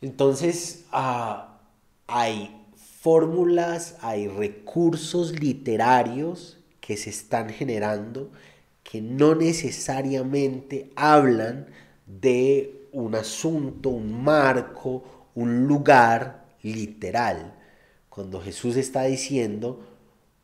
Entonces, 0.00 0.84
ah, 0.92 1.58
hay 2.06 2.56
fórmulas, 3.00 3.96
hay 4.00 4.28
recursos 4.28 5.40
literarios 5.40 6.60
que 6.80 6.96
se 6.96 7.10
están 7.10 7.48
generando 7.48 8.30
que 8.84 9.00
no 9.00 9.34
necesariamente 9.34 10.92
hablan 10.94 11.66
de 12.06 12.86
un 12.92 13.16
asunto, 13.16 13.88
un 13.88 14.22
marco, 14.22 15.30
un 15.34 15.66
lugar 15.66 16.46
literal. 16.62 17.56
Cuando 18.08 18.40
Jesús 18.40 18.76
está 18.76 19.02
diciendo, 19.02 19.87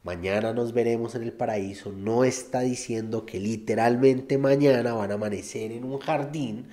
mañana 0.05 0.53
nos 0.53 0.73
veremos 0.73 1.15
en 1.15 1.25
el 1.25 1.33
paraíso, 1.33 1.91
no 1.93 2.25
está 2.25 2.61
diciendo 2.61 3.27
que 3.27 3.41
literalmente 3.41 4.39
mañana 4.39 4.95
van 4.95 5.11
a 5.11 5.15
amanecer 5.15 5.73
en 5.73 5.85
un 5.85 5.99
jardín 5.99 6.69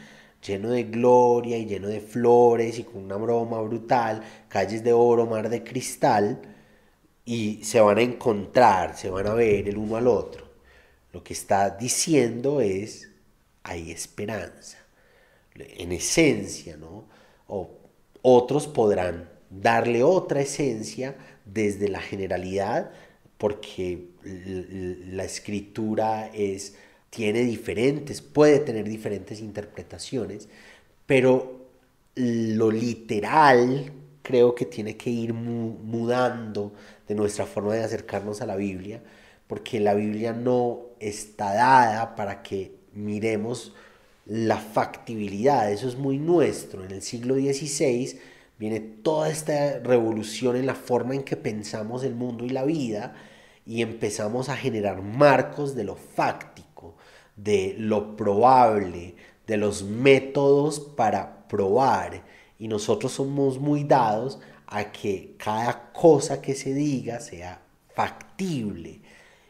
lleno 0.46 0.72
de 0.72 0.84
gloria 0.84 1.58
y 1.58 1.66
lleno 1.66 1.88
de 1.88 2.02
flores 2.02 2.80
y 2.80 2.84
con 2.84 3.04
una 3.06 3.16
broma 3.16 3.62
brutal, 3.62 4.22
calles 4.50 4.84
de 4.84 4.94
oro, 4.94 5.26
mar 5.26 5.50
de 5.50 5.64
cristal, 5.64 6.42
y 7.26 7.64
se 7.64 7.80
van 7.80 7.98
a 8.00 8.02
encontrar, 8.02 8.98
se 8.98 9.10
van 9.10 9.28
a 9.28 9.34
ver 9.34 9.70
el 9.70 9.78
uno 9.78 9.96
al 9.96 10.08
otro. 10.08 10.50
Lo 11.14 11.24
que 11.24 11.34
está 11.34 11.70
diciendo 11.70 12.62
es, 12.62 13.10
hay 13.64 13.92
esperanza. 13.92 14.78
En 15.56 15.92
esencia, 15.92 16.78
¿no? 16.78 17.06
O 17.48 17.70
otros 18.22 18.68
podrán 18.68 19.30
darle 19.50 20.04
otra 20.04 20.42
esencia 20.42 21.16
desde 21.46 21.90
la 21.90 22.00
generalidad, 22.00 22.92
porque 23.42 24.10
la 25.10 25.24
escritura 25.24 26.28
es, 26.28 26.76
tiene 27.10 27.42
diferentes, 27.42 28.22
puede 28.22 28.60
tener 28.60 28.88
diferentes 28.88 29.40
interpretaciones, 29.40 30.48
pero 31.08 31.66
lo 32.14 32.70
literal 32.70 33.92
creo 34.22 34.54
que 34.54 34.66
tiene 34.66 34.96
que 34.96 35.10
ir 35.10 35.34
mudando 35.34 36.74
de 37.08 37.16
nuestra 37.16 37.48
forma 37.48 37.74
de 37.74 37.84
acercarnos 37.84 38.42
a 38.42 38.46
la 38.46 38.56
Biblia, 38.56 39.02
porque 39.48 39.80
la 39.80 39.96
Biblia 39.96 40.34
no 40.34 40.82
está 41.00 41.52
dada 41.56 42.16
para 42.16 42.44
que 42.44 42.76
miremos 42.94 43.74
la 44.28 44.58
factibilidad, 44.58 45.72
eso 45.72 45.88
es 45.88 45.98
muy 45.98 46.20
nuestro. 46.20 46.86
En 46.86 46.92
el 46.92 47.02
siglo 47.02 47.34
XVI 47.34 48.20
viene 48.60 48.80
toda 48.80 49.32
esta 49.32 49.80
revolución 49.80 50.58
en 50.58 50.68
la 50.68 50.76
forma 50.76 51.16
en 51.16 51.24
que 51.24 51.38
pensamos 51.38 52.04
el 52.04 52.14
mundo 52.14 52.46
y 52.46 52.50
la 52.50 52.66
vida 52.66 53.16
y 53.66 53.82
empezamos 53.82 54.50
a 54.50 54.58
generar 54.58 55.02
marcos 55.02 55.76
de 55.76 55.84
lo 55.84 55.96
fáctico, 55.96 56.96
de 57.36 57.76
lo 57.78 58.16
probable, 58.16 59.16
de 59.48 59.58
los 59.58 59.84
métodos 59.84 60.80
para 60.80 61.48
probar 61.48 62.24
y 62.62 62.68
nosotros 62.68 63.14
somos 63.14 63.60
muy 63.60 63.84
dados 63.86 64.40
a 64.68 64.92
que 64.92 65.34
cada 65.38 65.92
cosa 65.92 66.42
que 66.42 66.54
se 66.54 66.76
diga 66.76 67.20
sea 67.20 67.60
factible. 67.96 69.02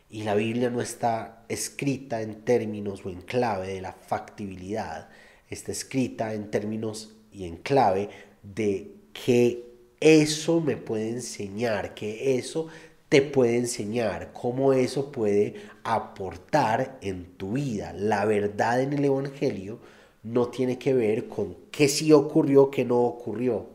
Y 0.09 0.24
la 0.24 0.34
Biblia 0.34 0.70
no 0.70 0.82
está 0.82 1.43
escrita 1.49 2.22
en 2.22 2.45
términos 2.45 3.05
o 3.05 3.09
en 3.09 3.22
clave 3.22 3.68
de 3.68 3.82
la 3.82 3.91
factibilidad, 3.91 5.09
está 5.49 5.74
escrita 5.74 6.34
en 6.34 6.49
términos 6.49 7.14
y 7.34 7.45
en 7.47 7.57
clave 7.57 8.09
de 8.43 8.95
que 9.12 9.72
eso 9.99 10.62
me 10.62 10.78
puede 10.78 11.09
enseñar, 11.09 11.93
que 11.93 12.38
eso 12.38 12.68
te 13.12 13.22
puede 13.22 13.57
enseñar, 13.57 14.32
cómo 14.32 14.72
eso 14.72 15.12
puede 15.12 15.55
aportar 15.84 16.97
en 17.01 17.26
tu 17.26 17.51
vida. 17.51 17.91
La 17.91 18.24
verdad 18.24 18.82
en 18.82 18.93
el 18.93 19.03
Evangelio 19.03 19.80
no 20.24 20.47
tiene 20.47 20.80
que 20.80 20.93
ver 20.93 21.28
con 21.28 21.57
qué 21.72 21.89
sí 21.89 22.14
ocurrió, 22.14 22.72
qué 22.72 22.86
no 22.86 23.01
ocurrió. 23.01 23.68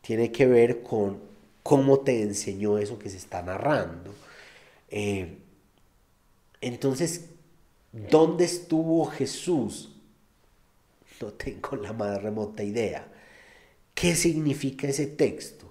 Tiene 0.00 0.30
que 0.30 0.46
ver 0.46 0.84
con 0.84 1.18
cómo 1.64 1.98
te 1.98 2.22
enseñó 2.22 2.78
eso 2.78 3.00
que 3.00 3.10
se 3.10 3.16
está 3.16 3.42
narrando. 3.42 4.14
Eh, 4.90 5.38
entonces, 6.60 7.30
¿dónde 7.90 8.44
estuvo 8.44 9.06
Jesús? 9.06 9.90
No 11.20 11.32
tengo 11.32 11.74
la 11.74 11.92
más 11.92 12.22
remota 12.22 12.62
idea. 12.62 13.08
¿Qué 13.92 14.14
significa 14.14 14.86
ese 14.86 15.08
texto? 15.08 15.66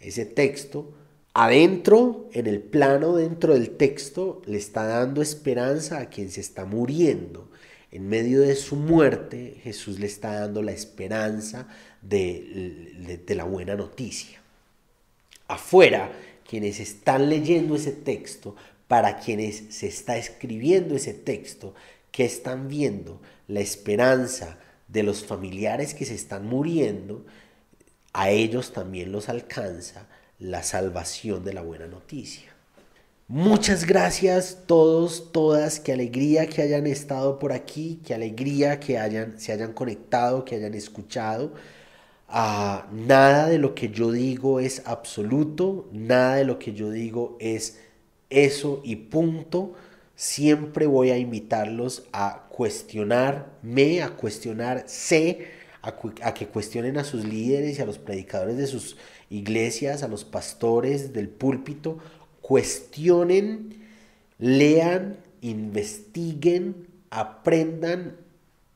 Ese 0.00 0.26
texto, 0.26 0.94
adentro, 1.34 2.28
en 2.32 2.46
el 2.46 2.60
plano 2.60 3.16
dentro 3.16 3.54
del 3.54 3.70
texto, 3.70 4.42
le 4.46 4.58
está 4.58 4.84
dando 4.84 5.22
esperanza 5.22 5.98
a 5.98 6.10
quien 6.10 6.30
se 6.30 6.40
está 6.40 6.64
muriendo 6.64 7.50
en 7.92 8.08
medio 8.08 8.42
de 8.42 8.54
su 8.54 8.76
muerte, 8.76 9.56
Jesús 9.62 9.98
le 9.98 10.06
está 10.06 10.40
dando 10.40 10.62
la 10.62 10.72
esperanza 10.72 11.66
de, 12.00 13.20
la 13.28 13.44
buena 13.44 13.74
noticia. 13.74 14.40
Afuera, 15.48 16.12
quienes 16.48 16.78
están 16.78 17.28
leyendo 17.28 17.74
ese 17.74 17.92
texto, 17.92 18.54
para 18.86 19.18
quienes 19.18 19.64
se 19.70 19.88
está 19.88 20.16
escribiendo 20.16 20.94
ese 20.94 21.14
texto, 21.14 21.74
que 22.12 22.24
están 22.24 22.68
viendo 22.68 23.20
la 23.48 23.60
esperanza 23.60 24.58
de 24.88 25.02
los 25.02 25.24
familiares 25.24 25.94
que 25.94 26.04
se 26.04 26.14
están 26.14 26.46
muriendo, 26.46 27.24
a 28.12 28.30
ellos 28.30 28.72
también 28.72 29.12
los 29.12 29.28
alcanza 29.28 30.08
la 30.40 30.62
salvación 30.62 31.44
de 31.44 31.52
la 31.52 31.62
buena 31.62 31.86
noticia. 31.86 32.50
Muchas 33.28 33.86
gracias 33.86 34.64
todos, 34.66 35.30
todas, 35.30 35.78
qué 35.78 35.92
alegría 35.92 36.48
que 36.48 36.62
hayan 36.62 36.88
estado 36.88 37.38
por 37.38 37.52
aquí, 37.52 38.00
qué 38.04 38.12
alegría 38.12 38.80
que 38.80 38.98
hayan, 38.98 39.38
se 39.38 39.52
hayan 39.52 39.72
conectado, 39.72 40.44
que 40.44 40.56
hayan 40.56 40.74
escuchado. 40.74 41.52
Ah, 42.26 42.88
nada 42.92 43.46
de 43.48 43.58
lo 43.58 43.74
que 43.74 43.90
yo 43.90 44.10
digo 44.10 44.58
es 44.58 44.82
absoluto, 44.84 45.88
nada 45.92 46.36
de 46.36 46.44
lo 46.44 46.58
que 46.58 46.72
yo 46.72 46.90
digo 46.90 47.36
es 47.38 47.78
eso 48.30 48.80
y 48.84 48.96
punto. 48.96 49.74
Siempre 50.16 50.86
voy 50.86 51.10
a 51.10 51.18
invitarlos 51.18 52.08
a 52.12 52.46
cuestionarme, 52.48 54.02
a 54.02 54.10
cuestionarse, 54.10 55.46
a, 55.82 55.94
a 56.22 56.34
que 56.34 56.48
cuestionen 56.48 56.98
a 56.98 57.04
sus 57.04 57.24
líderes 57.24 57.78
y 57.78 57.82
a 57.82 57.86
los 57.86 57.98
predicadores 57.98 58.56
de 58.56 58.66
sus 58.66 58.96
iglesias, 59.30 60.02
a 60.02 60.08
los 60.08 60.24
pastores 60.24 61.12
del 61.12 61.28
púlpito. 61.28 61.98
Cuestionen, 62.42 63.82
lean, 64.38 65.16
investiguen, 65.40 66.86
aprendan, 67.08 68.16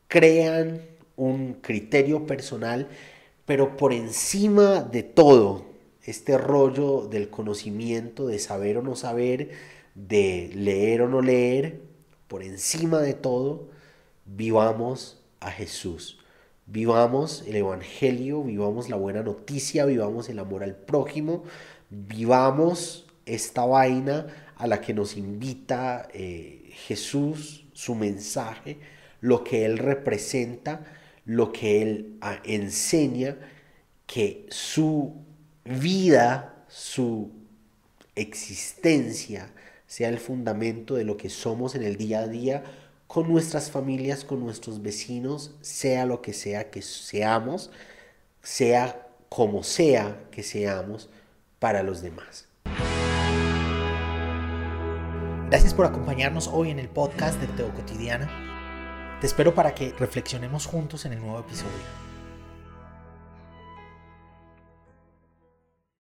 crean 0.09 0.81
un 1.17 1.55
criterio 1.55 2.27
personal 2.27 2.89
pero 3.47 3.77
por 3.77 3.93
encima 3.93 4.81
de 4.81 5.03
todo, 5.03 5.67
este 6.05 6.39
rollo 6.39 7.07
del 7.09 7.31
conocimiento, 7.31 8.27
de 8.27 8.39
saber 8.39 8.79
o 8.79 8.83
no 8.83 8.97
saber, 8.97 9.51
de 9.95 10.51
leer 10.55 11.03
o 11.03 11.09
no 11.09 11.21
leer, 11.21 11.81
por 12.29 12.43
encima 12.43 13.01
de 13.01 13.15
todo, 13.15 13.69
vivamos 14.25 15.19
a 15.41 15.51
Jesús. 15.51 16.19
Vivamos 16.67 17.45
el 17.47 17.57
Evangelio, 17.57 18.43
vivamos 18.43 18.89
la 18.89 18.97
buena 18.97 19.23
noticia, 19.23 19.85
vivamos 19.85 20.29
el 20.29 20.39
amor 20.39 20.63
al 20.63 20.75
prójimo, 20.75 21.45
vivamos 21.91 23.07
esta 23.27 23.65
vaina 23.65 24.27
a 24.57 24.67
la 24.67 24.81
que 24.81 24.95
nos 24.95 25.17
invita 25.17 26.09
eh, 26.13 26.71
Jesús, 26.87 27.67
su 27.73 27.95
mensaje, 27.95 28.79
lo 29.21 29.45
que 29.45 29.65
Él 29.65 29.79
representa 29.79 30.85
lo 31.25 31.53
que 31.53 31.83
Él 31.83 32.19
ah, 32.21 32.41
enseña, 32.45 33.37
que 34.07 34.47
su 34.51 35.15
vida, 35.65 36.65
su 36.69 37.31
existencia, 38.15 39.51
sea 39.87 40.09
el 40.09 40.19
fundamento 40.19 40.95
de 40.95 41.05
lo 41.05 41.17
que 41.17 41.31
somos 41.31 41.75
en 41.75 41.83
el 41.83 41.97
día 41.97 42.21
a 42.21 42.29
día 42.29 42.65
con 43.07 43.31
nuestras 43.31 43.71
familias, 43.71 44.25
con 44.25 44.41
nuestros 44.41 44.83
vecinos, 44.83 45.55
sea 45.61 46.07
lo 46.07 46.23
que 46.23 46.33
sea 46.33 46.71
que 46.71 46.83
seamos, 46.83 47.71
sea 48.43 49.09
como 49.29 49.63
sea 49.63 50.25
que 50.31 50.43
seamos 50.43 51.11
para 51.59 51.83
los 51.83 52.03
demás. 52.03 52.49
Gracias 55.49 55.75
por 55.75 55.87
acompañarnos 55.87 56.49
hoy 56.49 56.71
en 56.71 56.79
el 56.79 56.89
podcast 56.89 57.41
de 57.41 57.47
Teo 57.49 57.73
Cotidiana. 57.75 59.19
Te 59.21 59.27
espero 59.27 59.55
para 59.55 59.75
que 59.75 59.95
reflexionemos 59.99 60.67
juntos 60.67 61.05
en 61.05 61.13
el 61.13 61.21
nuevo 61.21 61.39
episodio. 61.39 62.04